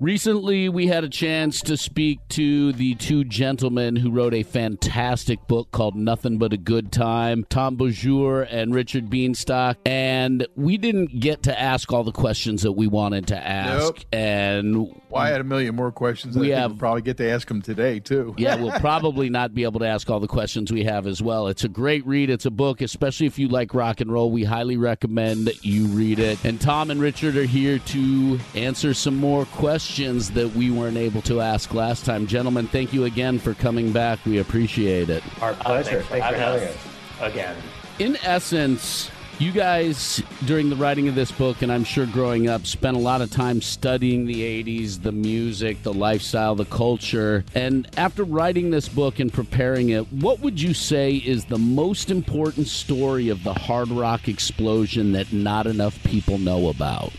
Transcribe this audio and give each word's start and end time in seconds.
Recently, 0.00 0.68
we 0.68 0.88
had 0.88 1.04
a 1.04 1.08
chance 1.08 1.62
to 1.62 1.76
speak 1.76 2.18
to 2.28 2.72
the 2.72 2.94
two 2.96 3.24
gentlemen 3.24 3.96
who 3.96 4.10
wrote 4.10 4.34
a 4.34 4.42
fantastic 4.42 5.46
book 5.46 5.70
called 5.70 5.96
Nothing 5.96 6.36
But 6.36 6.52
a 6.52 6.58
Good 6.58 6.92
Time, 6.92 7.46
Tom 7.48 7.78
Beaujour 7.78 8.46
and 8.50 8.74
Richard 8.74 9.08
Bienstock. 9.08 9.76
And 9.86 10.46
we 10.54 10.76
didn't 10.76 11.18
get 11.18 11.44
to 11.44 11.58
ask 11.58 11.90
all 11.92 12.04
the 12.04 12.12
questions 12.12 12.62
that 12.62 12.72
we 12.72 12.86
wanted 12.86 13.28
to 13.28 13.36
ask. 13.36 13.78
Nope. 13.78 13.98
And 14.12 14.76
well, 15.08 15.22
I 15.22 15.28
had 15.28 15.40
a 15.40 15.44
million 15.44 15.74
more 15.74 15.90
questions. 15.90 16.36
We 16.36 16.50
have 16.50 16.72
we'll 16.72 16.78
probably 16.78 17.02
get 17.02 17.16
to 17.16 17.30
ask 17.30 17.48
them 17.48 17.62
today 17.62 17.98
too. 17.98 18.34
yeah, 18.36 18.56
we'll 18.60 18.78
probably 18.78 19.30
not 19.30 19.54
be 19.54 19.62
able 19.62 19.80
to 19.80 19.86
ask 19.86 20.10
all 20.10 20.20
the 20.20 20.28
questions 20.28 20.70
we 20.70 20.84
have 20.84 21.06
as 21.06 21.22
well. 21.22 21.48
It's 21.48 21.64
a 21.64 21.68
great 21.68 22.06
read. 22.06 22.28
It's 22.28 22.44
a 22.44 22.50
book, 22.50 22.82
especially 22.82 23.26
if 23.26 23.38
you 23.38 23.48
like 23.48 23.72
rock 23.72 24.02
and 24.02 24.12
roll. 24.12 24.30
We 24.30 24.44
highly 24.44 24.76
recommend 24.76 25.46
that 25.46 25.64
you 25.64 25.86
read 25.86 26.18
it. 26.18 26.44
And 26.44 26.60
Tom 26.60 26.90
and 26.90 27.00
Richard 27.00 27.36
are 27.36 27.44
here 27.44 27.78
to 27.78 28.38
answer 28.54 28.92
some 28.92 29.16
more 29.16 29.46
questions 29.46 29.85
questions 29.86 30.32
that 30.32 30.48
we 30.56 30.68
weren't 30.68 30.96
able 30.96 31.22
to 31.22 31.40
ask 31.40 31.72
last 31.72 32.04
time. 32.04 32.26
Gentlemen, 32.26 32.66
thank 32.66 32.92
you 32.92 33.04
again 33.04 33.38
for 33.38 33.54
coming 33.54 33.92
back. 33.92 34.18
We 34.26 34.38
appreciate 34.38 35.08
it. 35.10 35.22
Our 35.40 35.52
oh, 35.52 35.54
pleasure. 35.54 36.02
thanks, 36.02 36.06
for, 36.06 36.10
thanks 36.10 36.28
for 36.28 36.34
having 36.34 36.68
us. 36.68 36.76
us 37.20 37.32
again. 37.32 37.56
In 38.00 38.16
essence, 38.24 39.12
you 39.38 39.52
guys, 39.52 40.24
during 40.44 40.70
the 40.70 40.76
writing 40.76 41.06
of 41.06 41.14
this 41.14 41.30
book, 41.30 41.62
and 41.62 41.70
I'm 41.70 41.84
sure 41.84 42.04
growing 42.04 42.48
up, 42.48 42.66
spent 42.66 42.96
a 42.96 43.00
lot 43.00 43.20
of 43.20 43.30
time 43.30 43.62
studying 43.62 44.26
the 44.26 44.42
80s, 44.64 45.02
the 45.02 45.12
music, 45.12 45.84
the 45.84 45.94
lifestyle, 45.94 46.56
the 46.56 46.64
culture. 46.64 47.44
And 47.54 47.88
after 47.96 48.24
writing 48.24 48.70
this 48.70 48.88
book 48.88 49.20
and 49.20 49.32
preparing 49.32 49.90
it, 49.90 50.12
what 50.12 50.40
would 50.40 50.60
you 50.60 50.74
say 50.74 51.14
is 51.14 51.44
the 51.44 51.58
most 51.58 52.10
important 52.10 52.66
story 52.66 53.28
of 53.28 53.44
the 53.44 53.54
hard 53.54 53.90
rock 53.90 54.26
explosion 54.26 55.12
that 55.12 55.32
not 55.32 55.68
enough 55.68 56.02
people 56.02 56.38
know 56.38 56.70
about? 56.70 57.12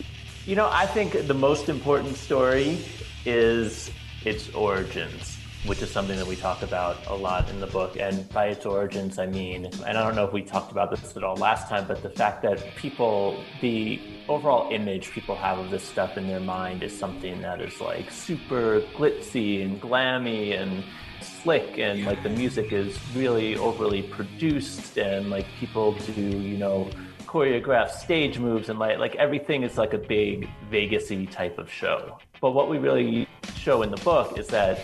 You 0.47 0.55
know, 0.55 0.69
I 0.71 0.85
think 0.85 1.27
the 1.27 1.33
most 1.33 1.67
important 1.67 2.15
story 2.15 2.79
is 3.25 3.91
its 4.23 4.47
origins, 4.55 5.37
which 5.65 5.81
is 5.81 5.91
something 5.91 6.15
that 6.15 6.25
we 6.25 6.37
talk 6.37 6.61
about 6.61 7.05
a 7.07 7.13
lot 7.13 7.49
in 7.49 7.59
the 7.59 7.67
book. 7.67 7.97
And 7.99 8.29
by 8.29 8.45
its 8.45 8.65
origins, 8.65 9.19
I 9.19 9.25
mean, 9.25 9.65
and 9.65 9.97
I 9.97 10.03
don't 10.03 10.15
know 10.15 10.23
if 10.23 10.31
we 10.31 10.41
talked 10.41 10.71
about 10.71 10.89
this 10.89 11.17
at 11.17 11.23
all 11.25 11.35
last 11.35 11.67
time, 11.67 11.85
but 11.85 12.01
the 12.01 12.09
fact 12.09 12.43
that 12.43 12.63
people, 12.77 13.43
the 13.59 13.99
overall 14.29 14.71
image 14.71 15.11
people 15.11 15.35
have 15.35 15.59
of 15.59 15.69
this 15.69 15.83
stuff 15.83 16.15
in 16.15 16.27
their 16.27 16.39
mind 16.39 16.81
is 16.81 16.97
something 16.97 17.41
that 17.41 17.59
is 17.59 17.81
like 17.81 18.09
super 18.09 18.79
glitzy 18.95 19.65
and 19.65 19.81
glammy 19.81 20.57
and 20.57 20.85
slick 21.19 21.77
and 21.77 22.05
like 22.05 22.23
the 22.23 22.29
music 22.29 22.71
is 22.71 22.97
really 23.13 23.57
overly 23.57 24.01
produced 24.01 24.97
and 24.97 25.29
like 25.29 25.45
people 25.59 25.91
do, 26.15 26.21
you 26.21 26.57
know, 26.57 26.89
choreographed 27.37 27.91
stage 27.91 28.39
moves 28.39 28.67
and 28.67 28.79
like 28.79 28.97
like 28.97 29.15
everything 29.15 29.61
is 29.61 29.77
like 29.77 29.93
a 29.93 29.97
big 29.97 30.49
Vegasy 30.71 31.29
type 31.29 31.59
of 31.59 31.71
show. 31.71 32.17
But 32.41 32.51
what 32.51 32.67
we 32.67 32.79
really 32.79 33.27
show 33.55 33.83
in 33.83 33.91
the 33.91 33.97
book 33.97 34.39
is 34.39 34.47
that 34.47 34.79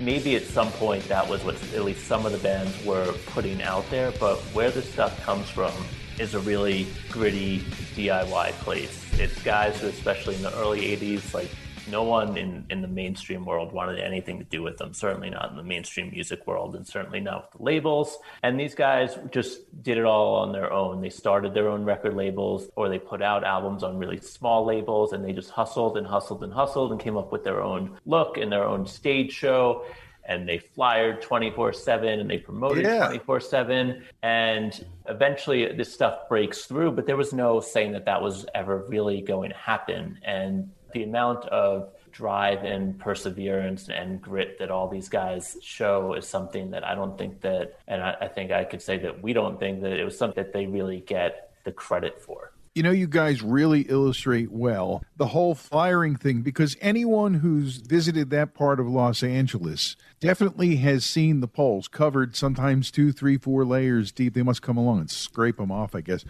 maybe 0.00 0.34
at 0.34 0.44
some 0.44 0.70
point 0.72 1.06
that 1.08 1.28
was 1.28 1.44
what 1.44 1.54
at 1.74 1.84
least 1.84 2.06
some 2.06 2.24
of 2.24 2.32
the 2.32 2.38
bands 2.38 2.72
were 2.86 3.12
putting 3.26 3.60
out 3.62 3.84
there, 3.90 4.10
but 4.18 4.38
where 4.54 4.70
this 4.70 4.90
stuff 4.90 5.22
comes 5.22 5.50
from 5.50 5.72
is 6.18 6.32
a 6.32 6.40
really 6.40 6.86
gritty 7.10 7.58
DIY 7.94 8.52
place. 8.64 8.98
It's 9.18 9.42
guys 9.42 9.78
who, 9.78 9.88
especially 9.88 10.36
in 10.36 10.42
the 10.42 10.54
early 10.60 10.80
80s, 10.96 11.34
like 11.34 11.50
no 11.92 12.02
one 12.02 12.36
in, 12.36 12.64
in 12.70 12.80
the 12.80 12.88
mainstream 12.88 13.44
world 13.44 13.72
wanted 13.72 14.00
anything 14.00 14.38
to 14.38 14.44
do 14.44 14.62
with 14.62 14.78
them, 14.78 14.94
certainly 14.94 15.30
not 15.30 15.50
in 15.50 15.56
the 15.56 15.62
mainstream 15.62 16.10
music 16.10 16.46
world, 16.46 16.74
and 16.74 16.86
certainly 16.86 17.20
not 17.20 17.42
with 17.42 17.58
the 17.58 17.62
labels. 17.62 18.18
And 18.42 18.58
these 18.58 18.74
guys 18.74 19.16
just 19.30 19.60
did 19.82 19.98
it 19.98 20.04
all 20.04 20.36
on 20.36 20.52
their 20.52 20.72
own. 20.72 21.02
They 21.02 21.10
started 21.10 21.52
their 21.52 21.68
own 21.68 21.84
record 21.84 22.14
labels 22.14 22.68
or 22.74 22.88
they 22.88 22.98
put 22.98 23.22
out 23.22 23.44
albums 23.44 23.82
on 23.82 23.98
really 23.98 24.18
small 24.18 24.64
labels 24.64 25.12
and 25.12 25.24
they 25.24 25.32
just 25.32 25.50
hustled 25.50 25.96
and 25.98 26.06
hustled 26.06 26.42
and 26.42 26.52
hustled 26.52 26.90
and 26.90 27.00
came 27.00 27.16
up 27.16 27.30
with 27.30 27.44
their 27.44 27.62
own 27.62 27.98
look 28.06 28.38
and 28.38 28.50
their 28.50 28.64
own 28.64 28.86
stage 28.86 29.32
show 29.32 29.84
and 30.24 30.48
they 30.48 30.58
flyered 30.58 31.20
24 31.20 31.72
7 31.72 32.20
and 32.20 32.30
they 32.30 32.38
promoted 32.38 32.84
24 32.84 33.36
yeah. 33.36 33.46
7 33.48 34.02
and 34.22 34.86
eventually 35.08 35.72
this 35.72 35.92
stuff 35.92 36.28
breaks 36.28 36.64
through 36.64 36.92
but 36.92 37.06
there 37.06 37.16
was 37.16 37.32
no 37.32 37.60
saying 37.60 37.92
that 37.92 38.04
that 38.04 38.22
was 38.22 38.46
ever 38.54 38.84
really 38.88 39.20
going 39.20 39.50
to 39.50 39.56
happen 39.56 40.18
and 40.22 40.70
the 40.92 41.02
amount 41.02 41.46
of 41.46 41.92
drive 42.12 42.62
and 42.64 42.98
perseverance 42.98 43.88
and 43.88 44.20
grit 44.20 44.58
that 44.58 44.70
all 44.70 44.88
these 44.88 45.08
guys 45.08 45.56
show 45.62 46.14
is 46.14 46.26
something 46.26 46.70
that 46.70 46.84
I 46.84 46.94
don't 46.94 47.16
think 47.16 47.40
that, 47.40 47.78
and 47.88 48.02
I, 48.02 48.16
I, 48.22 48.28
think 48.28 48.52
I 48.52 48.64
could 48.64 48.82
say 48.82 48.98
that 48.98 49.22
we 49.22 49.32
don't 49.32 49.58
think 49.58 49.80
that 49.82 49.92
it 49.92 50.04
was 50.04 50.16
something 50.16 50.42
that 50.42 50.52
they 50.52 50.66
really 50.66 51.00
get 51.00 51.52
the 51.64 51.72
credit 51.72 52.20
for. 52.20 52.52
You 52.74 52.82
know, 52.82 52.90
you 52.90 53.06
guys 53.06 53.42
really 53.42 53.82
illustrate 53.82 54.50
well 54.50 55.02
the 55.16 55.26
whole 55.26 55.54
firing 55.54 56.16
thing 56.16 56.40
because 56.40 56.74
anyone 56.80 57.34
who's 57.34 57.76
visited 57.76 58.30
that 58.30 58.54
part 58.54 58.80
of 58.80 58.86
Los 58.86 59.22
Angeles 59.22 59.94
definitely 60.20 60.76
has 60.76 61.04
seen 61.04 61.40
the 61.40 61.48
poles 61.48 61.86
covered 61.86 62.34
sometimes 62.34 62.90
two, 62.90 63.12
three, 63.12 63.36
four 63.36 63.66
layers 63.66 64.10
deep. 64.10 64.32
They 64.32 64.42
must 64.42 64.62
come 64.62 64.78
along 64.78 65.00
and 65.00 65.10
scrape 65.10 65.58
them 65.58 65.70
off, 65.70 65.94
I 65.94 66.00
guess. 66.00 66.24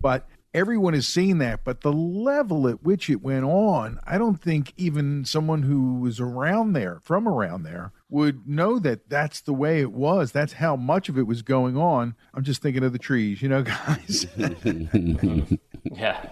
But 0.00 0.26
everyone 0.56 0.94
has 0.94 1.06
seen 1.06 1.36
that, 1.38 1.62
but 1.64 1.82
the 1.82 1.92
level 1.92 2.66
at 2.66 2.82
which 2.82 3.10
it 3.10 3.22
went 3.22 3.44
on, 3.44 4.00
I 4.06 4.16
don't 4.16 4.40
think 4.40 4.72
even 4.78 5.26
someone 5.26 5.62
who 5.62 6.00
was 6.00 6.18
around 6.18 6.72
there, 6.72 6.98
from 7.02 7.28
around 7.28 7.62
there, 7.62 7.92
would 8.08 8.48
know 8.48 8.78
that 8.78 9.10
that's 9.10 9.42
the 9.42 9.52
way 9.52 9.80
it 9.80 9.92
was. 9.92 10.32
That's 10.32 10.54
how 10.54 10.74
much 10.74 11.10
of 11.10 11.18
it 11.18 11.26
was 11.26 11.42
going 11.42 11.76
on. 11.76 12.16
I'm 12.32 12.42
just 12.42 12.62
thinking 12.62 12.82
of 12.82 12.94
the 12.94 12.98
trees, 12.98 13.42
you 13.42 13.50
know, 13.50 13.62
guys. 13.86 14.26
yeah. 15.84 16.30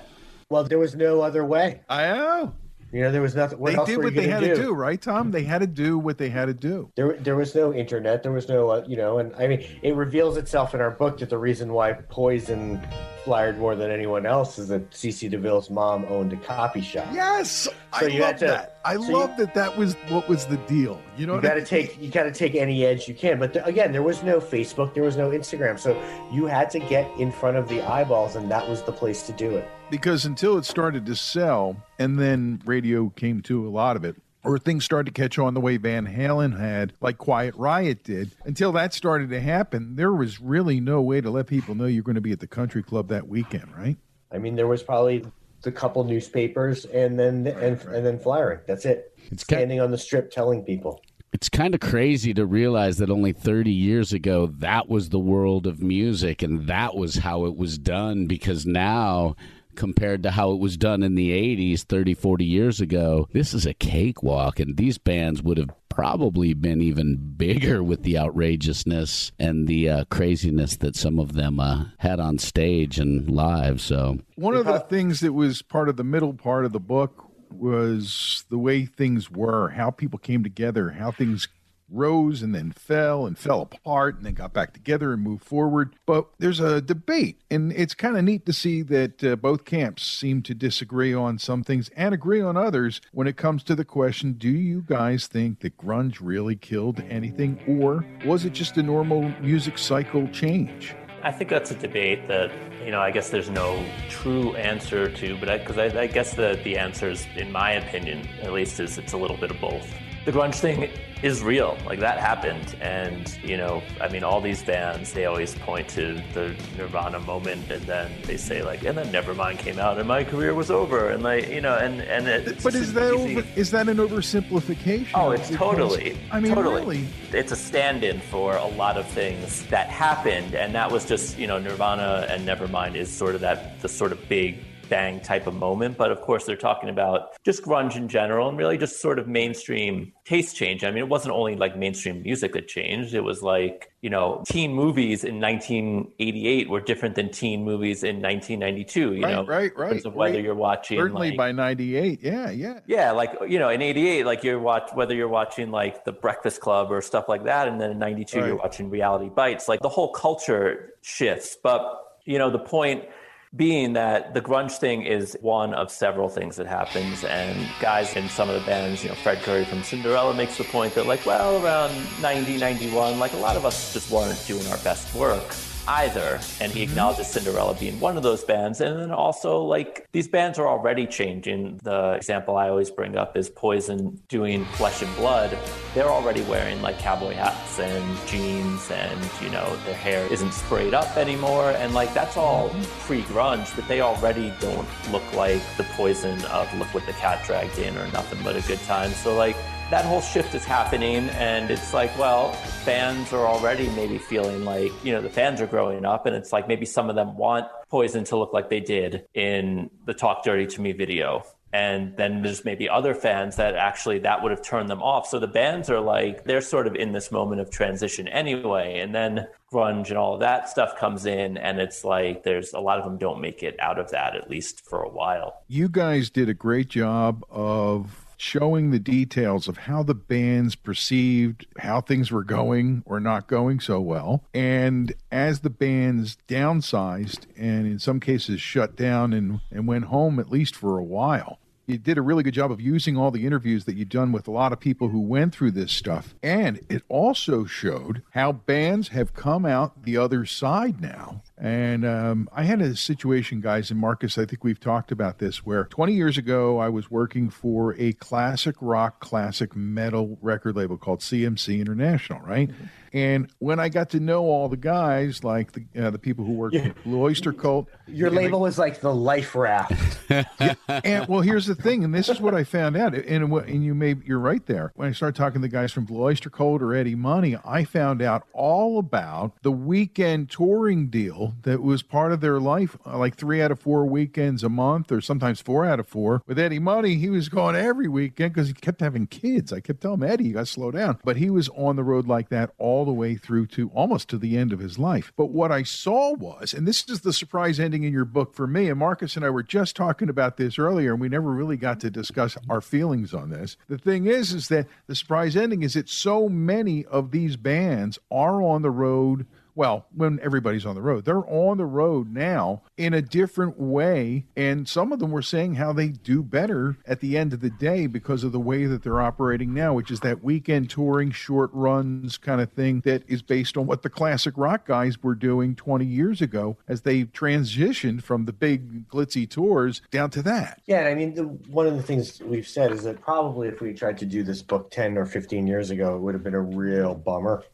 Well, 0.49 0.65
there 0.65 0.79
was 0.79 0.94
no 0.94 1.21
other 1.21 1.44
way. 1.44 1.82
I 1.88 2.06
know. 2.06 2.55
You 2.94 3.00
know, 3.02 3.11
there 3.11 3.23
was 3.23 3.35
nothing. 3.35 3.58
What 3.58 3.75
they 3.75 3.85
did 3.85 4.05
what 4.05 4.14
they 4.14 4.29
had 4.29 4.38
do? 4.44 4.55
to 4.55 4.55
do, 4.55 4.73
right, 4.73 5.02
Tom? 5.02 5.32
They 5.32 5.43
had 5.43 5.62
to 5.62 5.67
do 5.67 5.99
what 5.99 6.17
they 6.17 6.29
had 6.29 6.44
to 6.44 6.55
do. 6.55 6.93
There, 6.94 7.14
there 7.14 7.35
was 7.35 7.52
no 7.52 7.75
internet. 7.75 8.23
There 8.23 8.31
was 8.31 8.49
no, 8.49 8.69
uh, 8.70 8.85
you 8.87 8.96
know, 8.96 9.19
and 9.19 9.35
I 9.35 9.49
mean, 9.49 9.67
it 9.82 9.96
reveals 9.96 10.37
itself 10.37 10.76
in 10.76 10.81
our 10.81 10.93
book 10.93 11.19
that 11.19 11.29
the 11.29 11.37
reason 11.37 11.73
why 11.73 11.94
Poison 11.94 12.81
flared 13.25 13.58
more 13.58 13.75
than 13.75 13.91
anyone 13.91 14.26
else 14.26 14.61
is 14.61 14.69
that 14.69 14.93
CC 14.93 15.29
DeVille's 15.29 15.70
mom 15.70 16.05
owned 16.08 16.32
a 16.35 16.37
copy 16.37 16.82
shop. 16.82 17.08
Yes, 17.12 17.67
I 17.93 18.00
So 18.02 18.06
you 18.06 18.20
love 18.20 18.29
had 18.31 18.38
to- 18.38 18.46
that. 18.46 18.74
I 18.84 18.96
so 18.96 19.02
you- 19.08 19.12
love 19.14 19.36
that. 19.38 19.54
That 19.54 19.76
was 19.76 19.94
what 20.08 20.28
was 20.28 20.44
the 20.46 20.56
deal. 20.58 21.00
You 21.16 21.26
know, 21.26 21.36
You 21.36 21.40
got 21.40 21.50
to 21.54 21.56
mean? 21.56 21.64
take 21.66 22.00
you 22.02 22.10
got 22.10 22.25
to 22.25 22.32
take 22.32 22.54
any 22.54 22.84
edge 22.84 23.08
you 23.08 23.14
can. 23.14 23.38
But 23.38 23.52
th- 23.54 23.64
again, 23.66 23.92
there 23.92 24.02
was 24.02 24.22
no 24.22 24.40
Facebook, 24.40 24.92
there 24.94 25.02
was 25.04 25.16
no 25.16 25.31
Instagram, 25.31 25.78
so 25.78 26.00
you 26.32 26.46
had 26.46 26.69
to 26.70 26.78
get 26.81 27.10
in 27.19 27.32
front 27.32 27.56
of 27.56 27.69
the 27.69 27.81
eyeballs, 27.82 28.36
and 28.36 28.50
that 28.50 28.69
was 28.69 28.82
the 28.82 28.92
place 28.92 29.22
to 29.26 29.32
do 29.32 29.56
it. 29.56 29.66
because 29.90 30.25
until 30.25 30.58
it 30.58 30.64
started 30.64 31.06
to 31.06 31.14
sell, 31.16 31.76
and 31.98 32.19
then 32.19 32.60
radio 32.64 33.08
came 33.10 33.40
to 33.42 33.66
a 33.66 33.70
lot 33.70 33.96
of 33.96 34.04
it. 34.04 34.16
Or 34.46 34.58
things 34.58 34.84
started 34.84 35.14
to 35.14 35.19
catch 35.22 35.38
on 35.38 35.54
the 35.54 35.60
way 35.60 35.78
Van 35.78 36.06
Halen 36.06 36.58
had, 36.60 36.92
like 37.00 37.16
Quiet 37.16 37.54
Riot 37.56 38.04
did. 38.04 38.32
Until 38.44 38.72
that 38.72 38.92
started 38.92 39.30
to 39.30 39.40
happen, 39.40 39.96
there 39.96 40.12
was 40.12 40.38
really 40.38 40.80
no 40.80 41.00
way 41.00 41.22
to 41.22 41.30
let 41.30 41.46
people 41.46 41.75
know 41.75 41.87
you're 41.87 42.02
going 42.02 42.16
to 42.16 42.20
be 42.20 42.32
at 42.32 42.40
the 42.40 42.46
country 42.46 42.82
club 42.82 43.08
that 43.08 43.26
weekend, 43.26 43.75
right? 43.75 43.96
I 44.30 44.37
mean, 44.37 44.54
there 44.54 44.66
was 44.66 44.82
probably 44.82 45.25
the 45.64 45.72
couple 45.72 46.05
newspapers, 46.05 46.84
and 46.87 47.19
then 47.19 47.46
and 47.46 47.81
and 47.82 48.06
then 48.06 48.19
flyering. 48.19 48.61
That's 48.66 48.84
it. 48.84 49.16
It's 49.31 49.44
kind- 49.44 49.58
standing 49.58 49.81
on 49.81 49.90
the 49.90 49.99
strip 49.99 50.31
telling 50.31 50.62
people. 50.62 51.02
It's 51.32 51.49
kind 51.49 51.75
of 51.75 51.81
crazy 51.81 52.32
to 52.34 52.46
realize 52.46 52.99
that 52.99 53.11
only 53.11 53.32
30 53.32 53.72
years 53.72 54.12
ago, 54.12 54.46
that 54.58 54.88
was 54.88 55.08
the 55.08 55.19
world 55.19 55.66
of 55.66 55.82
music 55.82 56.43
and 56.43 56.69
that 56.69 56.94
was 56.94 57.16
how 57.16 57.46
it 57.46 57.56
was 57.56 57.76
done. 57.76 58.26
Because 58.26 58.64
now, 58.64 59.34
compared 59.75 60.22
to 60.22 60.31
how 60.31 60.52
it 60.52 60.61
was 60.61 60.76
done 60.76 61.02
in 61.02 61.16
the 61.16 61.32
80s, 61.32 61.82
30, 61.82 62.14
40 62.14 62.44
years 62.44 62.81
ago, 62.81 63.26
this 63.32 63.52
is 63.52 63.66
a 63.66 63.75
cakewalk. 63.75 64.61
And 64.61 64.76
these 64.76 64.96
bands 64.96 65.43
would 65.43 65.58
have 65.58 65.70
probably 65.94 66.55
been 66.55 66.81
even 66.81 67.17
bigger 67.37 67.82
with 67.82 68.02
the 68.02 68.19
outrageousness 68.19 69.31
and 69.38 69.69
the 69.69 69.88
uh, 69.88 70.05
craziness 70.11 70.76
that 70.76 70.96
some 70.96 71.20
of 71.20 71.35
them 71.35 71.61
uh, 71.61 71.85
had 71.99 72.19
on 72.19 72.37
stage 72.37 72.99
and 72.99 73.31
live. 73.31 73.81
So, 73.81 74.19
One 74.35 74.55
of 74.55 74.67
the 74.67 74.81
things 74.81 75.20
that 75.20 75.32
was 75.32 75.62
part 75.62 75.88
of 75.88 75.96
the 75.96 76.02
middle 76.05 76.35
part 76.35 76.64
of 76.64 76.73
the 76.73 76.81
book 76.81 77.31
was 77.52 78.44
the 78.50 78.58
way 78.58 78.85
things 78.85 79.31
were, 79.31 79.69
how 79.70 79.93
people 79.93 80.19
came 80.19 80.43
together, 80.43 80.91
how 80.91 81.12
things 81.12 81.46
rose 81.90 82.42
and 82.42 82.54
then 82.54 82.72
fell 82.72 83.26
and 83.26 83.38
fell 83.38 83.62
apart 83.62 84.16
and 84.16 84.26
then 84.26 84.34
got 84.34 84.52
back 84.52 84.72
together 84.72 85.12
and 85.12 85.22
moved 85.22 85.44
forward. 85.44 85.94
But 86.06 86.26
there's 86.38 86.60
a 86.60 86.81
debate, 86.81 87.40
and 87.50 87.72
it's 87.72 87.94
kind 87.94 88.16
of 88.16 88.25
neat 88.25 88.46
to 88.46 88.52
see 88.52 88.82
that 88.82 89.22
uh, 89.22 89.36
both 89.36 89.64
camps 89.64 90.04
seem 90.04 90.42
to 90.42 90.54
disagree 90.54 91.14
on 91.14 91.38
some 91.38 91.62
things 91.62 91.90
and 91.96 92.14
agree 92.14 92.40
on 92.40 92.56
others 92.56 93.00
when 93.12 93.26
it 93.26 93.36
comes 93.36 93.62
to 93.64 93.75
the 93.75 93.84
question 93.84 94.34
do 94.34 94.48
you 94.48 94.82
guys 94.86 95.26
think 95.26 95.60
that 95.60 95.76
grunge 95.76 96.19
really 96.20 96.56
killed 96.56 97.02
anything, 97.08 97.60
or 97.66 98.04
was 98.25 98.44
it 98.44 98.52
just 98.52 98.76
a 98.76 98.82
normal 98.82 99.28
music 99.40 99.78
cycle 99.78 100.26
change? 100.28 100.94
I 101.22 101.32
think 101.32 101.48
that's 101.48 101.70
a 101.70 101.75
debate 101.75 102.28
that 102.28 102.50
you 102.84 102.90
know. 102.90 103.00
I 103.00 103.10
guess 103.10 103.30
there's 103.30 103.48
no 103.48 103.82
true 104.10 104.54
answer 104.56 105.10
to, 105.10 105.38
but 105.38 105.58
because 105.58 105.78
I, 105.78 106.02
I, 106.02 106.06
guess 106.06 106.34
the 106.34 106.60
the 106.62 106.76
answer 106.76 107.08
is, 107.08 107.26
in 107.34 107.50
my 107.50 107.72
opinion, 107.72 108.28
at 108.42 108.52
least, 108.52 108.78
is 108.78 108.98
it's 108.98 109.14
a 109.14 109.16
little 109.16 109.38
bit 109.38 109.50
of 109.50 109.58
both. 109.58 109.90
The 110.25 110.32
grunge 110.32 110.55
thing 110.55 110.88
is 111.23 111.43
real, 111.43 111.76
like 111.85 112.00
that 112.00 112.19
happened, 112.19 112.75
and 112.81 113.37
you 113.43 113.59
know, 113.59 113.82
I 114.00 114.09
mean, 114.09 114.25
all 114.25 114.41
these 114.41 114.62
bands 114.62 115.12
they 115.12 115.26
always 115.26 115.55
point 115.55 115.87
to 115.91 116.15
the 116.32 116.56
Nirvana 116.79 117.21
moment, 117.21 117.71
and 117.71 117.82
then 117.82 118.11
they 118.25 118.38
say 118.38 118.62
like, 118.62 118.85
and 118.85 118.97
then 118.97 119.12
Nevermind 119.12 119.59
came 119.59 119.79
out, 119.79 119.99
and 119.99 120.09
my 120.09 120.25
career 120.25 120.55
was 120.55 120.71
over, 120.71 121.11
and 121.11 121.23
like 121.23 121.49
you 121.50 121.61
know, 121.61 121.76
and 121.76 122.00
and 122.03 122.26
it's 122.26 122.65
But 122.65 122.75
is 122.75 122.94
that 122.94 123.12
easy- 123.12 123.37
over, 123.38 123.47
is 123.55 123.71
that 123.73 123.87
an 123.88 123.99
oversimplification? 123.99 125.09
Oh, 125.15 125.32
it's 125.32 125.50
Because, 125.50 125.59
totally. 125.76 126.19
I 126.32 126.41
mean, 126.41 126.55
totally. 126.55 126.81
really. 126.81 127.09
It's 127.32 127.53
a 127.53 127.56
stand-in 127.56 128.21
for 128.21 128.56
a 128.56 128.67
lot 128.67 128.97
of 128.97 129.06
things 129.06 129.65
that 129.67 129.88
happened, 129.88 130.55
and 130.55 130.75
that 130.75 130.91
was 130.91 131.05
just 131.05 131.38
you 131.38 131.47
know 131.47 131.59
Nirvana 131.59 132.26
and 132.31 132.49
Nevermind 132.49 132.94
is 132.97 133.12
sort 133.12 133.35
of 133.35 133.43
that 133.43 133.79
the 133.82 133.88
sort 133.91 134.11
of 134.12 134.26
big 134.29 134.59
bang 134.88 135.20
type 135.20 135.46
of 135.46 135.54
moment. 135.54 135.96
But 135.96 136.10
of 136.10 136.20
course, 136.20 136.44
they're 136.44 136.56
talking 136.56 136.88
about 136.88 137.31
just 137.44 137.62
grunge 137.62 137.96
in 137.96 138.08
general 138.08 138.48
and 138.48 138.58
really 138.58 138.78
just 138.78 139.00
sort 139.00 139.19
of 139.19 139.26
mainstream 139.28 140.12
taste 140.25 140.56
change. 140.56 140.84
I 140.84 140.90
mean, 140.90 140.98
it 140.98 141.08
wasn't 141.08 141.34
only 141.34 141.56
like 141.56 141.76
mainstream 141.76 142.22
music 142.22 142.52
that 142.54 142.69
changed. 142.69 143.14
It 143.14 143.22
was 143.22 143.42
like 143.42 143.90
you 144.04 144.10
know, 144.10 144.44
teen 144.46 144.75
movies 144.75 145.25
in 145.25 145.40
1988 145.40 146.69
were 146.69 146.82
different 146.82 147.14
than 147.14 147.31
teen 147.31 147.64
movies 147.64 148.04
in 148.04 148.20
1992. 148.20 149.14
You 149.14 149.22
Right, 149.22 149.31
know, 149.32 149.46
right, 149.46 149.72
in 149.72 149.78
right, 149.78 149.90
terms 149.92 150.04
of 150.04 150.14
whether 150.14 150.34
right. 150.34 150.44
you're 150.44 150.54
watching 150.54 150.98
Certainly 150.98 151.30
like, 151.30 151.38
by 151.38 151.52
'98, 151.52 152.22
yeah, 152.22 152.50
yeah. 152.50 152.80
yeah, 152.87 153.12
like 153.12 153.32
you 153.48 153.58
know, 153.58 153.70
in 153.70 153.80
'88, 153.80 154.26
like 154.26 154.44
you're 154.44 154.58
watch 154.58 154.90
whether 154.92 155.14
you're 155.14 155.26
watching 155.26 155.70
like 155.70 156.04
The 156.04 156.12
Breakfast 156.12 156.60
Club 156.60 156.92
or 156.92 157.00
stuff 157.00 157.30
like 157.30 157.44
that, 157.44 157.66
and 157.66 157.80
then 157.80 157.92
in 157.92 157.98
'92 157.98 158.40
you're 158.40 158.56
watching 158.56 158.90
Reality 158.90 159.30
Bites. 159.30 159.69
Like 159.69 159.80
the 159.80 159.88
whole 159.88 160.12
culture 160.12 160.92
shifts, 161.00 161.56
but 161.62 161.80
you 162.26 162.37
know, 162.37 162.50
the 162.50 162.58
point 162.58 163.06
being 163.56 163.92
that 163.92 164.34
the 164.34 164.40
grunge 164.40 164.78
thing 164.78 165.02
is 165.02 165.36
one 165.40 165.74
of 165.74 165.90
several 165.90 166.28
things 166.28 166.56
that 166.56 166.66
happens, 166.66 167.22
and 167.24 167.68
guys 167.80 168.14
in 168.16 168.28
some 168.28 168.48
of 168.48 168.60
the 168.60 168.66
bands, 168.66 169.02
you 169.02 169.08
know, 169.08 169.14
Fred 169.14 169.42
Coury 169.42 169.64
from 169.64 169.82
Cinderella 169.82 170.34
makes 170.34 170.58
the 170.58 170.64
point 170.64 170.94
that 170.94 171.06
like, 171.06 171.24
well, 171.24 171.64
around 171.64 171.94
90, 172.20 172.58
91, 172.58 173.18
like 173.18 173.32
a 173.32 173.36
lot 173.36 173.56
of 173.56 173.64
us 173.64 173.92
just 173.92 174.10
weren't 174.10 174.44
doing 174.46 174.66
our 174.68 174.78
best 174.78 175.14
work 175.14 175.54
either 175.88 176.40
and 176.60 176.72
he 176.72 176.82
acknowledges 176.82 177.26
cinderella 177.26 177.75
being 177.75 177.98
one 178.00 178.16
of 178.16 178.22
those 178.22 178.44
bands 178.44 178.81
and 178.81 178.98
then 178.98 179.10
also 179.10 179.62
like 179.62 180.08
these 180.12 180.28
bands 180.28 180.58
are 180.58 180.66
already 180.66 181.06
changing. 181.06 181.78
The 181.82 182.12
example 182.12 182.56
i 182.56 182.69
always 182.69 182.90
bring 182.90 183.16
up 183.16 183.36
is 183.36 183.48
poison 183.50 184.20
doing 184.28 184.64
flesh 184.76 185.02
and 185.02 185.14
blood. 185.16 185.56
They're 185.94 186.10
already 186.10 186.42
wearing 186.42 186.81
like 186.82 186.98
cowboy 186.98 187.34
hats 187.34 187.78
and 187.78 188.28
jeans 188.28 188.90
and 188.90 189.31
you 189.42 189.50
know 189.50 189.76
their 189.84 189.94
hair 189.94 190.26
isn't 190.32 190.52
sprayed 190.52 190.94
up 190.94 191.16
anymore 191.16 191.70
and 191.72 191.94
like 191.94 192.12
that's 192.14 192.37
all 192.37 192.70
pre-grunge 193.00 193.75
but 193.76 193.87
they 193.88 194.00
already 194.00 194.52
don't 194.60 194.88
look 195.10 195.32
like 195.34 195.62
the 195.76 195.84
poison 195.94 196.42
of 196.46 196.72
look 196.78 196.92
what 196.94 197.04
the 197.06 197.12
cat 197.14 197.44
dragged 197.44 197.78
in 197.78 197.96
or 197.98 198.06
nothing 198.08 198.38
but 198.42 198.56
a 198.56 198.62
good 198.62 198.80
time. 198.82 199.10
So 199.10 199.34
like 199.37 199.56
that 199.90 200.04
whole 200.04 200.20
shift 200.20 200.54
is 200.54 200.64
happening 200.64 201.28
and 201.31 201.70
it's 201.70 201.92
like 201.92 202.16
well 202.19 202.52
fans 202.84 203.32
are 203.32 203.46
already 203.46 203.88
maybe 203.90 204.19
feeling 204.19 204.64
like 204.64 204.90
you 205.04 205.12
know 205.12 205.20
the 205.20 205.28
fans 205.28 205.60
are 205.60 205.66
growing 205.66 206.04
up 206.04 206.26
and 206.26 206.34
it's 206.34 206.52
like 206.52 206.66
maybe 206.66 206.87
some 206.87 207.11
of 207.11 207.16
them 207.16 207.37
want 207.37 207.66
poison 207.94 208.25
to 208.25 208.37
look 208.37 208.52
like 208.52 208.70
they 208.70 208.80
did 208.80 209.25
in 209.35 209.88
the 210.04 210.12
talk 210.12 210.42
dirty 210.42 210.66
to 210.66 210.80
me 210.80 210.90
video. 210.90 211.44
And 211.73 212.16
then 212.16 212.42
there's 212.42 212.64
maybe 212.64 212.88
other 212.88 213.14
fans 213.14 213.54
that 213.54 213.76
actually 213.76 214.18
that 214.20 214.42
would 214.42 214.50
have 214.50 214.62
turned 214.62 214.88
them 214.88 215.00
off. 215.00 215.28
So 215.28 215.38
the 215.38 215.47
bands 215.47 215.88
are 215.90 216.00
like 216.00 216.42
they're 216.42 216.61
sort 216.61 216.88
of 216.88 216.97
in 216.97 217.12
this 217.12 217.30
moment 217.30 217.61
of 217.61 217.70
transition 217.70 218.26
anyway. 218.26 218.99
And 218.99 219.14
then 219.14 219.47
grunge 219.73 220.09
and 220.09 220.18
all 220.18 220.35
of 220.35 220.40
that 220.40 220.68
stuff 220.68 220.97
comes 220.97 221.25
in 221.25 221.56
and 221.56 221.80
it's 221.80 222.02
like 222.02 222.42
there's 222.42 222.73
a 222.73 222.80
lot 222.80 222.99
of 222.99 223.04
them 223.04 223.16
don't 223.16 223.40
make 223.40 223.62
it 223.62 223.78
out 223.78 224.00
of 224.00 224.11
that 224.11 224.35
at 224.35 224.50
least 224.50 224.85
for 224.85 225.02
a 225.02 225.09
while. 225.09 225.62
You 225.68 225.88
guys 225.88 226.30
did 226.30 226.49
a 226.49 226.54
great 226.54 226.88
job 226.88 227.44
of 227.49 228.24
showing 228.44 228.90
the 228.90 228.98
details 228.98 229.66
of 229.68 229.78
how 229.78 230.02
the 230.02 230.14
bands 230.14 230.74
perceived 230.74 231.66
how 231.78 232.00
things 232.00 232.30
were 232.30 232.44
going 232.44 233.02
or 233.06 233.18
not 233.18 233.46
going 233.46 233.80
so 233.80 234.00
well. 234.00 234.44
And 234.52 235.14
as 235.32 235.60
the 235.60 235.70
bands 235.70 236.36
downsized 236.46 237.46
and 237.56 237.86
in 237.86 237.98
some 237.98 238.20
cases 238.20 238.60
shut 238.60 238.96
down 238.96 239.32
and, 239.32 239.60
and 239.70 239.88
went 239.88 240.04
home 240.06 240.38
at 240.38 240.50
least 240.50 240.76
for 240.76 240.98
a 240.98 241.04
while. 241.04 241.58
You 241.86 241.98
did 241.98 242.16
a 242.16 242.22
really 242.22 242.42
good 242.42 242.54
job 242.54 242.72
of 242.72 242.80
using 242.80 243.16
all 243.16 243.30
the 243.30 243.46
interviews 243.46 243.84
that 243.84 243.96
you've 243.96 244.08
done 244.08 244.32
with 244.32 244.48
a 244.48 244.50
lot 244.50 244.72
of 244.72 244.80
people 244.80 245.08
who 245.08 245.20
went 245.20 245.54
through 245.54 245.72
this 245.72 245.92
stuff. 245.92 246.34
And 246.42 246.80
it 246.88 247.02
also 247.08 247.66
showed 247.66 248.22
how 248.30 248.52
bands 248.52 249.08
have 249.08 249.34
come 249.34 249.66
out 249.66 250.04
the 250.04 250.16
other 250.16 250.46
side 250.46 251.00
now. 251.00 251.42
And 251.56 252.04
um, 252.04 252.49
I 252.52 252.64
had 252.64 252.80
a 252.80 252.96
situation, 252.96 253.61
guys, 253.61 253.90
and 253.92 254.00
Marcus, 254.00 254.37
I 254.38 254.44
think 254.44 254.64
we've 254.64 254.80
talked 254.80 255.12
about 255.12 255.38
this, 255.38 255.64
where 255.64 255.84
20 255.84 256.12
years 256.12 256.37
ago 256.37 256.78
I 256.78 256.88
was 256.88 257.12
working 257.12 257.49
for 257.49 257.94
a 257.96 258.12
classic 258.14 258.75
rock, 258.80 259.20
classic 259.20 259.76
metal 259.76 260.37
record 260.42 260.75
label 260.75 260.96
called 260.96 261.20
CMC 261.20 261.80
International, 261.80 262.40
right? 262.40 262.70
And 263.12 263.49
when 263.61 263.78
I 263.78 263.88
got 263.90 264.11
to 264.11 264.18
know 264.20 264.42
all 264.46 264.68
the 264.68 264.76
guys, 264.76 265.44
like 265.44 265.70
the 265.70 265.84
uh, 266.06 266.11
the 266.11 266.18
people 266.18 266.44
who 266.44 266.54
work 266.54 266.75
at 266.75 267.00
Blue 267.04 267.20
Oyster 267.20 267.52
Cult, 267.52 267.88
Your 268.08 268.26
and 268.26 268.37
I- 268.37 268.42
label 268.42 268.58
was 268.61 268.76
like 268.76 269.00
the 269.00 269.14
life 269.14 269.54
raft. 269.54 270.18
yeah, 270.28 270.75
and 270.88 271.28
well, 271.28 271.40
here's 271.40 271.66
the 271.66 271.76
thing, 271.76 272.02
and 272.02 272.12
this 272.12 272.28
is 272.28 272.40
what 272.40 272.56
I 272.56 272.64
found 272.64 272.96
out, 272.96 273.14
and 273.14 273.52
and 273.52 273.84
you 273.84 273.94
may 273.94 274.16
you're 274.25 274.40
right 274.40 274.66
there. 274.66 274.90
When 274.96 275.08
I 275.08 275.12
started 275.12 275.37
talking 275.37 275.61
to 275.62 275.68
the 275.68 275.73
guys 275.73 275.92
from 275.92 276.06
Blue 276.06 276.23
Oyster 276.25 276.50
Cult 276.50 276.82
or 276.82 276.92
Eddie 276.92 277.14
Money, 277.14 277.56
I 277.64 277.84
found 277.84 278.20
out 278.20 278.49
all 278.52 278.99
about 278.99 279.52
the 279.62 279.70
weekend 279.70 280.50
touring 280.50 281.06
deal 281.06 281.43
that 281.62 281.82
was 281.82 282.02
part 282.02 282.32
of 282.32 282.40
their 282.40 282.60
life, 282.60 282.96
uh, 283.06 283.18
like 283.18 283.36
three 283.36 283.60
out 283.60 283.70
of 283.70 283.80
four 283.80 284.06
weekends 284.06 284.62
a 284.62 284.68
month, 284.68 285.12
or 285.12 285.20
sometimes 285.20 285.60
four 285.60 285.84
out 285.84 286.00
of 286.00 286.06
four. 286.06 286.42
With 286.46 286.58
Eddie 286.58 286.78
Money, 286.78 287.16
he 287.16 287.30
was 287.30 287.48
going 287.48 287.76
every 287.76 288.08
weekend 288.08 288.54
because 288.54 288.68
he 288.68 288.74
kept 288.74 289.00
having 289.00 289.26
kids. 289.26 289.72
I 289.72 289.80
kept 289.80 290.00
telling 290.00 290.22
him, 290.22 290.28
Eddie, 290.30 290.44
you 290.44 290.52
got 290.54 290.60
to 290.60 290.66
slow 290.66 290.90
down. 290.90 291.18
But 291.24 291.36
he 291.36 291.50
was 291.50 291.68
on 291.70 291.96
the 291.96 292.04
road 292.04 292.26
like 292.26 292.48
that 292.50 292.70
all 292.78 293.04
the 293.04 293.12
way 293.12 293.36
through 293.36 293.66
to 293.68 293.90
almost 293.90 294.28
to 294.30 294.38
the 294.38 294.56
end 294.56 294.72
of 294.72 294.78
his 294.78 294.98
life. 294.98 295.32
But 295.36 295.46
what 295.46 295.72
I 295.72 295.82
saw 295.82 296.34
was, 296.34 296.72
and 296.72 296.86
this 296.86 297.08
is 297.08 297.20
the 297.20 297.32
surprise 297.32 297.80
ending 297.80 298.04
in 298.04 298.12
your 298.12 298.24
book 298.24 298.54
for 298.54 298.66
me, 298.66 298.88
and 298.88 298.98
Marcus 298.98 299.36
and 299.36 299.44
I 299.44 299.50
were 299.50 299.62
just 299.62 299.96
talking 299.96 300.28
about 300.28 300.56
this 300.56 300.78
earlier, 300.78 301.12
and 301.12 301.20
we 301.20 301.28
never 301.28 301.50
really 301.50 301.76
got 301.76 302.00
to 302.00 302.10
discuss 302.10 302.56
our 302.68 302.80
feelings 302.80 303.34
on 303.34 303.50
this. 303.50 303.76
The 303.88 303.98
thing 303.98 304.26
is, 304.26 304.52
is 304.52 304.68
that 304.68 304.86
the 305.06 305.14
surprise 305.14 305.56
ending 305.56 305.82
is 305.82 305.94
that 305.94 306.08
so 306.08 306.48
many 306.48 307.04
of 307.06 307.30
these 307.30 307.56
bands 307.56 308.18
are 308.30 308.62
on 308.62 308.82
the 308.82 308.90
road 308.90 309.46
well, 309.75 310.07
when 310.14 310.38
everybody's 310.40 310.87
on 310.87 310.95
the 310.95 311.02
road, 311.02 311.25
they're 311.25 311.49
on 311.49 311.78
the 311.78 311.85
road 311.85 312.33
now 312.33 312.83
in 312.97 313.12
a 313.12 313.23
different 313.23 313.78
way. 313.78 314.47
And 314.57 314.88
some 314.88 315.12
of 315.12 315.19
them 315.19 315.31
were 315.31 315.43
saying 315.43 315.75
how 315.75 315.93
they 315.93 316.09
do 316.09 316.43
better 316.43 316.97
at 317.07 317.21
the 317.21 317.37
end 317.37 317.52
of 317.52 317.61
the 317.61 317.71
day 317.71 318.07
because 318.07 318.45
of 318.45 318.52
the 318.52 318.61
way 318.61 318.87
that 318.87 319.02
they're 319.02 319.21
operating 319.21 319.75
now, 319.75 319.95
which 319.95 320.11
is 320.11 320.21
that 320.21 320.45
weekend 320.45 320.90
touring, 320.90 321.31
short 321.31 321.71
runs 321.73 322.38
kind 322.38 322.61
of 322.61 322.73
thing 322.73 323.00
that 323.00 323.23
is 323.28 323.43
based 323.43 323.76
on 323.76 323.87
what 323.87 324.02
the 324.02 324.11
classic 324.11 324.54
rock 324.57 324.87
guys 324.87 325.23
were 325.23 325.35
doing 325.35 325.75
20 325.75 326.04
years 326.04 326.40
ago 326.40 326.76
as 326.87 327.02
they 327.02 327.25
transitioned 327.25 328.23
from 328.23 328.45
the 328.45 328.52
big 328.52 329.09
glitzy 329.09 329.49
tours 329.49 330.02
down 330.11 330.31
to 330.31 330.43
that. 330.43 330.81
Yeah, 330.87 331.07
I 331.07 331.14
mean, 331.14 331.35
the, 331.35 331.45
one 331.45 331.87
of 331.87 331.97
the 331.97 332.02
things 332.02 332.40
we've 332.40 332.69
said 332.69 332.93
is 332.93 333.02
that 333.04 333.21
probably 333.21 333.69
if 333.69 333.81
we 333.81 333.93
tried 333.93 334.19
to 334.19 334.26
do 334.26 334.43
this 334.43 334.62
book 334.62 334.90
10 334.90 335.19
or 335.19 335.26
15 335.26 335.66
years 335.66 335.90
ago, 335.90 336.14
it 336.16 336.21
would 336.21 336.35
have 336.35 336.45
been 336.45 336.54
a 336.54 336.61
real 336.61 337.14
bummer. 337.14 337.64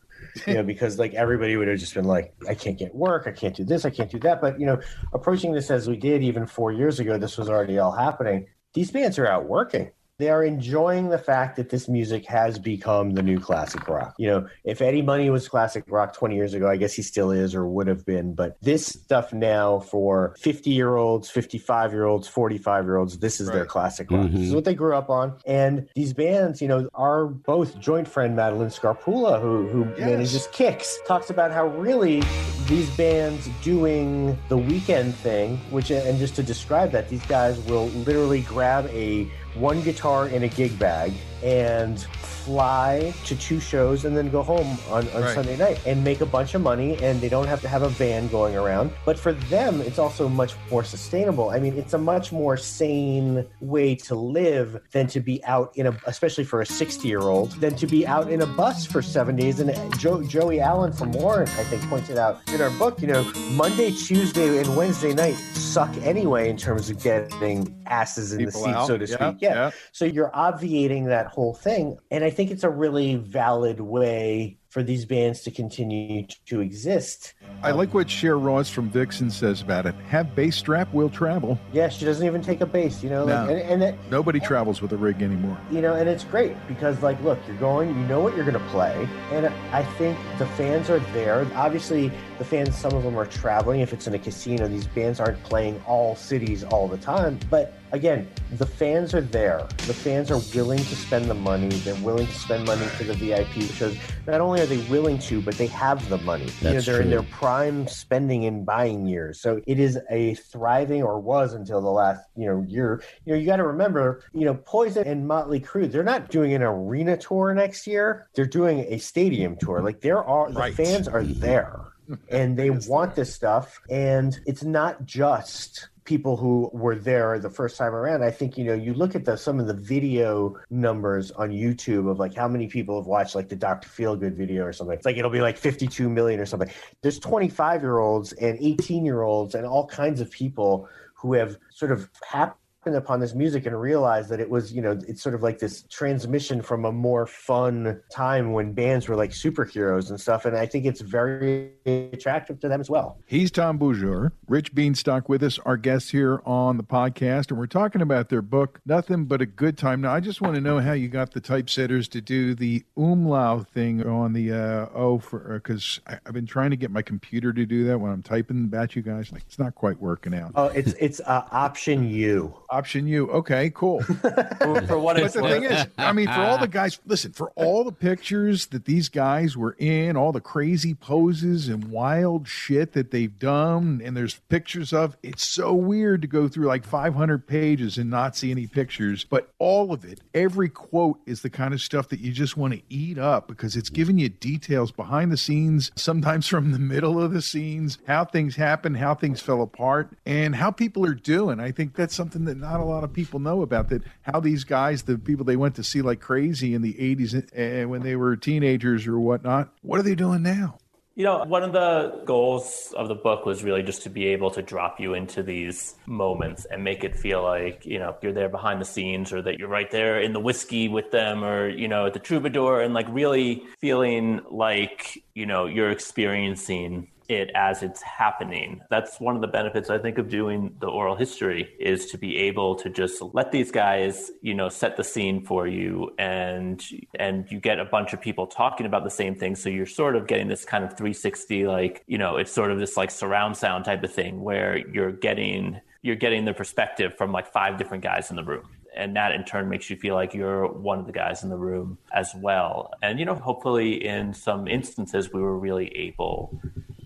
You 0.46 0.54
know, 0.54 0.62
because 0.62 0.98
like 0.98 1.14
everybody 1.14 1.56
would 1.56 1.68
have 1.68 1.78
just 1.78 1.94
been 1.94 2.04
like, 2.04 2.34
I 2.48 2.54
can't 2.54 2.78
get 2.78 2.94
work, 2.94 3.26
I 3.26 3.32
can't 3.32 3.54
do 3.54 3.64
this, 3.64 3.84
I 3.84 3.90
can't 3.90 4.10
do 4.10 4.18
that. 4.20 4.40
But, 4.40 4.60
you 4.60 4.66
know, 4.66 4.80
approaching 5.12 5.52
this 5.52 5.70
as 5.70 5.88
we 5.88 5.96
did 5.96 6.22
even 6.22 6.46
four 6.46 6.72
years 6.72 7.00
ago, 7.00 7.18
this 7.18 7.36
was 7.38 7.48
already 7.48 7.78
all 7.78 7.92
happening. 7.92 8.46
These 8.74 8.90
bands 8.90 9.18
are 9.18 9.26
out 9.26 9.46
working. 9.46 9.90
They 10.20 10.28
are 10.28 10.44
enjoying 10.44 11.08
the 11.08 11.16
fact 11.16 11.56
that 11.56 11.70
this 11.70 11.88
music 11.88 12.26
has 12.26 12.58
become 12.58 13.12
the 13.12 13.22
new 13.22 13.40
classic 13.40 13.88
rock. 13.88 14.14
You 14.18 14.28
know, 14.28 14.48
if 14.64 14.82
Eddie 14.82 15.00
Money 15.00 15.30
was 15.30 15.48
classic 15.48 15.84
rock 15.88 16.12
20 16.12 16.36
years 16.36 16.52
ago, 16.52 16.68
I 16.68 16.76
guess 16.76 16.92
he 16.92 17.00
still 17.00 17.30
is 17.30 17.54
or 17.54 17.66
would 17.66 17.86
have 17.86 18.04
been. 18.04 18.34
But 18.34 18.58
this 18.60 18.84
stuff 18.84 19.32
now 19.32 19.80
for 19.80 20.34
50 20.38 20.68
year 20.68 20.96
olds, 20.96 21.30
55 21.30 21.94
year 21.94 22.04
olds, 22.04 22.28
45 22.28 22.84
year 22.84 22.96
olds, 22.98 23.18
this 23.18 23.40
is 23.40 23.50
their 23.50 23.64
classic 23.64 24.10
rock. 24.10 24.30
This 24.30 24.40
is 24.40 24.46
mm-hmm. 24.48 24.56
what 24.56 24.66
they 24.66 24.74
grew 24.74 24.94
up 24.94 25.08
on. 25.08 25.38
And 25.46 25.88
these 25.94 26.12
bands, 26.12 26.60
you 26.60 26.68
know, 26.68 26.90
our 26.94 27.24
both 27.24 27.80
joint 27.80 28.06
friend 28.06 28.36
Madeline 28.36 28.68
Scarpula, 28.68 29.40
who, 29.40 29.68
who 29.68 29.86
manages 29.98 30.46
Kix, 30.48 30.96
talks 31.06 31.30
about 31.30 31.50
how 31.50 31.68
really 31.68 32.22
these 32.66 32.90
bands 32.90 33.48
doing 33.62 34.38
the 34.50 34.58
weekend 34.58 35.14
thing, 35.14 35.56
which, 35.70 35.90
and 35.90 36.18
just 36.18 36.36
to 36.36 36.42
describe 36.42 36.90
that, 36.92 37.08
these 37.08 37.24
guys 37.24 37.58
will 37.60 37.86
literally 37.88 38.42
grab 38.42 38.84
a 38.88 39.30
one 39.54 39.83
guitar 39.83 40.28
in 40.28 40.45
a 40.45 40.49
gig 40.49 40.78
bag 40.78 41.12
and 41.42 42.07
fly 42.40 43.12
to 43.25 43.37
two 43.37 43.61
shows 43.61 44.04
and 44.04 44.16
then 44.16 44.30
go 44.30 44.42
home 44.42 44.78
on, 44.90 45.07
on 45.11 45.23
Right. 45.23 45.35
Sunday 45.35 45.57
night 45.57 45.78
and 45.87 46.02
make 46.02 46.23
a 46.23 46.26
bunch 46.26 46.54
of 46.54 46.62
money 46.62 46.97
and 47.02 47.21
they 47.21 47.28
don't 47.28 47.47
have 47.47 47.61
to 47.61 47.69
have 47.69 47.83
a 47.83 47.88
van 47.90 48.28
going 48.28 48.57
around. 48.57 48.90
But 49.04 49.19
for 49.19 49.33
them, 49.33 49.80
it's 49.83 49.99
also 49.99 50.28
much 50.28 50.54
more 50.71 50.83
sustainable. 50.83 51.50
I 51.50 51.61
mean, 51.61 51.76
it's 51.76 51.92
a 51.92 51.99
much 51.99 52.33
more 52.33 52.57
sane 52.57 53.47
way 53.61 53.95
to 53.97 54.14
live 54.14 54.80
than 54.92 55.07
to 55.09 55.21
be 55.21 55.45
out 55.45 55.76
in 55.76 55.87
a, 55.87 55.97
especially 56.07 56.45
for 56.45 56.62
a 56.62 56.66
60 56.66 57.07
year 57.07 57.21
old, 57.21 57.52
than 57.61 57.75
to 57.76 57.87
be 57.87 58.07
out 58.07 58.30
in 58.30 58.40
a 58.40 58.47
bus 58.47 58.87
for 58.87 59.02
seven 59.02 59.37
days. 59.37 59.61
And 59.61 59.71
Joe, 59.99 60.23
Joey 60.23 60.61
Allen 60.61 60.92
from 60.92 61.12
Warrant, 61.12 61.50
I 61.50 61.64
think, 61.64 61.83
pointed 61.83 62.16
out 62.16 62.40
in 62.52 62.62
our 62.62 62.71
book, 62.71 63.00
you 63.02 63.09
know, 63.09 63.23
Monday, 63.52 63.90
Tuesday, 63.90 64.59
and 64.59 64.76
Wednesday 64.76 65.12
night 65.12 65.35
suck 65.35 65.95
anyway 65.99 66.49
in 66.49 66.57
terms 66.57 66.88
of 66.88 67.02
getting 67.02 67.79
asses 67.90 68.32
in 68.32 68.38
People 68.38 68.61
the 68.62 68.66
seat, 68.66 68.75
out. 68.75 68.87
so 68.87 68.97
to 68.99 69.06
Yeah, 69.06 69.14
speak. 69.30 69.42
Yeah. 69.42 69.54
yeah. 69.54 69.70
So 69.92 70.04
you're 70.04 70.30
obviating 70.35 71.04
that 71.06 71.26
whole 71.26 71.54
thing. 71.54 71.99
And 72.11 72.25
I 72.25 72.30
think 72.30 72.50
it's 72.50 72.64
a 72.64 72.70
really 72.70 73.16
valid 73.16 73.80
way 73.80 74.56
for 74.68 74.85
these 74.85 75.04
bands 75.04 75.40
to 75.40 75.50
continue 75.50 76.25
to 76.47 76.61
exist. 76.61 77.35
I 77.61 77.73
like 77.73 77.92
what 77.92 78.09
Share 78.09 78.38
Ross 78.38 78.70
from 78.70 78.88
Vixen 78.88 79.28
says 79.28 79.62
about 79.62 79.85
it. 79.85 79.97
Have 80.09 80.37
bass 80.37 80.54
strap, 80.56 80.92
will 80.94 81.11
travel. 81.11 81.59
Yeah, 81.73 81.88
she 81.88 82.04
doesn't 82.04 82.25
even 82.25 82.40
take 82.40 82.61
a 82.61 82.66
bass, 82.66 83.02
you 83.02 83.11
know, 83.11 83.25
like, 83.25 83.50
and, 83.50 83.59
and 83.59 83.82
it, 83.82 83.97
Nobody 84.12 84.38
travels 84.38 84.80
with 84.80 84.92
a 84.92 84.97
rig 84.97 85.23
anymore. 85.23 85.59
you 85.73 85.80
know, 85.80 85.94
and 85.94 86.09
it's 86.09 86.23
great 86.23 86.54
because, 86.68 87.02
like, 87.02 87.20
look, 87.25 87.40
you're 87.49 87.56
going, 87.56 87.88
you 87.88 88.06
know 88.06 88.20
what 88.20 88.37
you're 88.37 88.44
going 88.44 88.56
to 88.56 88.70
play, 88.70 89.09
and 89.32 89.47
I 89.73 89.82
think 89.99 90.16
the 90.38 90.47
fans 90.47 90.88
are 90.88 91.00
there. 91.12 91.44
Obviously, 91.56 92.12
the 92.38 92.44
fans, 92.44 92.76
some 92.78 92.92
of 92.94 93.02
them 93.02 93.18
are 93.18 93.26
traveling. 93.26 93.80
If 93.80 93.92
it's 93.92 94.06
in 94.06 94.14
a 94.14 94.20
casino, 94.20 94.68
these 94.68 94.87
bands 94.87 95.18
aren't 95.18 95.42
playing 95.42 95.82
all 95.85 96.14
cities 96.14 96.62
all 96.62 96.87
the 96.87 96.99
time. 96.99 97.40
But 97.50 97.75
again, 97.92 98.28
the 98.52 98.66
fans 98.66 99.14
are 99.14 99.20
there. 99.20 99.66
The 99.87 99.94
fans 99.94 100.30
are 100.30 100.40
willing 100.54 100.78
to 100.78 100.97
spend 100.97 101.26
the 101.26 101.35
money. 101.35 101.68
They're 101.68 101.94
willing 101.97 102.26
to 102.26 102.35
spend 102.35 102.64
money 102.66 102.87
for 102.87 103.04
the 103.04 103.14
VIP 103.14 103.62
shows. 103.73 103.97
Not 104.26 104.40
only 104.40 104.61
are 104.61 104.66
they 104.66 104.78
willing 104.88 105.18
to, 105.20 105.40
but 105.40 105.54
they 105.56 105.66
have 105.68 106.09
the 106.09 106.18
money. 106.18 106.49
you 106.61 106.73
know, 106.75 106.80
they're 106.80 107.00
in 107.02 107.11
their 107.11 107.23
prime 107.23 107.87
spending 107.87 108.44
and 108.47 108.64
buying 108.64 109.06
years. 109.06 109.40
So 109.40 109.61
it 109.66 109.78
is 109.78 109.99
a 110.11 110.35
thriving, 110.35 111.02
or 111.02 111.18
was 111.20 111.54
until 111.54 111.80
the 111.80 111.90
last 111.90 112.23
you 112.37 112.47
know 112.47 112.64
year. 112.68 113.02
You 113.25 113.32
know, 113.35 113.38
you 113.38 113.47
got 113.47 113.56
to 113.56 113.66
remember, 113.66 114.23
you 114.32 114.44
know, 114.44 114.54
Poison 114.54 115.06
and 115.06 115.26
Motley 115.26 115.61
Crue, 115.61 115.90
they're 115.90 116.02
not 116.02 116.30
doing 116.30 116.52
an 116.54 116.62
arena 116.62 117.16
tour 117.16 117.54
next 117.54 117.87
year. 117.87 118.28
They're 118.35 118.47
doing 118.47 118.80
a 118.88 118.99
stadium 118.99 119.56
tour. 119.56 119.82
Like 119.82 120.00
there 120.00 120.23
are 120.25 120.50
the 120.50 120.59
Right. 120.61 120.75
fans 120.75 121.09
are 121.09 121.23
there, 121.25 121.80
and 122.28 122.56
they 122.56 122.70
want 122.70 123.14
this 123.14 123.35
stuff. 123.35 123.80
And 123.88 124.38
it's 124.47 124.62
not 124.64 125.04
just 125.06 125.88
people 126.11 126.37
who 126.37 126.69
were 126.73 126.97
there 126.97 127.38
the 127.38 127.49
first 127.49 127.76
time 127.76 127.95
around. 127.95 128.25
I 128.25 128.33
think 128.33 128.59
you 128.59 128.64
know 128.64 128.75
you 128.75 128.95
look 128.95 129.14
at 129.14 129.25
the 129.25 129.37
some 129.37 129.61
of 129.61 129.69
the 129.69 129.75
video 129.75 130.57
numbers 130.69 131.31
on 131.31 131.50
YouTube 131.50 132.11
of 132.11 132.19
like 132.19 132.35
how 132.35 132.49
many 132.49 132.67
people 132.67 133.00
have 133.00 133.07
watched 133.07 133.37
like 133.37 133.49
the 133.49 133.55
Dr. 133.55 133.88
Feelgood 133.88 134.35
video 134.35 134.64
or 134.64 134.73
something. 134.73 134.97
It's 134.97 135.07
like 135.07 135.19
it'll 135.19 135.31
be 135.31 135.40
like 135.40 135.57
52 135.57 136.11
million 136.11 136.40
or 136.40 136.47
something. 136.47 136.69
There's 137.00 137.21
25 137.21 137.83
year 137.83 137.99
olds 137.99 138.33
and 138.33 138.59
18 138.61 139.05
year 139.05 139.23
olds 139.23 139.55
and 139.55 139.64
all 139.64 139.87
kinds 139.87 140.21
of 140.21 140.33
people 140.33 140.88
who 141.14 141.35
have 141.35 141.57
sort 141.71 141.93
of 141.93 142.11
happened 142.29 142.57
upon 142.87 143.20
this 143.20 143.34
music 143.34 143.66
and 143.66 143.78
realized 143.78 144.30
that 144.30 144.40
it 144.40 144.49
was 144.49 144.72
you 144.72 144.80
know 144.80 144.99
it's 145.06 145.22
sort 145.22 145.34
of 145.34 145.42
like 145.42 145.58
this 145.58 145.82
transmission 145.90 146.62
from 146.62 146.87
a 146.87 146.90
more 146.92 147.26
fun 147.26 148.00
time 148.10 148.52
when 148.52 148.72
bands 148.72 149.06
were 149.06 149.14
like 149.16 149.32
superheroes 149.32 150.08
and 150.08 150.18
stuff 150.18 150.46
and 150.46 150.56
i 150.56 150.64
think 150.64 150.87
it's 150.87 151.02
very 151.02 151.72
attractive 151.84 152.58
to 152.58 152.68
them 152.68 152.80
as 152.80 152.88
well 152.88 153.18
He's 153.26 153.50
Tom 153.50 153.78
Beaujour, 153.78 154.32
Rich 154.49 154.75
Bienstock 154.75 155.28
with 155.28 155.42
us, 155.42 155.58
our 155.60 155.76
guest 155.76 156.10
here 156.10 156.40
on 156.44 156.78
the 156.78 156.82
podcast, 156.82 157.50
and 157.50 157.58
we're 157.58 157.66
talking 157.66 158.00
about 158.00 158.28
their 158.28 158.42
book, 158.42 158.80
Nothing 158.87 159.26
But 159.26 159.40
a 159.40 159.46
Good 159.46 159.76
Time. 159.78 160.00
Now, 160.00 160.12
I 160.12 160.20
just 160.20 160.40
want 160.40 160.54
to 160.54 160.60
know 160.60 160.80
how 160.80 160.92
you 160.92 161.08
got 161.08 161.32
the 161.32 161.40
typesetters 161.40 162.08
to 162.10 162.20
do 162.20 162.54
the 162.54 162.82
umlaut 162.96 163.68
thing 163.68 164.04
on 164.06 164.32
the 164.32 164.52
uh, 164.52 164.87
O 164.94 165.18
for 165.18 165.60
because 165.62 166.00
I've 166.06 166.32
been 166.32 166.46
trying 166.46 166.70
to 166.70 166.76
get 166.76 166.90
my 166.90 167.02
computer 167.02 167.52
to 167.52 167.66
do 167.66 167.84
that 167.84 167.99
when 167.99 168.10
I'm 168.10 168.22
typing 168.22 168.64
about 168.64 168.96
you 168.96 169.02
guys. 169.02 169.30
Like, 169.30 169.42
it's 169.42 169.58
not 169.58 169.75
quite 169.75 170.00
working 170.00 170.34
out. 170.34 170.52
oh 170.56 170.66
it's 170.66 170.94
it's 170.99 171.20
uh, 171.20 171.44
option 171.52 172.08
u 172.08 172.54
Option 172.70 173.06
U. 173.08 173.28
Okay, 173.30 173.70
cool. 173.74 174.00
For, 174.60 174.82
for 174.86 174.98
what 174.98 175.16
But 175.16 175.24
it's 175.24 175.34
the 175.34 175.42
worth. 175.42 175.52
thing 175.52 175.64
is, 175.64 175.86
I 175.98 176.12
mean, 176.12 176.26
for 176.26 176.40
all 176.40 176.58
the 176.58 176.68
guys, 176.68 177.00
listen, 177.06 177.32
for 177.32 177.50
all 177.56 177.82
the 177.82 177.92
pictures 177.92 178.66
that 178.66 178.84
these 178.84 179.08
guys 179.08 179.56
were 179.56 179.74
in, 179.78 180.16
all 180.16 180.32
the 180.32 180.40
crazy 180.40 180.94
poses 180.94 181.68
and 181.68 181.84
wild 181.90 182.46
shit 182.46 182.92
that 182.92 183.10
they've 183.10 183.36
done, 183.38 184.00
and 184.04 184.16
there's 184.16 184.34
pictures 184.48 184.92
of, 184.92 185.16
it's 185.22 185.48
so 185.48 185.72
weird 185.74 186.22
to 186.22 186.28
go 186.28 186.46
through 186.46 186.66
like 186.66 186.84
500 186.84 187.46
pages 187.46 187.98
and 187.98 188.10
not 188.10 188.36
see 188.36 188.50
any 188.50 188.66
pictures. 188.66 189.24
But 189.28 189.50
all 189.58 189.92
of 189.92 190.04
it, 190.04 190.20
every 190.34 190.68
quote 190.68 191.18
is 191.26 191.42
the 191.42 191.50
kind 191.50 191.74
of 191.74 191.80
stuff 191.80 192.08
that 192.10 192.20
you 192.20 192.30
just 192.32 192.56
want 192.56 192.74
to 192.74 192.82
eat 192.88 193.18
up 193.18 193.48
because 193.48 193.76
it's 193.76 193.90
giving 193.90 194.18
you 194.18 194.28
details 194.28 194.92
behind 194.92 195.32
the 195.32 195.36
scenes, 195.36 195.90
sometimes 195.96 196.46
from 196.46 196.70
the 196.72 196.78
middle 196.78 197.20
of 197.20 197.32
the 197.32 197.42
scenes, 197.42 197.98
how 198.06 198.24
things 198.24 198.56
happen, 198.56 198.94
how 198.94 199.14
things 199.14 199.40
fell 199.40 199.62
apart, 199.62 200.10
and 200.26 200.54
how 200.56 200.70
people 200.70 201.04
are 201.06 201.14
doing. 201.14 201.58
I 201.58 201.72
think 201.72 201.94
that's 201.96 202.14
something 202.14 202.44
that 202.44 202.60
not 202.61 202.81
a 202.81 202.85
lot 202.85 203.05
of 203.05 203.12
people 203.12 203.40
know 203.40 203.62
about 203.62 203.88
that 203.88 204.02
how 204.23 204.40
these 204.40 204.64
guys, 204.64 205.02
the 205.02 205.19
people 205.19 205.45
they 205.45 205.57
went 205.57 205.75
to 205.76 205.85
see 205.85 206.02
like 206.02 206.21
crazy 206.21 206.75
in 206.75 206.83
the 206.83 206.95
80s 206.95 207.50
and 207.55 207.90
when 207.90 208.02
they 208.02 208.17
were 208.17 208.37
teenagers 208.37 209.07
or 209.07 209.19
whatnot, 209.19 209.73
what 209.83 209.99
are 209.99 210.02
they 210.02 210.14
doing 210.14 210.43
now? 210.43 210.79
You 211.17 211.25
know, 211.25 211.45
one 211.45 211.64
of 211.64 211.73
the 211.73 212.23
goals 212.25 212.95
of 212.97 213.09
the 213.09 213.14
book 213.14 213.45
was 213.45 213.62
really 213.62 213.83
just 213.83 214.05
to 214.05 214.09
be 214.11 214.29
able 214.29 214.50
to 214.52 214.62
drop 214.62 215.00
you 215.00 215.12
into 215.12 215.43
these 215.43 215.97
moments 216.07 216.64
and 216.64 216.83
make 216.83 217.05
it 217.05 217.14
feel 217.17 217.43
like, 217.43 217.85
you 217.85 217.99
know, 217.99 218.17
you're 218.23 218.33
there 218.33 218.49
behind 218.49 218.81
the 218.81 218.87
scenes 218.87 219.33
or 219.33 219.43
that 219.43 219.59
you're 219.59 219.69
right 219.69 219.90
there 219.90 220.21
in 220.21 220.33
the 220.33 220.40
whiskey 220.40 220.88
with 220.88 221.11
them 221.11 221.45
or, 221.45 221.69
you 221.69 221.88
know, 221.88 222.07
at 222.07 222.14
the 222.14 222.21
troubadour 222.21 222.81
and 222.81 222.95
like 222.95 223.07
really 223.11 223.64
feeling 223.81 224.40
like, 224.50 225.23
you 225.35 225.45
know, 225.45 225.67
you're 225.67 225.90
experiencing 225.90 227.09
it 227.30 227.50
as 227.54 227.82
it's 227.82 228.02
happening. 228.02 228.80
That's 228.90 229.20
one 229.20 229.37
of 229.37 229.40
the 229.40 229.46
benefits 229.46 229.88
I 229.88 229.99
think 229.99 230.18
of 230.18 230.28
doing 230.28 230.75
the 230.80 230.88
oral 230.88 231.14
history 231.14 231.75
is 231.78 232.06
to 232.06 232.18
be 232.18 232.37
able 232.37 232.75
to 232.76 232.90
just 232.90 233.22
let 233.32 233.52
these 233.52 233.70
guys, 233.70 234.32
you 234.42 234.52
know, 234.52 234.68
set 234.68 234.96
the 234.96 235.04
scene 235.04 235.44
for 235.44 235.68
you 235.68 236.10
and 236.18 236.84
and 237.18 237.50
you 237.50 237.60
get 237.60 237.78
a 237.78 237.84
bunch 237.84 238.12
of 238.12 238.20
people 238.20 238.46
talking 238.49 238.84
about 238.84 239.04
the 239.04 239.10
same 239.10 239.37
thing 239.37 239.54
so 239.54 239.68
you're 239.68 239.87
sort 239.87 240.16
of 240.16 240.26
getting 240.26 240.49
this 240.49 240.64
kind 240.64 240.82
of 240.82 240.90
360 240.90 241.66
like, 241.66 242.02
you 242.08 242.18
know, 242.18 242.37
it's 242.37 242.52
sort 242.52 242.72
of 242.72 242.80
this 242.80 242.96
like 242.96 243.10
surround 243.10 243.56
sound 243.56 243.84
type 243.84 244.02
of 244.02 244.12
thing 244.12 244.42
where 244.42 244.76
you're 244.88 245.12
getting 245.12 245.80
you're 246.02 246.16
getting 246.16 246.44
the 246.44 246.52
perspective 246.52 247.16
from 247.16 247.30
like 247.30 247.46
five 247.52 247.78
different 247.78 248.02
guys 248.02 248.30
in 248.30 248.37
the 248.37 248.44
room 248.44 248.68
and 248.96 249.14
that 249.14 249.32
in 249.32 249.44
turn 249.44 249.68
makes 249.68 249.88
you 249.88 249.96
feel 249.96 250.16
like 250.16 250.34
you're 250.34 250.66
one 250.66 250.99
of 250.99 251.06
the 251.06 251.12
guys 251.12 251.44
in 251.44 251.49
the 251.49 251.56
room 251.56 251.96
as 252.12 252.32
well. 252.34 252.92
And 253.02 253.20
you 253.20 253.25
know, 253.25 253.37
hopefully 253.37 254.04
in 254.04 254.34
some 254.34 254.66
instances 254.66 255.32
we 255.32 255.40
were 255.40 255.56
really 255.56 255.96
able 255.96 256.60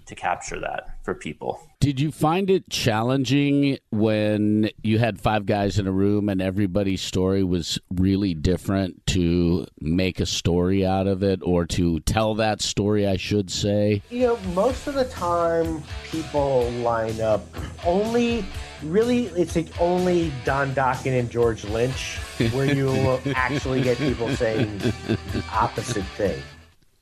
to 0.07 0.15
capture 0.15 0.61
that 0.61 0.99
for 1.03 1.15
people. 1.15 1.61
Did 1.81 2.01
you 2.01 2.11
find 2.11 2.49
it 2.49 2.71
challenging 2.71 3.79
when 3.91 4.71
you 4.83 4.99
had 4.99 5.21
five 5.21 5.45
guys 5.45 5.79
in 5.79 5.87
a 5.87 5.93
room 5.93 6.29
and 6.29 6.41
everybody's 6.41 7.03
story 7.03 7.45
was 7.45 7.79
really 7.91 8.33
different 8.33 9.07
to 9.09 9.67
make 9.81 10.21
a 10.21 10.27
story 10.27 10.87
out 10.87 11.07
of 11.07 11.23
it 11.23 11.41
or 11.43 11.67
to 11.67 12.01
tell 12.01 12.35
that 12.37 12.63
story, 12.63 13.07
I 13.07 13.17
should 13.17 13.51
say? 13.51 14.03
You 14.11 14.29
know, 14.29 14.37
most 14.55 14.87
of 14.87 14.95
the 14.95 15.05
time 15.05 15.83
people 16.11 16.71
line 16.71 17.21
up 17.21 17.47
only 17.85 18.45
really 18.83 19.27
it's 19.27 19.57
like 19.57 19.69
only 19.81 20.33
Don 20.45 20.75
Dokken 20.75 21.19
and 21.19 21.31
George 21.31 21.65
Lynch 21.65 22.19
where 22.53 22.73
you 22.73 22.87
will 22.87 23.21
actually 23.35 23.83
get 23.83 23.99
people 23.99 24.29
saying 24.37 24.79
the 24.79 25.45
opposite 25.53 26.05
thing. 26.17 26.41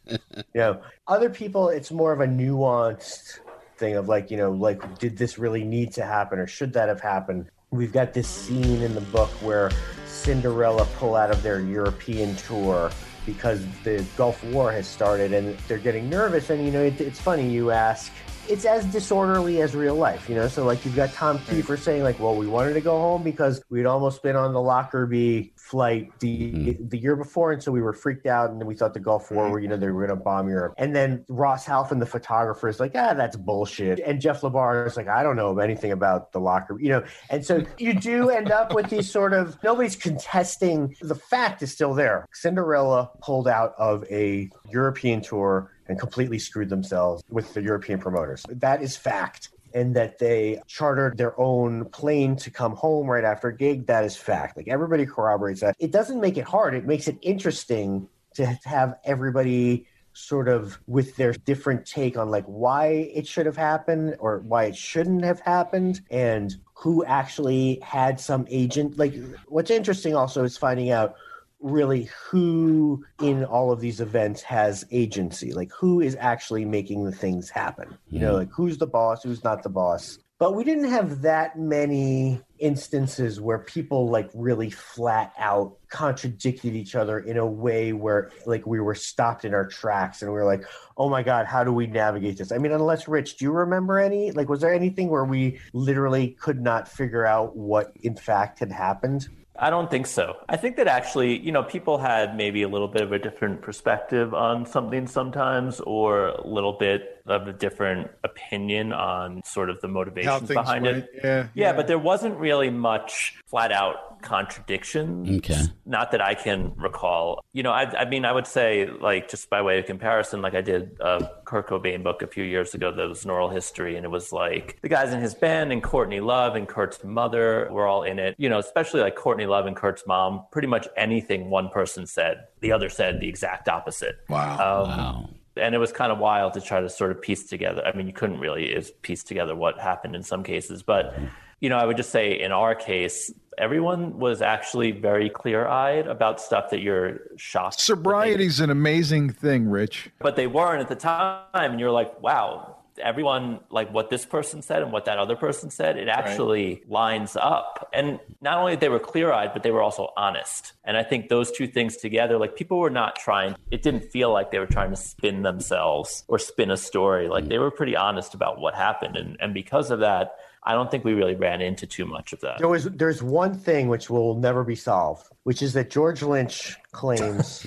you 0.10 0.18
know, 0.54 0.80
other 1.06 1.30
people, 1.30 1.68
it's 1.68 1.90
more 1.90 2.12
of 2.12 2.20
a 2.20 2.26
nuanced 2.26 3.40
thing 3.76 3.96
of 3.96 4.08
like, 4.08 4.30
you 4.30 4.36
know, 4.36 4.50
like, 4.50 4.98
did 4.98 5.16
this 5.16 5.38
really 5.38 5.64
need 5.64 5.92
to 5.92 6.04
happen 6.04 6.38
or 6.38 6.46
should 6.46 6.72
that 6.72 6.88
have 6.88 7.00
happened? 7.00 7.50
We've 7.70 7.92
got 7.92 8.12
this 8.12 8.28
scene 8.28 8.82
in 8.82 8.94
the 8.94 9.00
book 9.00 9.30
where 9.42 9.70
Cinderella 10.06 10.86
pull 10.96 11.16
out 11.16 11.30
of 11.30 11.42
their 11.42 11.60
European 11.60 12.36
tour 12.36 12.90
because 13.24 13.64
the 13.84 14.04
Gulf 14.16 14.42
War 14.44 14.72
has 14.72 14.86
started 14.86 15.32
and 15.32 15.56
they're 15.68 15.78
getting 15.78 16.10
nervous. 16.10 16.50
And, 16.50 16.64
you 16.64 16.72
know, 16.72 16.82
it, 16.82 17.00
it's 17.00 17.20
funny, 17.20 17.48
you 17.48 17.70
ask, 17.70 18.12
it's 18.48 18.64
as 18.64 18.84
disorderly 18.86 19.62
as 19.62 19.74
real 19.74 19.94
life, 19.94 20.28
you 20.28 20.34
know. 20.34 20.48
So 20.48 20.64
like 20.64 20.84
you've 20.84 20.96
got 20.96 21.12
Tom 21.12 21.38
Kiefer 21.40 21.78
saying 21.78 22.02
like, 22.02 22.18
"Well, 22.18 22.34
we 22.34 22.46
wanted 22.46 22.74
to 22.74 22.80
go 22.80 22.98
home 22.98 23.22
because 23.22 23.62
we'd 23.70 23.86
almost 23.86 24.22
been 24.22 24.36
on 24.36 24.52
the 24.52 24.60
Lockerbie 24.60 25.52
flight 25.56 26.10
the 26.20 26.52
mm-hmm. 26.52 26.88
the 26.88 26.98
year 26.98 27.16
before, 27.16 27.52
and 27.52 27.62
so 27.62 27.70
we 27.70 27.80
were 27.80 27.92
freaked 27.92 28.26
out, 28.26 28.50
and 28.50 28.62
we 28.64 28.74
thought 28.74 28.94
the 28.94 29.00
Gulf 29.00 29.30
War, 29.30 29.48
were, 29.48 29.60
you 29.60 29.68
know, 29.68 29.76
they 29.76 29.88
were 29.88 30.06
going 30.06 30.18
to 30.18 30.22
bomb 30.22 30.48
Europe. 30.48 30.74
And 30.76 30.94
then 30.94 31.24
Ross 31.28 31.64
Halfin, 31.64 32.00
the 32.00 32.06
photographer, 32.06 32.68
is 32.68 32.80
like, 32.80 32.92
"Ah, 32.94 33.14
that's 33.14 33.36
bullshit." 33.36 34.00
And 34.00 34.20
Jeff 34.20 34.40
LaBar 34.40 34.86
is 34.86 34.96
like, 34.96 35.08
"I 35.08 35.22
don't 35.22 35.36
know 35.36 35.58
anything 35.58 35.92
about 35.92 36.32
the 36.32 36.40
Lockerbie," 36.40 36.84
you 36.84 36.90
know. 36.90 37.04
And 37.30 37.44
so 37.44 37.64
you 37.78 37.94
do 37.94 38.30
end 38.30 38.50
up 38.50 38.74
with 38.74 38.90
these 38.90 39.10
sort 39.10 39.32
of 39.32 39.56
nobody's 39.62 39.96
contesting 39.96 40.94
the 41.00 41.14
fact 41.14 41.62
is 41.62 41.72
still 41.72 41.94
there. 41.94 42.26
Cinderella 42.32 43.10
pulled 43.20 43.46
out 43.46 43.74
of 43.78 44.04
a 44.10 44.50
European 44.70 45.20
tour 45.20 45.70
and 45.92 46.00
completely 46.00 46.38
screwed 46.38 46.70
themselves 46.70 47.22
with 47.28 47.52
the 47.52 47.62
European 47.62 47.98
promoters. 47.98 48.44
That 48.48 48.82
is 48.82 48.96
fact. 48.96 49.50
And 49.74 49.94
that 49.94 50.18
they 50.18 50.62
chartered 50.66 51.18
their 51.18 51.38
own 51.38 51.84
plane 51.86 52.36
to 52.36 52.50
come 52.50 52.74
home 52.74 53.06
right 53.06 53.24
after 53.24 53.48
a 53.48 53.56
gig, 53.56 53.86
that 53.86 54.04
is 54.04 54.16
fact. 54.16 54.56
Like 54.56 54.68
everybody 54.68 55.06
corroborates 55.06 55.60
that. 55.60 55.76
It 55.78 55.92
doesn't 55.92 56.20
make 56.20 56.36
it 56.36 56.44
hard, 56.44 56.74
it 56.74 56.86
makes 56.86 57.08
it 57.08 57.18
interesting 57.22 58.08
to 58.34 58.46
have 58.64 58.94
everybody 59.04 59.86
sort 60.14 60.48
of 60.48 60.78
with 60.86 61.16
their 61.16 61.32
different 61.32 61.86
take 61.86 62.18
on 62.18 62.30
like 62.30 62.44
why 62.44 62.86
it 63.14 63.26
should 63.26 63.46
have 63.46 63.56
happened 63.56 64.14
or 64.18 64.40
why 64.40 64.64
it 64.64 64.76
shouldn't 64.76 65.24
have 65.24 65.40
happened 65.40 66.02
and 66.10 66.56
who 66.74 67.02
actually 67.06 67.78
had 67.82 68.20
some 68.20 68.46
agent 68.50 68.98
like 68.98 69.14
what's 69.46 69.70
interesting 69.70 70.14
also 70.14 70.44
is 70.44 70.58
finding 70.58 70.90
out 70.90 71.14
really 71.62 72.10
who 72.28 73.04
in 73.20 73.44
all 73.44 73.72
of 73.72 73.80
these 73.80 74.00
events 74.00 74.42
has 74.42 74.84
agency. 74.90 75.52
Like 75.52 75.70
who 75.72 76.00
is 76.00 76.16
actually 76.18 76.64
making 76.64 77.04
the 77.04 77.12
things 77.12 77.48
happen? 77.48 77.96
You 78.10 78.20
know 78.20 78.32
hmm. 78.32 78.38
like 78.38 78.50
who's 78.52 78.78
the 78.78 78.86
boss 78.86 79.22
who's 79.22 79.44
not 79.44 79.62
the 79.62 79.70
boss? 79.70 80.18
But 80.38 80.56
we 80.56 80.64
didn't 80.64 80.90
have 80.90 81.22
that 81.22 81.56
many 81.56 82.40
instances 82.58 83.40
where 83.40 83.60
people 83.60 84.08
like 84.08 84.28
really 84.34 84.70
flat 84.70 85.32
out 85.38 85.76
contradicted 85.88 86.74
each 86.74 86.96
other 86.96 87.20
in 87.20 87.36
a 87.36 87.46
way 87.46 87.92
where 87.92 88.32
like 88.44 88.66
we 88.66 88.80
were 88.80 88.96
stopped 88.96 89.44
in 89.44 89.54
our 89.54 89.66
tracks 89.66 90.20
and 90.20 90.32
we 90.32 90.34
were 90.34 90.44
like 90.44 90.64
oh 90.96 91.08
my 91.08 91.22
god 91.22 91.46
how 91.46 91.62
do 91.62 91.72
we 91.72 91.86
navigate 91.86 92.38
this? 92.38 92.50
I 92.50 92.58
mean 92.58 92.72
unless 92.72 93.06
rich 93.06 93.36
do 93.36 93.44
you 93.44 93.52
remember 93.52 94.00
any? 94.00 94.32
Like 94.32 94.48
was 94.48 94.60
there 94.60 94.74
anything 94.74 95.08
where 95.08 95.24
we 95.24 95.60
literally 95.72 96.30
could 96.40 96.60
not 96.60 96.88
figure 96.88 97.24
out 97.24 97.56
what 97.56 97.92
in 98.02 98.16
fact 98.16 98.58
had 98.58 98.72
happened 98.72 99.28
I 99.58 99.70
don't 99.70 99.90
think 99.90 100.06
so. 100.06 100.36
I 100.48 100.56
think 100.56 100.76
that 100.76 100.88
actually, 100.88 101.38
you 101.38 101.52
know, 101.52 101.62
people 101.62 101.98
had 101.98 102.36
maybe 102.36 102.62
a 102.62 102.68
little 102.68 102.88
bit 102.88 103.02
of 103.02 103.12
a 103.12 103.18
different 103.18 103.60
perspective 103.60 104.32
on 104.32 104.64
something 104.64 105.06
sometimes, 105.06 105.78
or 105.80 106.28
a 106.28 106.46
little 106.46 106.72
bit 106.72 107.21
of 107.26 107.48
a 107.48 107.52
different 107.52 108.10
opinion 108.24 108.92
on 108.92 109.42
sort 109.44 109.70
of 109.70 109.80
the 109.80 109.88
motivations 109.88 110.48
behind 110.48 110.84
went. 110.84 110.96
it. 110.98 111.10
Yeah, 111.14 111.22
yeah, 111.22 111.48
yeah, 111.54 111.72
but 111.72 111.86
there 111.86 111.98
wasn't 111.98 112.38
really 112.38 112.70
much 112.70 113.38
flat 113.46 113.72
out 113.72 114.12
contradiction. 114.22 115.36
Okay. 115.38 115.62
Not 115.84 116.12
that 116.12 116.22
I 116.22 116.34
can 116.34 116.72
recall. 116.76 117.44
You 117.52 117.62
know, 117.62 117.72
I, 117.72 117.82
I 118.02 118.04
mean, 118.08 118.24
I 118.24 118.32
would 118.32 118.46
say, 118.46 118.88
like, 118.88 119.28
just 119.28 119.50
by 119.50 119.60
way 119.60 119.78
of 119.78 119.86
comparison, 119.86 120.40
like 120.40 120.54
I 120.54 120.62
did 120.62 120.96
a 121.00 121.28
Kurt 121.44 121.68
Cobain 121.68 122.02
book 122.02 122.22
a 122.22 122.26
few 122.26 122.44
years 122.44 122.74
ago 122.74 122.92
that 122.92 123.08
was 123.08 123.24
an 123.24 123.30
oral 123.30 123.50
history, 123.50 123.96
and 123.96 124.04
it 124.04 124.10
was 124.10 124.32
like 124.32 124.78
the 124.82 124.88
guys 124.88 125.12
in 125.12 125.20
his 125.20 125.34
band 125.34 125.72
and 125.72 125.82
Courtney 125.82 126.20
Love 126.20 126.56
and 126.56 126.66
Kurt's 126.66 127.02
mother 127.04 127.68
were 127.70 127.86
all 127.86 128.04
in 128.04 128.18
it. 128.18 128.34
You 128.38 128.48
know, 128.48 128.58
especially 128.58 129.00
like 129.00 129.16
Courtney 129.16 129.46
Love 129.46 129.66
and 129.66 129.76
Kurt's 129.76 130.04
mom, 130.06 130.46
pretty 130.50 130.68
much 130.68 130.88
anything 130.96 131.50
one 131.50 131.68
person 131.68 132.06
said, 132.06 132.46
the 132.60 132.72
other 132.72 132.88
said 132.88 133.20
the 133.20 133.28
exact 133.28 133.68
opposite. 133.68 134.16
Wow. 134.28 134.52
Um, 134.52 134.88
wow 134.88 135.28
and 135.56 135.74
it 135.74 135.78
was 135.78 135.92
kind 135.92 136.12
of 136.12 136.18
wild 136.18 136.54
to 136.54 136.60
try 136.60 136.80
to 136.80 136.88
sort 136.88 137.10
of 137.10 137.20
piece 137.20 137.44
together. 137.44 137.82
I 137.84 137.96
mean, 137.96 138.06
you 138.06 138.12
couldn't 138.12 138.40
really 138.40 138.66
is 138.66 138.90
piece 139.02 139.22
together 139.22 139.54
what 139.54 139.78
happened 139.78 140.16
in 140.16 140.22
some 140.22 140.42
cases, 140.42 140.82
but 140.82 141.14
mm-hmm. 141.14 141.26
you 141.60 141.68
know, 141.68 141.78
I 141.78 141.86
would 141.86 141.96
just 141.96 142.10
say 142.10 142.40
in 142.40 142.52
our 142.52 142.74
case, 142.74 143.32
everyone 143.58 144.18
was 144.18 144.40
actually 144.40 144.92
very 144.92 145.28
clear-eyed 145.28 146.06
about 146.06 146.40
stuff 146.40 146.70
that 146.70 146.80
you're 146.80 147.20
shocked. 147.36 147.80
Sobriety 147.80 148.46
is 148.46 148.60
an 148.60 148.70
amazing 148.70 149.30
thing, 149.30 149.68
Rich. 149.68 150.10
But 150.20 150.36
they 150.36 150.46
weren't 150.46 150.80
at 150.80 150.88
the 150.88 150.96
time, 150.96 151.44
and 151.52 151.78
you're 151.78 151.90
like, 151.90 152.20
wow, 152.22 152.71
everyone 152.98 153.60
like 153.70 153.92
what 153.92 154.10
this 154.10 154.26
person 154.26 154.62
said 154.62 154.82
and 154.82 154.92
what 154.92 155.06
that 155.06 155.18
other 155.18 155.36
person 155.36 155.70
said 155.70 155.96
it 155.96 156.08
actually 156.08 156.74
right. 156.74 156.90
lines 156.90 157.36
up. 157.36 157.88
And 157.92 158.20
not 158.40 158.58
only 158.58 158.76
they 158.76 158.88
were 158.88 158.98
clear-eyed 158.98 159.52
but 159.52 159.62
they 159.62 159.70
were 159.70 159.82
also 159.82 160.12
honest. 160.16 160.72
And 160.84 160.96
i 160.96 161.02
think 161.02 161.28
those 161.28 161.50
two 161.50 161.66
things 161.66 161.96
together 161.96 162.38
like 162.38 162.56
people 162.56 162.78
were 162.78 162.90
not 162.90 163.16
trying 163.16 163.56
it 163.70 163.82
didn't 163.82 164.10
feel 164.10 164.32
like 164.32 164.50
they 164.50 164.58
were 164.58 164.66
trying 164.66 164.90
to 164.90 164.96
spin 164.96 165.42
themselves 165.42 166.24
or 166.28 166.38
spin 166.38 166.70
a 166.70 166.76
story. 166.76 167.28
Like 167.28 167.44
mm. 167.44 167.48
they 167.48 167.58
were 167.58 167.70
pretty 167.70 167.96
honest 167.96 168.34
about 168.34 168.60
what 168.60 168.74
happened. 168.74 169.16
And 169.16 169.36
and 169.40 169.54
because 169.54 169.90
of 169.90 170.00
that 170.00 170.36
I 170.64 170.74
don't 170.74 170.90
think 170.90 171.04
we 171.04 171.12
really 171.14 171.34
ran 171.34 171.60
into 171.60 171.86
too 171.86 172.04
much 172.04 172.32
of 172.32 172.40
that. 172.40 172.58
There 172.58 172.68
was 172.68 172.84
there's 172.84 173.22
one 173.22 173.54
thing 173.54 173.88
which 173.88 174.08
will 174.08 174.36
never 174.36 174.62
be 174.62 174.76
solved, 174.76 175.26
which 175.42 175.60
is 175.60 175.72
that 175.72 175.90
George 175.90 176.22
Lynch 176.22 176.76
claims 176.92 177.66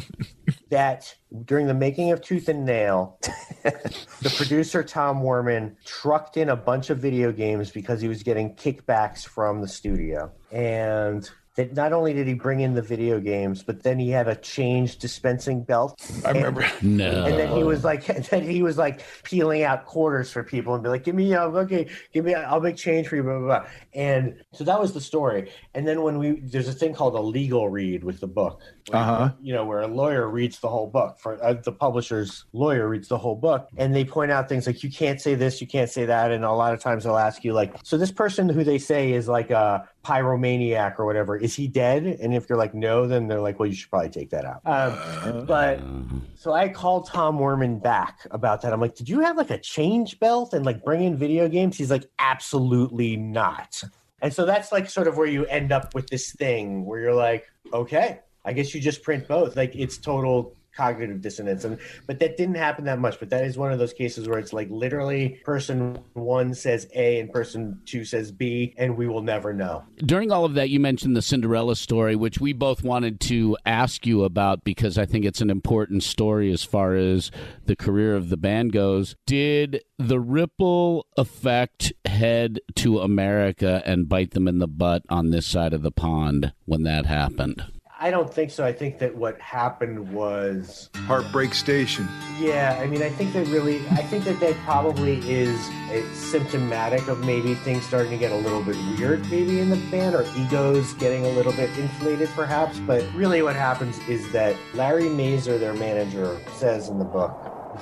that 0.70 1.14
during 1.44 1.66
the 1.66 1.74
making 1.74 2.12
of 2.12 2.20
Tooth 2.20 2.48
and 2.48 2.64
Nail, 2.64 3.18
the 3.64 4.32
producer 4.36 4.84
Tom 4.84 5.22
Werman 5.22 5.74
trucked 5.84 6.36
in 6.36 6.50
a 6.50 6.56
bunch 6.56 6.90
of 6.90 6.98
video 6.98 7.32
games 7.32 7.72
because 7.72 8.00
he 8.00 8.06
was 8.06 8.22
getting 8.22 8.54
kickbacks 8.54 9.26
from 9.26 9.60
the 9.60 9.68
studio. 9.68 10.30
And 10.52 11.28
that 11.54 11.74
not 11.74 11.92
only 11.92 12.14
did 12.14 12.26
he 12.26 12.32
bring 12.32 12.60
in 12.60 12.74
the 12.74 12.80
video 12.80 13.20
games, 13.20 13.62
but 13.62 13.82
then 13.82 13.98
he 13.98 14.08
had 14.08 14.26
a 14.26 14.34
change 14.36 14.96
dispensing 14.96 15.62
belt. 15.62 16.00
I 16.24 16.30
and, 16.30 16.36
remember. 16.38 16.66
No. 16.80 17.24
And 17.24 17.38
then 17.38 17.54
he 17.54 17.62
was 17.62 17.84
like, 17.84 18.06
then 18.30 18.42
he 18.42 18.62
was 18.62 18.78
like 18.78 19.02
peeling 19.22 19.62
out 19.62 19.84
quarters 19.84 20.30
for 20.30 20.42
people 20.42 20.74
and 20.74 20.82
be 20.82 20.88
like, 20.88 21.04
"Give 21.04 21.14
me, 21.14 21.34
uh, 21.34 21.48
okay, 21.48 21.88
give 22.12 22.24
me, 22.24 22.34
I'll 22.34 22.60
make 22.60 22.76
change 22.76 23.08
for 23.08 23.16
you." 23.16 23.22
Blah, 23.22 23.38
blah 23.38 23.46
blah. 23.60 23.68
And 23.92 24.42
so 24.52 24.64
that 24.64 24.80
was 24.80 24.92
the 24.92 25.00
story. 25.00 25.50
And 25.74 25.86
then 25.86 26.02
when 26.02 26.18
we 26.18 26.40
there's 26.40 26.68
a 26.68 26.72
thing 26.72 26.94
called 26.94 27.14
a 27.14 27.20
legal 27.20 27.68
read 27.68 28.02
with 28.02 28.20
the 28.20 28.28
book. 28.28 28.62
Uh 28.90 29.04
huh. 29.04 29.30
You 29.40 29.52
know, 29.52 29.64
where 29.64 29.80
a 29.80 29.86
lawyer 29.86 30.28
reads 30.28 30.58
the 30.58 30.68
whole 30.68 30.88
book 30.88 31.18
for 31.18 31.42
uh, 31.44 31.54
the 31.54 31.72
publisher's 31.72 32.46
lawyer 32.52 32.88
reads 32.88 33.08
the 33.08 33.18
whole 33.18 33.36
book, 33.36 33.68
and 33.76 33.94
they 33.94 34.04
point 34.04 34.30
out 34.30 34.48
things 34.48 34.66
like 34.66 34.82
you 34.82 34.90
can't 34.90 35.20
say 35.20 35.34
this, 35.34 35.60
you 35.60 35.66
can't 35.66 35.90
say 35.90 36.06
that, 36.06 36.30
and 36.30 36.44
a 36.44 36.52
lot 36.52 36.72
of 36.72 36.80
times 36.80 37.04
they'll 37.04 37.16
ask 37.16 37.44
you 37.44 37.52
like, 37.52 37.74
so 37.84 37.98
this 37.98 38.10
person 38.10 38.48
who 38.48 38.64
they 38.64 38.78
say 38.78 39.12
is 39.12 39.28
like 39.28 39.50
a 39.50 39.88
pyromaniac 40.04 40.98
or 40.98 41.06
whatever. 41.06 41.36
Is 41.36 41.54
he 41.54 41.68
dead? 41.68 42.04
And 42.04 42.34
if 42.34 42.48
you're 42.48 42.58
like, 42.58 42.74
no, 42.74 43.06
then 43.06 43.28
they're 43.28 43.40
like, 43.40 43.58
well, 43.58 43.68
you 43.68 43.74
should 43.74 43.90
probably 43.90 44.10
take 44.10 44.30
that 44.30 44.44
out. 44.44 44.60
Um, 44.64 45.46
but 45.46 45.80
so 46.34 46.52
I 46.52 46.68
called 46.68 47.08
Tom 47.08 47.38
Werman 47.38 47.82
back 47.82 48.26
about 48.30 48.62
that. 48.62 48.72
I'm 48.72 48.80
like, 48.80 48.94
did 48.94 49.08
you 49.08 49.20
have 49.20 49.36
like 49.36 49.50
a 49.50 49.58
change 49.58 50.18
belt 50.18 50.54
and 50.54 50.66
like 50.66 50.84
bring 50.84 51.02
in 51.02 51.16
video 51.16 51.48
games? 51.48 51.76
He's 51.78 51.90
like, 51.90 52.06
absolutely 52.18 53.16
not. 53.16 53.82
And 54.20 54.32
so 54.32 54.44
that's 54.46 54.72
like 54.72 54.88
sort 54.88 55.08
of 55.08 55.16
where 55.16 55.26
you 55.26 55.46
end 55.46 55.72
up 55.72 55.94
with 55.94 56.08
this 56.08 56.32
thing 56.32 56.84
where 56.84 57.00
you're 57.00 57.14
like, 57.14 57.46
okay, 57.72 58.20
I 58.44 58.52
guess 58.52 58.74
you 58.74 58.80
just 58.80 59.02
print 59.02 59.28
both. 59.28 59.56
Like 59.56 59.74
it's 59.74 59.98
total 59.98 60.54
cognitive 60.74 61.20
dissonance. 61.20 61.64
And 61.64 61.78
but 62.06 62.18
that 62.20 62.36
didn't 62.36 62.56
happen 62.56 62.84
that 62.86 62.98
much 62.98 63.18
but 63.18 63.30
that 63.30 63.44
is 63.44 63.56
one 63.56 63.72
of 63.72 63.78
those 63.78 63.92
cases 63.92 64.28
where 64.28 64.38
it's 64.38 64.52
like 64.52 64.68
literally 64.70 65.40
person 65.44 65.98
one 66.14 66.54
says 66.54 66.88
a 66.94 67.20
and 67.20 67.30
person 67.30 67.80
two 67.84 68.04
says 68.04 68.32
b 68.32 68.74
and 68.76 68.96
we 68.96 69.06
will 69.06 69.22
never 69.22 69.52
know. 69.52 69.84
During 69.98 70.32
all 70.32 70.44
of 70.44 70.54
that 70.54 70.70
you 70.70 70.80
mentioned 70.80 71.16
the 71.16 71.22
cinderella 71.22 71.76
story 71.76 72.16
which 72.16 72.40
we 72.40 72.52
both 72.52 72.82
wanted 72.82 73.20
to 73.20 73.56
ask 73.66 74.06
you 74.06 74.24
about 74.24 74.64
because 74.64 74.98
i 74.98 75.04
think 75.04 75.24
it's 75.24 75.40
an 75.40 75.50
important 75.50 76.02
story 76.02 76.52
as 76.52 76.64
far 76.64 76.94
as 76.94 77.30
the 77.66 77.76
career 77.76 78.14
of 78.14 78.28
the 78.28 78.36
band 78.36 78.72
goes. 78.72 79.16
Did 79.26 79.82
the 79.98 80.20
ripple 80.20 81.06
effect 81.16 81.92
head 82.06 82.60
to 82.76 83.00
america 83.00 83.82
and 83.84 84.08
bite 84.08 84.32
them 84.32 84.48
in 84.48 84.58
the 84.58 84.68
butt 84.68 85.02
on 85.08 85.30
this 85.30 85.46
side 85.46 85.72
of 85.72 85.82
the 85.82 85.90
pond 85.90 86.52
when 86.64 86.82
that 86.82 87.06
happened 87.06 87.71
I 88.02 88.10
don't 88.10 88.34
think 88.34 88.50
so. 88.50 88.64
I 88.64 88.72
think 88.72 88.98
that 88.98 89.14
what 89.14 89.40
happened 89.40 90.12
was 90.12 90.90
Heartbreak 91.06 91.54
Station. 91.54 92.08
Yeah, 92.40 92.76
I 92.82 92.88
mean, 92.88 93.00
I 93.00 93.08
think 93.08 93.32
that 93.32 93.46
really, 93.46 93.78
I 93.90 94.02
think 94.02 94.24
that 94.24 94.40
that 94.40 94.56
probably 94.64 95.20
is 95.30 95.70
symptomatic 96.12 97.06
of 97.06 97.24
maybe 97.24 97.54
things 97.54 97.86
starting 97.86 98.10
to 98.10 98.18
get 98.18 98.32
a 98.32 98.36
little 98.38 98.60
bit 98.60 98.74
weird, 98.98 99.20
maybe 99.30 99.60
in 99.60 99.70
the 99.70 99.76
band, 99.92 100.16
or 100.16 100.26
egos 100.36 100.94
getting 100.94 101.26
a 101.26 101.28
little 101.28 101.52
bit 101.52 101.70
inflated, 101.78 102.28
perhaps. 102.30 102.80
But 102.80 103.04
really, 103.14 103.40
what 103.40 103.54
happens 103.54 104.00
is 104.08 104.32
that 104.32 104.56
Larry 104.74 105.08
Mazer, 105.08 105.56
their 105.56 105.72
manager, 105.72 106.40
says 106.56 106.88
in 106.88 106.98
the 106.98 107.04
book 107.04 107.30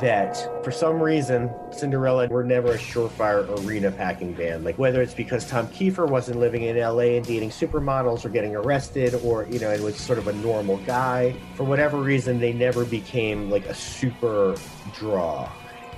that 0.01 0.65
for 0.65 0.71
some 0.71 1.03
reason 1.03 1.51
Cinderella 1.71 2.29
were 2.29 2.45
never 2.45 2.73
a 2.73 2.79
surefire 2.79 3.49
arena 3.65 3.91
packing 3.91 4.33
band. 4.33 4.65
Like 4.65 4.79
whether 4.79 5.03
it's 5.03 5.15
because 5.15 5.47
Tom 5.49 5.67
Kiefer 5.69 6.09
wasn't 6.09 6.39
living 6.39 6.63
in 6.63 6.77
LA 6.77 7.17
and 7.17 7.27
dating 7.27 7.51
supermodels 7.51 8.25
or 8.25 8.29
getting 8.29 8.55
arrested 8.55 9.15
or, 9.25 9.47
you 9.51 9.59
know, 9.59 9.71
and 9.71 9.83
was 9.83 9.97
sort 9.97 10.19
of 10.19 10.29
a 10.29 10.33
normal 10.35 10.77
guy. 10.79 11.35
For 11.57 11.65
whatever 11.65 11.99
reason, 11.99 12.39
they 12.39 12.53
never 12.53 12.85
became 12.85 13.51
like 13.51 13.67
a 13.67 13.75
super 13.75 14.57
draw 14.95 15.51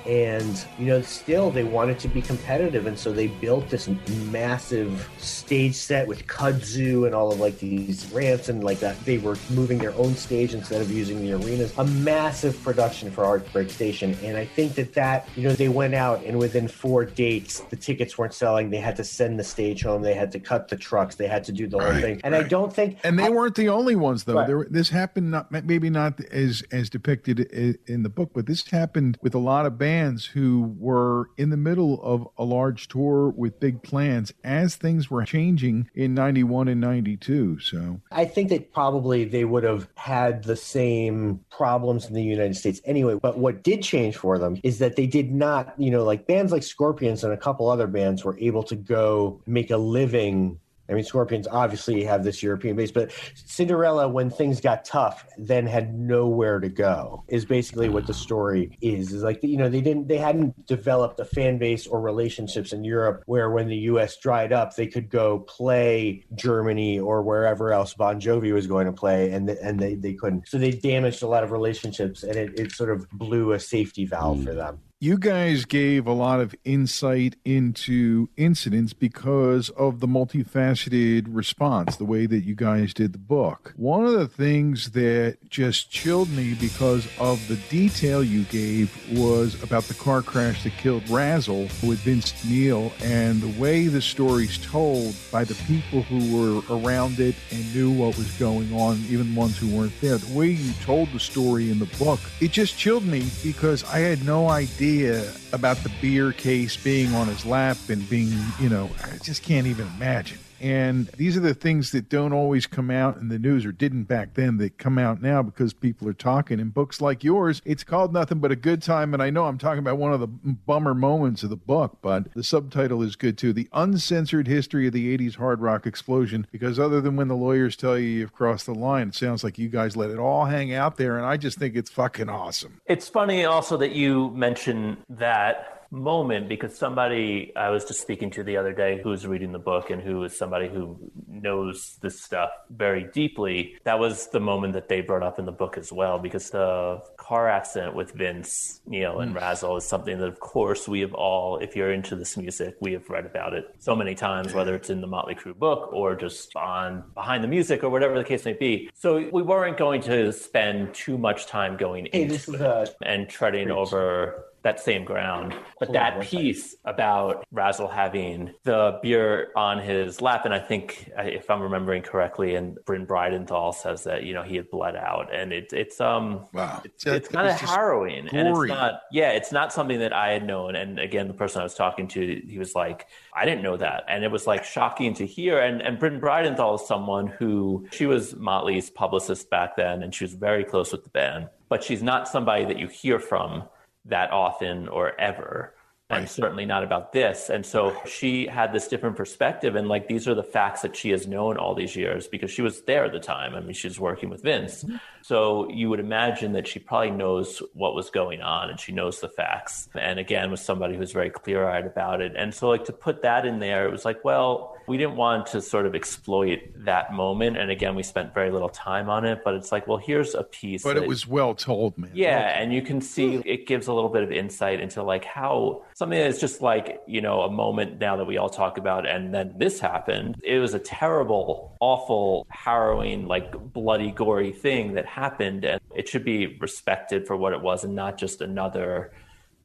and 0.07 0.67
you 0.79 0.87
know 0.87 1.01
still 1.01 1.51
they 1.51 1.65
wanted 1.65 1.99
to 1.99 2.09
be 2.09 2.21
competitive 2.21 2.87
and 2.87 2.99
so 2.99 3.13
they 3.13 3.29
built 3.29 3.69
this 3.69 3.89
massive 4.31 5.09
stage 5.19 5.75
set 5.75 6.07
with 6.07 6.27
kudzu 6.27 7.07
and 7.07 7.15
all 7.15 7.33
of 7.33 7.39
like 7.39 7.59
these 7.59 8.11
ramps 8.13 8.49
and 8.49 8.65
like 8.65 8.81
that. 8.81 8.99
They 9.05 9.19
were 9.19 9.37
moving 9.51 9.79
their 9.79 9.95
own 9.95 10.15
stage 10.15 10.55
instead 10.55 10.81
of 10.81 10.91
using 10.91 11.21
the 11.21 11.33
arenas. 11.33 11.73
A 11.79 11.85
massive 11.85 12.61
production 12.63 13.11
for 13.11 13.25
heartbreak 13.25 13.71
station 13.71 14.17
and 14.23 14.37
i 14.37 14.45
think 14.45 14.75
that 14.75 14.93
that 14.95 15.29
you 15.37 15.43
know 15.43 15.53
they 15.53 15.69
went 15.69 15.95
out 15.95 16.23
and 16.25 16.39
within 16.39 16.69
four 16.69 17.05
dates 17.05 17.61
the 17.71 17.77
tickets 17.77 18.19
weren't 18.19 18.35
selling. 18.35 18.71
They 18.71 18.81
had 18.81 18.97
to 18.97 19.05
send 19.05 19.39
the 19.39 19.45
stage 19.45 19.83
home. 19.83 20.03
They 20.03 20.15
had 20.15 20.33
to 20.33 20.41
cut 20.41 20.69
the 20.69 20.77
trucks. 20.77 21.17
They 21.17 21.27
had 21.27 21.45
to 21.45 21.53
do 21.53 21.67
the 21.67 21.79
right, 21.79 21.93
whole 21.93 22.01
thing. 22.01 22.21
And 22.25 22.35
right. 22.35 22.45
i 22.45 22.49
don't 22.49 22.73
think 22.73 22.99
and 23.05 23.19
they 23.19 23.27
I, 23.27 23.31
weren't 23.31 23.55
the 23.55 23.69
only 23.69 23.97
ones 23.97 24.25
though. 24.25 24.35
Right. 24.35 24.47
there, 24.47 24.67
this 24.69 24.89
happened 24.89 25.31
not 25.31 25.51
maybe 25.53 25.91
not 25.91 26.21
as 26.27 26.63
as 26.73 26.91
depicted 26.91 27.41
in 27.87 28.03
the 28.03 28.09
book 28.09 28.31
but 28.35 28.47
this 28.47 28.69
happened 28.69 29.19
with 29.23 29.35
a 29.35 29.39
lot 29.39 29.67
of 29.67 29.79
bands 29.79 29.92
bands 29.93 30.25
who 30.25 30.75
were 30.79 31.29
in 31.37 31.51
the 31.51 31.57
middle 31.57 32.03
of 32.03 32.27
a 32.39 32.45
large 32.45 32.89
tour 32.89 33.29
with 33.29 33.61
big 33.61 33.83
plans 33.83 34.33
as 34.43 34.75
things 34.75 35.11
were 35.11 35.23
changing 35.23 35.87
in 35.95 36.15
91 36.15 36.69
and 36.69 36.81
92. 36.81 37.59
So 37.61 38.01
I 38.11 38.25
think 38.25 38.49
that 38.49 38.73
probably 38.73 39.25
they 39.25 39.45
would 39.45 39.65
have 39.65 39.87
had 39.95 40.45
the 40.45 40.57
same 40.57 41.45
problems 41.51 42.07
in 42.07 42.15
the 42.15 42.23
United 42.23 42.57
States 42.57 42.81
anyway. 42.87 43.19
But 43.21 43.37
what 43.37 43.63
did 43.63 43.83
change 43.83 44.17
for 44.17 44.39
them 44.39 44.59
is 44.63 44.79
that 44.79 44.97
they 44.97 45.07
did 45.07 45.31
not, 45.31 45.75
you 45.77 45.91
know, 45.91 46.05
like 46.05 46.27
bands 46.27 46.53
like 46.53 46.63
Scorpions 46.63 47.23
and 47.23 47.33
a 47.33 47.37
couple 47.37 47.69
other 47.69 47.87
bands 47.87 48.25
were 48.25 48.39
able 48.39 48.63
to 48.63 48.77
go 48.77 49.43
make 49.47 49.71
a 49.71 49.77
living 49.77 50.59
I 50.93 50.95
mean, 50.95 51.05
Scorpions 51.05 51.49
obviously 51.49 52.05
have 52.05 52.23
this 52.23 52.43
European 52.43 52.77
base, 52.77 52.91
but 52.91 53.11
Cinderella, 53.35 54.09
when 54.09 54.31
things 54.31 54.61
got 54.61 54.85
tough, 54.85 55.27
then 55.39 55.67
had 55.67 55.99
nowhere 55.99 56.61
to 56.61 56.69
go. 56.69 57.25
Is 57.29 57.45
basically 57.45 57.89
what 57.89 58.07
the 58.07 58.15
story 58.15 58.77
is. 58.81 59.13
Is 59.13 59.23
like 59.23 59.43
you 59.43 59.57
know 59.57 59.69
they 59.69 59.81
didn't 59.81 60.09
they 60.09 60.19
hadn't 60.19 60.67
developed 60.67 61.19
a 61.21 61.25
fan 61.25 61.59
base 61.59 61.87
or 61.87 62.01
relationships 62.01 62.73
in 62.73 62.85
Europe 62.85 63.23
where 63.27 63.51
when 63.51 63.69
the 63.69 63.77
U.S. 63.77 64.17
dried 64.19 64.53
up, 64.53 64.77
they 64.77 64.87
could 64.87 65.09
go 65.09 65.41
play 65.41 66.25
Germany 66.35 66.99
or 66.99 67.23
wherever 67.23 67.73
else 67.73 67.95
Bon 67.95 68.21
Jovi 68.21 68.53
was 68.53 68.67
going 68.67 68.87
to 68.87 68.93
play, 68.93 69.33
and 69.33 69.49
and 69.49 69.81
they, 69.81 69.95
they 69.95 70.13
couldn't. 70.13 70.49
So 70.49 70.59
they 70.59 70.73
damaged 70.73 71.23
a 71.23 71.27
lot 71.27 71.43
of 71.43 71.51
relationships, 71.51 72.23
and 72.23 72.37
it, 72.37 72.59
it 72.59 72.73
sort 72.73 72.91
of 72.91 73.09
blew 73.11 73.53
a 73.53 73.61
safety 73.61 74.05
valve 74.05 74.39
mm. 74.39 74.45
for 74.45 74.55
them 74.55 74.81
you 75.03 75.19
guys 75.19 75.65
gave 75.65 76.07
a 76.07 76.13
lot 76.13 76.39
of 76.39 76.55
insight 76.65 77.35
into 77.45 78.29
incidents 78.37 78.93
because 78.93 79.69
of 79.71 79.99
the 79.99 80.07
multifaceted 80.07 81.27
response, 81.29 81.97
the 81.97 82.05
way 82.05 82.25
that 82.25 82.45
you 82.45 82.55
guys 82.55 82.95
did 82.95 83.13
the 83.13 83.19
book. 83.19 83.75
One 83.77 84.07
of 84.07 84.13
the 84.13 84.29
things 84.29 84.93
that 84.93 85.39
just 85.51 85.91
chilled 85.91 86.31
me 86.31 86.55
because 86.55 87.09
of 87.19 87.45
the 87.49 87.57
detail 87.69 88.23
you 88.23 88.45
gave 88.45 88.97
was 89.19 89.61
about 89.61 89.83
the 89.85 89.95
car 89.95 90.23
crash 90.23 90.63
that 90.63 90.75
killed 90.75 91.11
Razzle 91.11 91.63
with 91.83 91.99
Vince 91.99 92.45
Neil 92.45 92.93
and 93.03 93.43
the 93.43 93.61
way 93.61 93.89
the 93.89 94.01
story's 94.01 94.65
told 94.65 95.17
by 95.33 95.43
the 95.43 95.57
people 95.67 96.03
who 96.03 96.33
were 96.33 96.63
around 96.79 97.19
it 97.19 97.35
and 97.51 97.75
knew 97.75 97.91
what 97.91 98.17
was 98.17 98.31
going 98.39 98.73
on, 98.73 99.03
even 99.09 99.35
ones 99.35 99.59
who 99.59 99.67
weren't 99.77 100.01
there. 100.01 100.19
The 100.19 100.39
way 100.39 100.51
you 100.51 100.73
told 100.85 101.11
the 101.11 101.19
story 101.19 101.73
in 101.73 101.81
the 101.81 101.91
book, 101.99 102.21
it 102.41 102.53
just 102.53 102.79
chilled 102.79 103.05
me 103.05 103.29
because 103.43 103.83
I 103.83 103.99
had 103.99 104.25
no 104.25 104.49
idea 104.49 104.92
idea 104.93 105.33
about 105.55 105.79
the 105.79 105.91
beer 106.03 106.33
case 106.33 106.77
being 106.77 107.15
on 107.15 107.27
his 107.27 107.47
lap 107.47 107.79
and 107.89 108.09
being, 108.11 108.31
you 108.61 108.69
know, 108.69 108.91
I 109.03 109.17
just 109.19 109.43
can't 109.43 109.67
even 109.67 109.87
imagine. 109.97 110.39
And 110.63 111.09
these 111.09 111.37
are 111.37 111.41
the 111.41 111.55
things 111.55 111.91
that 111.91 112.09
don't 112.09 112.33
always 112.33 112.67
come 112.67 112.89
out 112.89 113.17
in 113.17 113.29
the 113.29 113.39
news 113.39 113.67
or 113.67 113.73
didn't 113.73 114.05
back 114.05 114.35
then 114.35 114.59
that 114.59 114.79
come 114.79 114.97
out 114.97 115.21
now 115.21 115.43
because 115.43 115.73
people 115.73 116.09
are 116.09 116.13
talking. 116.13 116.61
In 116.61 116.69
books 116.69 117.01
like 117.01 117.25
yours, 117.25 117.61
it's 117.65 117.83
called 117.83 118.13
Nothing 118.13 118.39
But 118.39 118.53
a 118.53 118.57
Good 118.57 118.81
Time. 118.81 119.13
And 119.13 119.21
I 119.23 119.31
know 119.31 119.47
I'm 119.47 119.59
talking 119.59 119.81
about 119.81 119.99
one 119.99 120.13
of 120.13 120.21
the 120.21 120.29
bummer 120.29 120.95
moments 120.95 121.43
of 121.43 121.51
the 121.51 121.57
book, 121.57 121.99
but 122.01 122.33
the 122.35 122.45
subtitle 122.45 123.03
is 123.03 123.17
good 123.17 123.37
too 123.37 123.53
The 123.53 123.69
Uncensored 123.73 124.47
History 124.47 124.87
of 124.87 124.93
the 124.93 125.19
80s 125.19 125.35
Hard 125.35 125.61
Rock 125.61 125.85
Explosion. 125.85 126.47
Because 126.53 126.79
other 126.79 127.01
than 127.01 127.17
when 127.17 127.27
the 127.27 127.35
lawyers 127.35 127.75
tell 127.75 127.99
you 127.99 128.07
you've 128.07 128.33
crossed 128.33 128.67
the 128.67 128.75
line, 128.75 129.09
it 129.09 129.15
sounds 129.17 129.43
like 129.43 129.59
you 129.59 129.69
guys 129.69 129.97
let 129.97 130.11
it 130.11 130.19
all 130.19 130.45
hang 130.45 130.73
out 130.73 130.97
there. 130.97 131.17
And 131.17 131.27
I 131.27 131.37
just 131.39 131.59
think 131.59 131.75
it's 131.75 131.91
fucking 131.91 132.29
awesome. 132.29 132.81
It's 132.87 133.09
funny 133.09 133.45
also 133.45 133.77
that 133.79 133.93
you 133.93 134.31
mention 134.31 134.99
that 135.09 135.82
moment 135.93 136.49
because 136.49 136.77
somebody 136.77 137.53
I 137.55 137.69
was 137.69 137.85
just 137.85 138.01
speaking 138.01 138.31
to 138.31 138.43
the 138.43 138.57
other 138.57 138.73
day 138.73 139.01
who's 139.03 139.27
reading 139.27 139.53
the 139.53 139.59
book 139.59 139.91
and 139.91 140.03
who 140.03 140.25
is 140.25 140.37
somebody 140.37 140.69
who 140.69 140.99
knows 141.29 141.99
this 142.01 142.21
stuff 142.21 142.51
very 142.71 143.05
deeply. 143.13 143.77
That 143.85 143.99
was 143.99 144.29
the 144.29 144.41
moment 144.41 144.73
that 144.73 144.89
they 144.89 145.03
brought 145.03 145.23
up 145.23 145.39
in 145.39 145.45
the 145.45 145.53
book 145.53 145.77
as 145.77 145.93
well 145.93 146.19
because 146.19 146.51
the 146.51 147.03
car 147.19 147.49
accident 147.49 147.95
with 147.95 148.13
Vince 148.13 148.81
Neil 148.87 149.21
and 149.21 149.35
mm. 149.35 149.41
Razzle 149.41 149.77
is 149.77 149.85
something 149.85 150.19
that, 150.19 150.29
of 150.29 150.41
course, 150.41 150.89
we 150.89 151.01
have 151.01 151.13
all, 151.13 151.59
if 151.59 151.77
you're 151.77 151.93
into 151.93 152.17
this 152.17 152.37
music, 152.37 152.77
we 152.81 152.93
have 152.93 153.09
read 153.11 153.27
about 153.27 153.53
it 153.53 153.67
so 153.79 153.95
many 153.95 154.15
times, 154.15 154.55
whether 154.55 154.75
it's 154.75 154.89
in 154.89 155.01
the 155.03 155.07
Motley 155.07 155.35
Crue 155.35 155.57
book 155.57 155.93
or 155.93 156.15
just 156.15 156.57
on 156.57 157.05
Behind 157.15 157.45
the 157.45 157.49
Music 157.49 157.85
or 157.85 157.91
whatever 157.91 158.17
the 158.17 158.25
case 158.25 158.45
may 158.45 158.55
be. 158.55 158.91
So 158.95 159.29
we 159.31 159.43
weren't 159.43 159.77
going 159.77 160.01
to 160.03 160.33
spend 160.33 160.95
too 160.95 161.19
much 161.19 161.47
time 161.47 161.77
going 161.77 162.09
hey, 162.13 162.23
into 162.23 162.55
it 162.55 162.97
and 163.03 163.29
treading 163.29 163.71
over 163.71 164.47
that 164.63 164.81
same 164.81 165.05
ground. 165.05 165.55
But 165.79 165.93
that 165.93 166.21
piece 166.23 166.77
about 166.85 167.45
Razzle 167.51 167.89
having 167.89 168.53
the 168.63 168.99
beer 169.03 169.51
on 169.57 169.79
his 169.79 170.21
lap, 170.21 170.45
and 170.45 170.55
I 170.55 170.61
think 170.61 171.11
if 171.19 171.51
I'm 171.51 171.61
remembering 171.61 172.03
correctly, 172.03 172.55
and 172.55 172.79
Bryn 172.85 173.07
Bridenthal 173.07 173.75
says 173.75 174.05
that 174.05 174.25
you 174.25 174.35
know 174.35 174.43
he 174.43 174.57
had 174.57 174.71
bled 174.71 174.97
out, 174.97 175.35
and 175.35 175.53
it's 175.53 175.73
it's 175.73 176.01
um 176.01 176.47
wow, 176.53 176.81
it's, 176.85 177.07
it's 177.07 177.29
kind 177.29 177.49
of 177.49 177.61
harrowing, 177.61 178.27
gory. 178.27 178.39
and 178.39 178.49
it's 178.49 178.69
not 178.69 179.01
yeah, 179.11 179.31
it's 179.31 179.53
not 179.53 179.73
something 179.73 179.99
that 179.99 180.13
I 180.13 180.33
had 180.33 180.47
known. 180.47 180.77
And 180.77 180.99
again, 180.99 181.29
the 181.29 181.35
person 181.35 181.61
I 181.61 181.65
was 181.65 181.75
talking 181.75 182.09
to, 182.09 182.43
he 182.47 182.59
was 182.59 182.75
like, 182.75 183.09
I 183.35 183.45
didn't 183.45 183.63
know 183.63 183.77
that, 183.77 184.05
and 184.09 184.25
it 184.25 184.31
was 184.31 184.47
like 184.47 184.65
shocking 184.65 185.15
to 185.15 185.27
hear. 185.27 185.59
And 185.59 185.83
and 185.83 185.99
Bryn 185.99 186.21
Bridenthal 186.21 186.81
is 186.81 186.87
someone 186.87 187.27
who 187.27 187.87
she 187.91 188.07
was 188.07 188.37
Motley's 188.37 188.91
publicist 188.91 189.51
back 189.51 189.77
then, 189.77 190.03
and 190.03 190.15
she 190.15 190.25
was 190.25 190.35
very 190.35 190.65
close 190.65 190.93
with 190.93 191.03
the 191.03 191.11
band, 191.11 191.49
but 191.69 191.83
she's 191.83 192.03
not 192.03 192.29
somebody 192.29 192.65
that 192.65 192.79
you 192.79 192.87
hear 192.87 193.19
from 193.19 193.65
that 194.07 194.31
often 194.31 194.89
or 194.89 195.19
ever. 195.21 195.75
and 196.13 196.29
certainly 196.29 196.67
not 196.67 196.85
about 196.85 197.13
this. 197.13 197.49
And 197.49 197.65
so 197.65 197.97
she 198.07 198.47
had 198.47 198.73
this 198.73 198.87
different 198.89 199.17
perspective. 199.17 199.77
And 199.77 199.89
like, 199.89 200.09
these 200.09 200.29
are 200.29 200.35
the 200.35 200.43
facts 200.43 200.83
that 200.83 200.95
she 200.95 201.11
has 201.11 201.27
known 201.27 201.57
all 201.57 201.75
these 201.75 201.97
years 201.97 202.29
because 202.29 202.51
she 202.51 202.63
was 202.63 202.83
there 202.83 203.05
at 203.05 203.13
the 203.13 203.21
time. 203.21 203.55
I 203.55 203.61
mean, 203.61 203.73
she 203.73 203.89
was 203.89 203.99
working 203.99 204.29
with 204.29 204.43
Vince. 204.43 204.85
Mm-hmm. 204.85 204.97
So 205.23 205.71
you 205.71 205.89
would 205.89 206.01
imagine 206.01 206.53
that 206.53 206.69
she 206.69 206.79
probably 206.81 207.13
knows 207.13 207.63
what 207.73 207.95
was 207.95 208.11
going 208.11 208.43
on 208.43 208.69
and 208.69 208.79
she 208.79 208.93
knows 208.93 209.21
the 209.21 209.29
facts. 209.29 209.89
And 209.95 210.19
again, 210.19 210.51
was 210.51 210.61
somebody 210.61 210.97
who's 210.97 211.13
very 211.13 211.31
clear 211.31 211.67
eyed 211.67 211.87
about 211.87 212.21
it. 212.21 212.33
And 212.37 212.53
so, 212.53 212.69
like, 212.69 212.85
to 212.87 212.93
put 212.93 213.23
that 213.23 213.47
in 213.47 213.59
there, 213.59 213.87
it 213.87 213.93
was 213.93 214.05
like, 214.05 214.25
well, 214.25 214.77
we 214.87 214.97
didn't 214.97 215.17
want 215.17 215.47
to 215.49 215.61
sort 215.61 215.87
of 215.87 215.95
exploit 215.95 216.61
that 216.85 217.13
moment. 217.13 217.57
And 217.57 217.71
again, 217.71 217.95
we 217.95 218.03
spent 218.03 218.35
very 218.35 218.51
little 218.51 218.69
time 218.69 219.09
on 219.09 219.25
it, 219.25 219.43
but 219.45 219.55
it's 219.55 219.73
like, 219.73 219.87
well, 219.87 219.99
here's 219.99 220.35
a 220.35 220.43
piece. 220.43 220.83
But 220.83 220.95
that, 220.95 221.05
it 221.05 221.09
was 221.09 221.27
well 221.27 221.55
told, 221.55 221.97
man. 221.99 222.11
Yeah. 222.15 222.61
And 222.61 222.73
you 222.73 222.83
can 222.83 223.01
see 223.01 223.37
it 223.45 223.67
gives 223.67 223.87
a 223.87 223.93
little 223.93 224.11
bit 224.11 224.23
of 224.23 224.33
insight 224.33 224.81
into 224.81 225.03
like 225.03 225.25
how 225.25 225.85
something 225.95 226.19
that's 226.19 226.41
just 226.41 226.63
like, 226.63 227.01
you 227.07 227.21
know, 227.21 227.43
a 227.43 227.51
moment 227.51 227.99
now 228.01 228.17
that 228.17 228.25
we 228.25 228.37
all 228.37 228.51
talk 228.51 228.79
about, 228.79 229.07
and 229.07 229.35
then 229.35 229.55
this 229.57 229.81
happened. 229.81 230.41
It 230.43 230.59
was 230.59 230.75
a 230.75 230.79
terrible, 230.79 231.77
awful, 231.81 232.47
harrowing, 232.51 233.27
like 233.27 233.53
bloody, 233.73 234.11
gory 234.11 234.53
thing 234.53 234.95
that 234.95 235.07
happened. 235.07 235.65
And 235.65 235.81
it 235.95 236.09
should 236.09 236.25
be 236.25 236.59
respected 236.59 237.27
for 237.27 237.37
what 237.37 237.53
it 237.53 237.61
was 237.61 237.85
and 237.85 237.95
not 237.95 238.19
just 238.19 238.41
another 238.41 239.13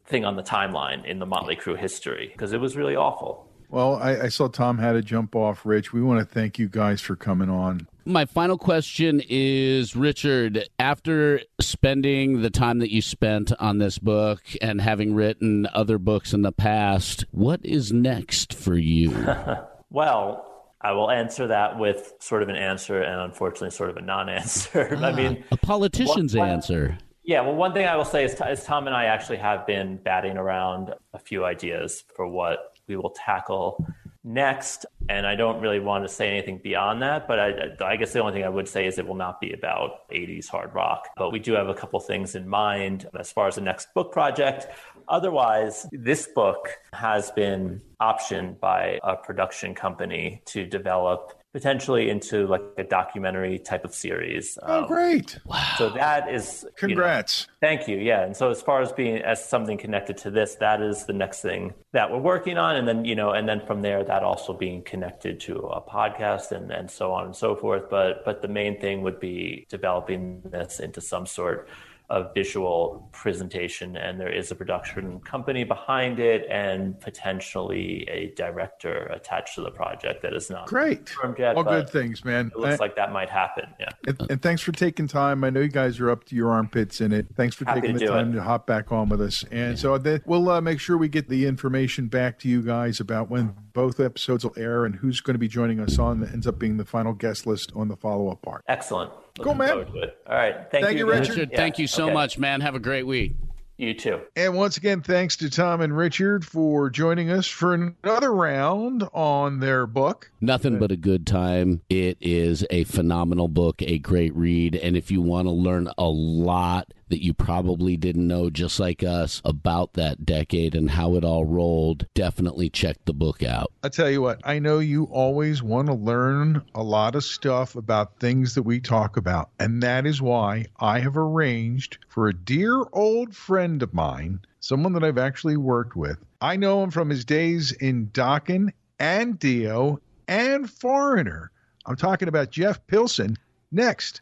thing 0.07 0.25
on 0.25 0.35
the 0.35 0.43
timeline 0.43 1.05
in 1.05 1.19
the 1.19 1.25
Motley 1.25 1.55
Crue 1.55 1.77
history 1.77 2.29
because 2.31 2.53
it 2.53 2.61
was 2.61 2.77
really 2.77 2.95
awful. 2.95 3.46
Well, 3.69 3.95
I, 3.95 4.21
I, 4.21 4.29
saw 4.29 4.47
Tom 4.47 4.77
had 4.77 4.93
to 4.93 5.01
jump 5.01 5.35
off. 5.35 5.65
Rich, 5.65 5.91
we 5.91 6.01
want 6.01 6.19
to 6.19 6.25
thank 6.25 6.57
you 6.57 6.69
guys 6.69 7.01
for 7.01 7.15
coming 7.15 7.49
on. 7.49 7.87
My 8.05 8.23
final 8.23 8.57
question 8.57 9.21
is 9.27 9.93
Richard, 9.93 10.69
after 10.79 11.41
spending 11.59 12.41
the 12.41 12.49
time 12.49 12.79
that 12.79 12.89
you 12.89 13.01
spent 13.01 13.51
on 13.59 13.79
this 13.79 13.99
book 13.99 14.41
and 14.61 14.79
having 14.79 15.13
written 15.13 15.67
other 15.73 15.97
books 15.97 16.33
in 16.33 16.43
the 16.43 16.53
past, 16.53 17.25
what 17.31 17.59
is 17.65 17.91
next 17.91 18.53
for 18.53 18.77
you? 18.77 19.11
well, 19.89 20.45
I 20.79 20.93
will 20.93 21.11
answer 21.11 21.47
that 21.47 21.77
with 21.77 22.13
sort 22.19 22.43
of 22.43 22.49
an 22.49 22.55
answer 22.55 23.01
and 23.01 23.19
unfortunately 23.19 23.71
sort 23.71 23.89
of 23.89 23.97
a 23.97 24.01
non 24.01 24.29
answer. 24.29 24.97
Ah, 25.01 25.07
I 25.07 25.11
mean, 25.13 25.43
a 25.51 25.57
politician's 25.57 26.33
one, 26.33 26.47
answer. 26.47 26.97
Yeah, 27.25 27.41
well, 27.41 27.55
one 27.55 27.73
thing 27.73 27.85
I 27.85 27.97
will 27.97 28.05
say 28.05 28.23
is, 28.23 28.39
is 28.49 28.63
Tom 28.63 28.87
and 28.87 28.95
I 28.95 29.05
actually 29.05 29.37
have 29.37 29.67
been 29.67 29.97
batting 29.97 30.37
around 30.37 30.93
a 31.13 31.19
few 31.19 31.43
ideas 31.43 32.05
for 32.15 32.25
what 32.25 32.76
we 32.87 32.95
will 32.95 33.11
tackle 33.11 33.85
next. 34.23 34.85
And 35.09 35.25
I 35.25 35.35
don't 35.35 35.61
really 35.61 35.79
want 35.79 36.03
to 36.03 36.09
say 36.13 36.29
anything 36.29 36.59
beyond 36.61 37.01
that, 37.01 37.27
but 37.27 37.39
I, 37.39 37.75
I, 37.81 37.95
guess 37.95 38.11
the 38.11 38.19
only 38.19 38.33
thing 38.33 38.43
I 38.43 38.49
would 38.49 38.67
say 38.67 38.85
is 38.85 38.99
it 38.99 39.07
will 39.07 39.15
not 39.15 39.39
be 39.39 39.53
about 39.53 40.09
80s 40.09 40.47
hard 40.47 40.73
rock. 40.73 41.07
But 41.15 41.31
we 41.31 41.39
do 41.39 41.53
have 41.53 41.69
a 41.69 41.73
couple 41.73 41.99
things 41.99 42.35
in 42.35 42.47
mind 42.47 43.07
as 43.17 43.31
far 43.31 43.47
as 43.47 43.55
the 43.55 43.61
next 43.61 43.93
book 43.93 44.11
project. 44.11 44.67
Otherwise, 45.07 45.87
this 45.93 46.27
book 46.27 46.69
has 46.91 47.31
been 47.31 47.81
optioned 48.01 48.59
by 48.59 48.99
a 49.03 49.15
production 49.15 49.73
company 49.73 50.41
to 50.45 50.65
develop 50.65 51.36
potentially 51.53 52.09
into 52.09 52.45
like 52.47 52.61
a 52.77 52.83
documentary 52.83 53.57
type 53.57 53.85
of 53.85 53.93
series. 53.93 54.57
Oh, 54.61 54.81
um, 54.81 54.87
great! 54.87 55.39
Wow. 55.45 55.73
So 55.77 55.89
that 55.89 56.29
is 56.31 56.65
congrats. 56.75 57.47
You 57.47 57.67
know, 57.67 57.69
thank 57.69 57.87
you. 57.87 57.97
Yeah, 57.97 58.23
and 58.23 58.35
so 58.35 58.49
as 58.49 58.61
far 58.61 58.81
as 58.81 58.91
being 58.91 59.17
as 59.17 59.43
something 59.43 59.77
connected 59.77 60.17
to 60.19 60.31
this, 60.31 60.55
that 60.55 60.81
is 60.81 61.05
the 61.05 61.13
next 61.13 61.41
thing 61.41 61.73
that 61.93 62.11
we're 62.11 62.19
working 62.19 62.57
on, 62.57 62.75
and 62.75 62.87
then 62.87 63.05
you 63.05 63.15
know, 63.15 63.31
and 63.31 63.47
then 63.47 63.65
from 63.65 63.81
there, 63.81 64.03
that 64.03 64.23
also 64.23 64.53
being 64.53 64.83
connected 64.83 65.39
to 65.41 65.55
a 65.57 65.81
podcast 65.81 66.51
and 66.51 66.71
and 66.71 66.89
so 66.91 67.11
on 67.11 67.25
and 67.25 67.35
so 67.35 67.55
forth. 67.55 67.89
But 67.89 68.23
but 68.25 68.41
the 68.41 68.47
main 68.47 68.79
thing 68.79 69.01
would 69.01 69.19
be 69.19 69.65
developing 69.69 70.41
this 70.45 70.79
into 70.79 71.01
some 71.01 71.25
sort 71.25 71.69
of 72.09 72.33
visual 72.33 73.09
presentation 73.11 73.97
and 73.97 74.19
there 74.19 74.31
is 74.33 74.51
a 74.51 74.55
production 74.55 75.19
company 75.21 75.63
behind 75.63 76.19
it 76.19 76.47
and 76.49 76.99
potentially 77.01 78.07
a 78.09 78.33
director 78.35 79.11
attached 79.13 79.55
to 79.55 79.61
the 79.61 79.71
project 79.71 80.21
that 80.21 80.33
is 80.33 80.49
not 80.49 80.67
great. 80.67 81.13
yet, 81.37 81.55
all 81.55 81.63
good 81.63 81.89
things 81.89 82.23
man. 82.23 82.47
it 82.47 82.59
looks 82.59 82.79
I, 82.79 82.85
like 82.85 82.95
that 82.95 83.11
might 83.11 83.29
happen 83.29 83.65
yeah. 83.79 83.89
And, 84.07 84.31
and, 84.31 84.41
thanks 84.41 84.61
for 84.61 84.71
taking 84.71 85.07
time. 85.07 85.43
I 85.43 85.49
know 85.49 85.59
you 85.59 85.67
guys 85.67 85.99
are 85.99 86.09
up 86.09 86.23
to 86.25 86.35
your 86.35 86.51
armpits 86.51 87.01
in 87.01 87.11
it. 87.11 87.27
Thanks 87.35 87.55
for 87.55 87.65
Happy 87.65 87.81
taking 87.81 87.97
the 87.97 88.05
time 88.05 88.31
it. 88.31 88.35
to 88.35 88.43
hop 88.43 88.65
back 88.65 88.91
on 88.91 89.09
with 89.09 89.21
us. 89.21 89.43
And 89.51 89.71
yeah. 89.71 89.75
so 89.75 89.97
the, 89.97 90.21
we'll 90.25 90.49
uh, 90.49 90.61
make 90.61 90.79
sure 90.79 90.97
we 90.97 91.09
get 91.09 91.29
the 91.29 91.45
information 91.45 92.07
back 92.07 92.39
to 92.39 92.47
you 92.47 92.61
guys 92.61 92.99
about 92.99 93.29
when 93.29 93.53
both 93.73 93.99
episodes 93.99 94.43
will 94.43 94.53
air 94.57 94.85
and 94.85 94.95
who's 94.95 95.21
going 95.21 95.35
to 95.35 95.39
be 95.39 95.47
joining 95.47 95.79
us 95.79 95.99
on 95.99 96.21
that 96.21 96.31
ends 96.31 96.47
up 96.47 96.57
being 96.57 96.77
the 96.77 96.85
final 96.85 97.13
guest 97.13 97.45
list 97.45 97.71
on 97.75 97.87
the 97.87 97.97
follow-up 97.97 98.41
part. 98.41 98.63
Excellent 98.67 99.11
Cool, 99.39 99.55
man. 99.55 99.71
All 99.71 99.85
right. 100.27 100.55
Thank, 100.71 100.85
thank 100.85 100.91
you, 100.93 101.05
you 101.05 101.11
Richard. 101.11 101.37
Richard. 101.37 101.51
Thank 101.55 101.79
you 101.79 101.87
so 101.87 102.05
okay. 102.05 102.13
much, 102.13 102.37
man. 102.37 102.61
Have 102.61 102.75
a 102.75 102.79
great 102.79 103.03
week. 103.03 103.35
You 103.77 103.93
too. 103.93 104.21
And 104.35 104.55
once 104.55 104.77
again, 104.77 105.01
thanks 105.01 105.35
to 105.37 105.51
Tom 105.51 105.81
and 105.81 105.95
Richard 105.95 106.43
for 106.43 106.89
joining 106.89 107.29
us 107.29 107.45
for 107.45 107.75
another 107.75 108.33
round 108.33 109.07
on 109.13 109.59
their 109.59 109.85
book. 109.85 110.31
Nothing 110.41 110.79
but 110.79 110.91
a 110.91 110.97
good 110.97 111.27
time. 111.27 111.81
It 111.87 112.17
is 112.19 112.65
a 112.71 112.85
phenomenal 112.85 113.47
book, 113.47 113.83
a 113.83 113.99
great 113.99 114.35
read. 114.35 114.75
And 114.75 114.97
if 114.97 115.11
you 115.11 115.21
want 115.21 115.47
to 115.47 115.51
learn 115.51 115.89
a 115.95 116.05
lot 116.05 116.91
that 117.09 117.23
you 117.23 117.33
probably 117.33 117.97
didn't 117.97 118.27
know, 118.27 118.49
just 118.49 118.79
like 118.79 119.03
us, 119.03 119.41
about 119.45 119.93
that 119.93 120.25
decade 120.25 120.75
and 120.75 120.91
how 120.91 121.15
it 121.15 121.23
all 121.23 121.45
rolled, 121.45 122.05
definitely 122.13 122.69
check 122.69 122.97
the 123.05 123.13
book 123.13 123.43
out. 123.43 123.71
I 123.83 123.89
tell 123.89 124.09
you 124.09 124.21
what, 124.21 124.41
I 124.43 124.59
know 124.59 124.79
you 124.79 125.05
always 125.05 125.63
want 125.63 125.87
to 125.87 125.93
learn 125.93 126.61
a 126.75 126.83
lot 126.83 127.15
of 127.15 127.23
stuff 127.23 127.75
about 127.75 128.19
things 128.19 128.55
that 128.55 128.63
we 128.63 128.79
talk 128.79 129.17
about. 129.17 129.49
And 129.59 129.81
that 129.83 130.05
is 130.05 130.21
why 130.21 130.65
I 130.79 130.99
have 130.99 131.17
arranged 131.17 131.97
for 132.09 132.27
a 132.27 132.33
dear 132.33 132.83
old 132.93 133.35
friend 133.35 133.81
of 133.81 133.93
mine, 133.93 134.39
someone 134.59 134.93
that 134.93 135.03
I've 135.03 135.17
actually 135.17 135.57
worked 135.57 135.95
with. 135.95 136.17
I 136.41 136.55
know 136.55 136.83
him 136.83 136.91
from 136.91 137.09
his 137.09 137.25
days 137.25 137.71
in 137.71 138.07
Dokken 138.07 138.69
and 138.99 139.39
Dio 139.39 139.99
and 140.27 140.69
Foreigner. 140.69 141.51
I'm 141.85 141.95
talking 141.95 142.27
about 142.27 142.51
Jeff 142.51 142.85
Pilson. 142.87 143.37
Next 143.71 144.21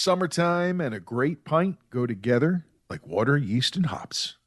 Summertime 0.00 0.80
and 0.80 0.94
a 0.94 0.98
great 0.98 1.44
pint 1.44 1.76
go 1.90 2.06
together 2.06 2.64
like 2.88 3.06
water, 3.06 3.36
yeast, 3.36 3.76
and 3.76 3.84
hops. 3.84 4.38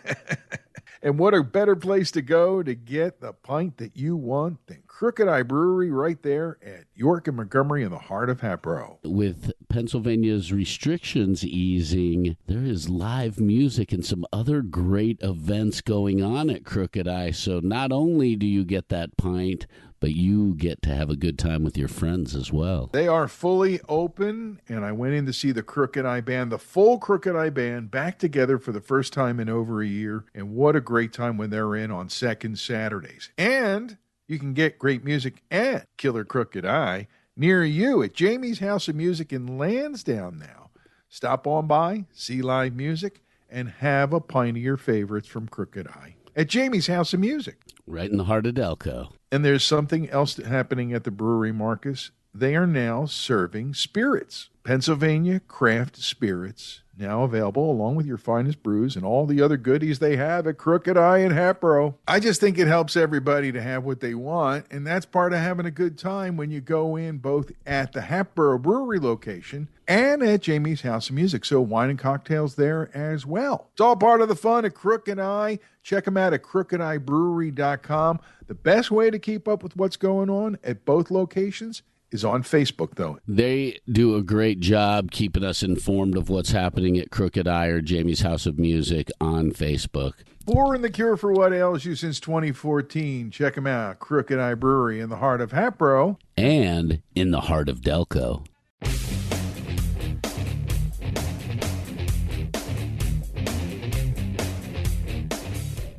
and 1.02 1.18
what 1.18 1.34
a 1.34 1.42
better 1.42 1.76
place 1.76 2.10
to 2.12 2.22
go 2.22 2.62
to 2.62 2.74
get 2.74 3.20
the 3.20 3.34
pint 3.34 3.76
that 3.76 3.98
you 3.98 4.16
want 4.16 4.66
than 4.66 4.82
Crooked 4.86 5.28
Eye 5.28 5.42
Brewery 5.42 5.90
right 5.90 6.20
there 6.22 6.56
at 6.64 6.84
York 6.94 7.28
and 7.28 7.36
Montgomery 7.36 7.82
in 7.82 7.90
the 7.90 7.98
heart 7.98 8.30
of 8.30 8.40
Hatboro. 8.40 8.98
With 9.04 9.52
Pennsylvania's 9.68 10.54
restrictions 10.54 11.44
easing, 11.44 12.38
there 12.46 12.64
is 12.64 12.88
live 12.88 13.38
music 13.38 13.92
and 13.92 14.04
some 14.04 14.24
other 14.32 14.62
great 14.62 15.18
events 15.20 15.82
going 15.82 16.22
on 16.22 16.48
at 16.48 16.64
Crooked 16.64 17.06
Eye. 17.06 17.32
So 17.32 17.60
not 17.62 17.92
only 17.92 18.36
do 18.36 18.46
you 18.46 18.64
get 18.64 18.88
that 18.88 19.18
pint, 19.18 19.66
but 20.00 20.12
you 20.14 20.54
get 20.54 20.82
to 20.82 20.94
have 20.94 21.10
a 21.10 21.16
good 21.16 21.38
time 21.38 21.64
with 21.64 21.76
your 21.76 21.88
friends 21.88 22.34
as 22.34 22.52
well. 22.52 22.90
They 22.92 23.08
are 23.08 23.28
fully 23.28 23.80
open, 23.88 24.60
and 24.68 24.84
I 24.84 24.92
went 24.92 25.14
in 25.14 25.26
to 25.26 25.32
see 25.32 25.52
the 25.52 25.62
Crooked 25.62 26.04
Eye 26.04 26.20
Band, 26.20 26.52
the 26.52 26.58
full 26.58 26.98
Crooked 26.98 27.34
Eye 27.34 27.50
Band, 27.50 27.90
back 27.90 28.18
together 28.18 28.58
for 28.58 28.72
the 28.72 28.80
first 28.80 29.12
time 29.12 29.40
in 29.40 29.48
over 29.48 29.82
a 29.82 29.86
year. 29.86 30.24
And 30.34 30.54
what 30.54 30.76
a 30.76 30.80
great 30.80 31.12
time 31.12 31.36
when 31.36 31.50
they're 31.50 31.74
in 31.74 31.90
on 31.90 32.08
second 32.08 32.58
Saturdays. 32.58 33.30
And 33.36 33.98
you 34.26 34.38
can 34.38 34.54
get 34.54 34.78
great 34.78 35.04
music 35.04 35.42
and 35.50 35.84
Killer 35.96 36.24
Crooked 36.24 36.64
Eye 36.64 37.08
near 37.36 37.64
you 37.64 38.02
at 38.02 38.14
Jamie's 38.14 38.58
House 38.58 38.88
of 38.88 38.94
Music 38.96 39.32
in 39.32 39.58
Lansdowne 39.58 40.38
now. 40.38 40.70
Stop 41.08 41.46
on 41.46 41.66
by, 41.66 42.04
see 42.12 42.42
live 42.42 42.74
music, 42.74 43.22
and 43.48 43.70
have 43.70 44.12
a 44.12 44.20
pint 44.20 44.58
of 44.58 44.62
your 44.62 44.76
favorites 44.76 45.28
from 45.28 45.48
Crooked 45.48 45.88
Eye 45.88 46.14
at 46.38 46.48
Jamie's 46.48 46.86
House 46.86 47.12
of 47.12 47.18
Music. 47.18 47.56
Right 47.84 48.08
in 48.08 48.16
the 48.16 48.24
heart 48.24 48.46
of 48.46 48.54
Delco. 48.54 49.12
And 49.32 49.44
there's 49.44 49.64
something 49.64 50.08
else 50.08 50.36
happening 50.36 50.92
at 50.92 51.02
the 51.02 51.10
brewery, 51.10 51.52
Marcus. 51.52 52.12
They 52.38 52.54
are 52.54 52.68
now 52.68 53.04
serving 53.06 53.74
spirits, 53.74 54.48
Pennsylvania 54.62 55.40
craft 55.40 55.96
spirits, 55.96 56.82
now 56.96 57.24
available 57.24 57.68
along 57.68 57.96
with 57.96 58.06
your 58.06 58.16
finest 58.16 58.62
brews 58.62 58.94
and 58.94 59.04
all 59.04 59.26
the 59.26 59.42
other 59.42 59.56
goodies 59.56 59.98
they 59.98 60.14
have 60.14 60.46
at 60.46 60.56
Crooked 60.56 60.96
Eye 60.96 61.18
and 61.18 61.32
Hatboro. 61.32 61.96
I 62.06 62.20
just 62.20 62.40
think 62.40 62.56
it 62.56 62.68
helps 62.68 62.96
everybody 62.96 63.50
to 63.50 63.60
have 63.60 63.82
what 63.82 63.98
they 63.98 64.14
want, 64.14 64.66
and 64.70 64.86
that's 64.86 65.04
part 65.04 65.32
of 65.32 65.40
having 65.40 65.66
a 65.66 65.72
good 65.72 65.98
time 65.98 66.36
when 66.36 66.52
you 66.52 66.60
go 66.60 66.94
in 66.94 67.18
both 67.18 67.50
at 67.66 67.92
the 67.92 68.02
Hatboro 68.02 68.60
Brewery 68.60 69.00
location 69.00 69.68
and 69.88 70.22
at 70.22 70.42
Jamie's 70.42 70.82
House 70.82 71.08
of 71.08 71.16
Music. 71.16 71.44
So 71.44 71.60
wine 71.60 71.90
and 71.90 71.98
cocktails 71.98 72.54
there 72.54 72.88
as 72.96 73.26
well. 73.26 73.66
It's 73.72 73.80
all 73.80 73.96
part 73.96 74.20
of 74.20 74.28
the 74.28 74.36
fun 74.36 74.64
at 74.64 74.74
Crooked 74.74 75.18
Eye. 75.18 75.58
Check 75.82 76.04
them 76.04 76.16
out 76.16 76.34
at 76.34 76.44
crookedeyebrewery.com. 76.44 78.20
The 78.46 78.54
best 78.54 78.92
way 78.92 79.10
to 79.10 79.18
keep 79.18 79.48
up 79.48 79.64
with 79.64 79.74
what's 79.74 79.96
going 79.96 80.30
on 80.30 80.56
at 80.62 80.84
both 80.84 81.10
locations 81.10 81.82
is 82.10 82.24
on 82.24 82.42
Facebook, 82.42 82.94
though. 82.94 83.18
They 83.26 83.78
do 83.90 84.16
a 84.16 84.22
great 84.22 84.60
job 84.60 85.10
keeping 85.10 85.44
us 85.44 85.62
informed 85.62 86.16
of 86.16 86.28
what's 86.28 86.52
happening 86.52 86.98
at 86.98 87.10
Crooked 87.10 87.46
Eye 87.46 87.66
or 87.66 87.80
Jamie's 87.80 88.20
House 88.20 88.46
of 88.46 88.58
Music 88.58 89.10
on 89.20 89.52
Facebook. 89.52 90.14
For 90.46 90.74
in 90.74 90.80
the 90.80 90.90
cure 90.90 91.18
for 91.18 91.32
what 91.32 91.52
ails 91.52 91.84
you 91.84 91.94
since 91.94 92.18
2014. 92.20 93.30
Check 93.30 93.54
them 93.54 93.66
out. 93.66 93.98
Crooked 93.98 94.38
Eye 94.38 94.54
Brewery 94.54 95.00
in 95.00 95.10
the 95.10 95.16
heart 95.16 95.42
of 95.42 95.52
Hatboro. 95.52 96.18
And 96.36 97.02
in 97.14 97.30
the 97.30 97.42
heart 97.42 97.68
of 97.68 97.82
Delco. 97.82 98.46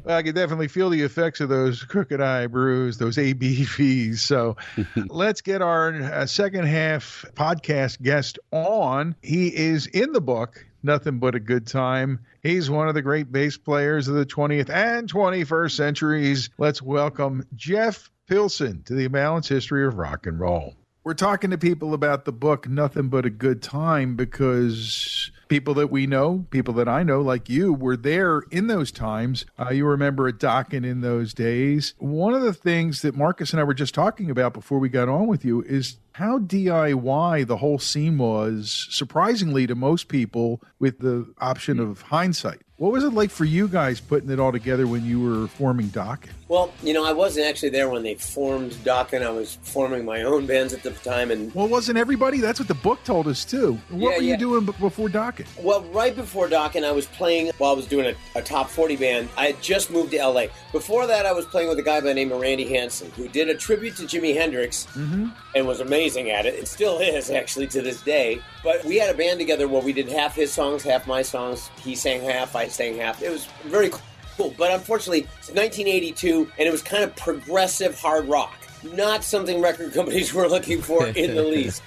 I 0.10 0.24
can 0.24 0.34
definitely 0.34 0.67
feel 0.67 0.89
the 0.89 1.04
effects 1.04 1.39
of 1.39 1.50
those 1.50 1.84
crooked 1.84 2.19
eye 2.19 2.48
brews, 2.48 2.98
those 2.98 3.17
ABVs. 3.17 4.17
So 4.17 4.58
let's 5.08 5.41
get 5.41 5.62
our 5.62 5.93
uh, 5.93 6.26
second 6.26 6.65
half 6.65 7.26
podcast 7.36 8.02
guest 8.02 8.39
on. 8.52 9.15
He 9.22 9.56
is 9.56 9.86
in 9.86 10.12
the 10.12 10.22
book. 10.22 10.65
Nothing 10.82 11.19
but 11.19 11.36
a 11.36 11.39
good 11.39 11.67
time. 11.67 12.19
He's 12.41 12.69
one 12.69 12.88
of 12.88 12.95
the 12.95 13.02
great 13.02 13.32
bass 13.32 13.58
players 13.58 14.08
of 14.08 14.15
the 14.15 14.26
20th 14.26 14.69
and 14.69 15.12
21st 15.12 15.72
centuries. 15.72 16.50
Let's 16.58 16.82
welcome 16.82 17.45
Jeff 17.56 18.10
Pilson 18.28 18.82
to 18.84 18.95
the 18.95 19.08
Balance 19.08 19.48
History 19.48 19.86
of 19.86 19.98
Rock 19.98 20.26
and 20.26 20.39
Roll. 20.39 20.74
We're 21.04 21.13
talking 21.13 21.52
to 21.52 21.58
people 21.58 21.93
about 21.93 22.26
the 22.26 22.32
book 22.32 22.67
Nothing 22.67 23.10
But 23.10 23.26
a 23.26 23.30
Good 23.30 23.62
Time 23.62 24.15
because 24.15 25.32
people 25.49 25.73
that 25.73 25.91
we 25.91 26.07
know, 26.07 26.45
people 26.51 26.73
that 26.75 26.88
I 26.88 27.03
know, 27.03 27.19
like 27.21 27.49
you, 27.49 27.73
were 27.73 27.97
there 27.97 28.43
in 28.51 28.67
those 28.67 28.91
times. 28.91 29.45
Uh, 29.59 29.71
you 29.71 29.85
remember 29.85 30.27
at 30.27 30.38
Dokken 30.38 30.85
in 30.85 31.01
those 31.01 31.33
days. 31.33 31.93
One 31.97 32.33
of 32.33 32.43
the 32.43 32.53
things 32.53 33.01
that 33.01 33.15
Marcus 33.15 33.51
and 33.51 33.59
I 33.59 33.63
were 33.63 33.73
just 33.73 33.93
talking 33.93 34.29
about 34.29 34.53
before 34.53 34.79
we 34.79 34.88
got 34.88 35.09
on 35.09 35.27
with 35.27 35.43
you 35.43 35.62
is 35.63 35.97
how 36.13 36.39
DIY 36.39 37.48
the 37.48 37.58
whole 37.58 37.80
scene 37.80 38.17
was, 38.17 38.88
surprisingly 38.89 39.67
to 39.67 39.76
most 39.76 40.08
people, 40.08 40.62
with 40.80 41.00
the 41.00 41.32
option 41.39 41.80
of 41.80 42.02
hindsight. 42.04 42.62
What 42.78 42.93
was 42.93 43.04
it 43.04 43.10
like 43.10 43.30
for 43.30 43.43
you 43.43 43.67
guys 43.67 44.00
putting 44.00 44.30
it 44.30 44.39
all 44.39 44.54
together 44.54 44.88
when 44.88 45.04
you 45.04 45.19
were 45.19 45.48
forming 45.50 45.88
Dokken? 45.88 46.30
Well, 46.48 46.74
you 46.82 46.93
know, 46.93 47.06
I 47.06 47.12
wasn't 47.12 47.45
actually 47.45 47.72
there 47.72 47.89
when 47.89 48.04
they 48.04 48.15
formed 48.15 48.72
Dokken. 48.72 49.22
I 49.22 49.30
was 49.32 49.60
forming 49.63 50.06
my 50.06 50.24
own 50.24 50.45
bands 50.45 50.74
at 50.74 50.82
the 50.84 50.91
time, 50.91 51.30
and 51.30 51.54
well, 51.54 51.67
wasn't 51.67 51.98
everybody? 51.98 52.39
That's 52.39 52.58
what 52.58 52.69
the 52.69 52.76
book 52.76 53.04
told 53.04 53.28
us 53.28 53.43
too. 53.43 53.74
What 53.89 54.12
Yeah, 54.12 54.17
were 54.17 54.24
you 54.24 54.30
yeah. 54.30 54.36
doing 54.38 54.65
before 54.65 55.10
Dokken? 55.10 55.45
Well, 55.62 55.84
right 55.91 56.15
before 56.15 56.48
Dokken, 56.48 56.86
I 56.86 56.93
was 56.93 57.06
playing 57.06 57.52
while 57.58 57.72
I 57.72 57.76
was 57.76 57.86
doing 57.86 58.15
a, 58.15 58.39
a 58.39 58.41
top 58.41 58.69
40 58.69 58.95
band. 58.95 59.28
I 59.38 59.48
had 59.48 59.62
just 59.62 59.91
moved 59.91 60.12
to 60.12 60.26
LA. 60.26 60.45
Before 60.72 61.06
that, 61.06 61.26
I 61.26 61.34
was 61.34 61.45
playing 61.48 61.67
with 61.67 61.80
a 61.80 61.84
guy 61.84 62.00
by 62.00 62.08
the 62.08 62.13
name 62.13 62.32
of 62.32 62.39
Randy 62.39 62.65
Hansen, 62.74 63.12
who 63.12 63.28
did 63.28 63.50
a 63.50 63.56
tribute 63.56 63.98
to 63.98 64.04
Jimi 64.04 64.34
Hendrix 64.34 64.86
mm-hmm. 64.93 65.28
and 65.54 65.67
was 65.67 65.82
amazing 65.82 66.09
at 66.17 66.45
it. 66.45 66.56
It 66.56 66.67
still 66.67 67.00
is, 67.00 67.30
actually, 67.30 67.67
to 67.67 67.82
this 67.82 68.02
day. 68.02 68.41
But 68.63 68.84
we 68.86 68.98
had 68.98 69.13
a 69.13 69.17
band 69.17 69.39
together 69.39 69.67
where 69.67 69.82
we 69.82 69.93
did 69.93 70.10
half 70.10 70.36
his 70.36 70.52
songs, 70.52 70.84
half 70.84 71.08
my 71.08 71.22
songs. 71.22 71.69
He 71.82 71.95
sang 71.95 72.22
half, 72.22 72.56
I 72.56 72.67
sang 72.67 72.98
half. 72.98 73.22
It 73.22 73.32
was 73.32 73.45
very 73.65 73.89
cool. 73.89 74.54
But 74.58 74.72
unfortunately, 74.72 75.28
it's 75.38 75.50
1982, 75.50 76.52
and 76.58 76.67
it 76.67 76.72
was 76.72 76.82
kind 76.82 77.04
of 77.04 77.15
progressive 77.15 78.00
hard 78.00 78.28
rock. 78.28 78.54
Not 78.93 79.24
something 79.24 79.62
record 79.62 79.93
companies 79.93 80.34
were 80.34 80.48
looking 80.48 80.82
for 80.82 81.08
in 81.08 81.36
the 81.36 81.43
least 81.43 81.82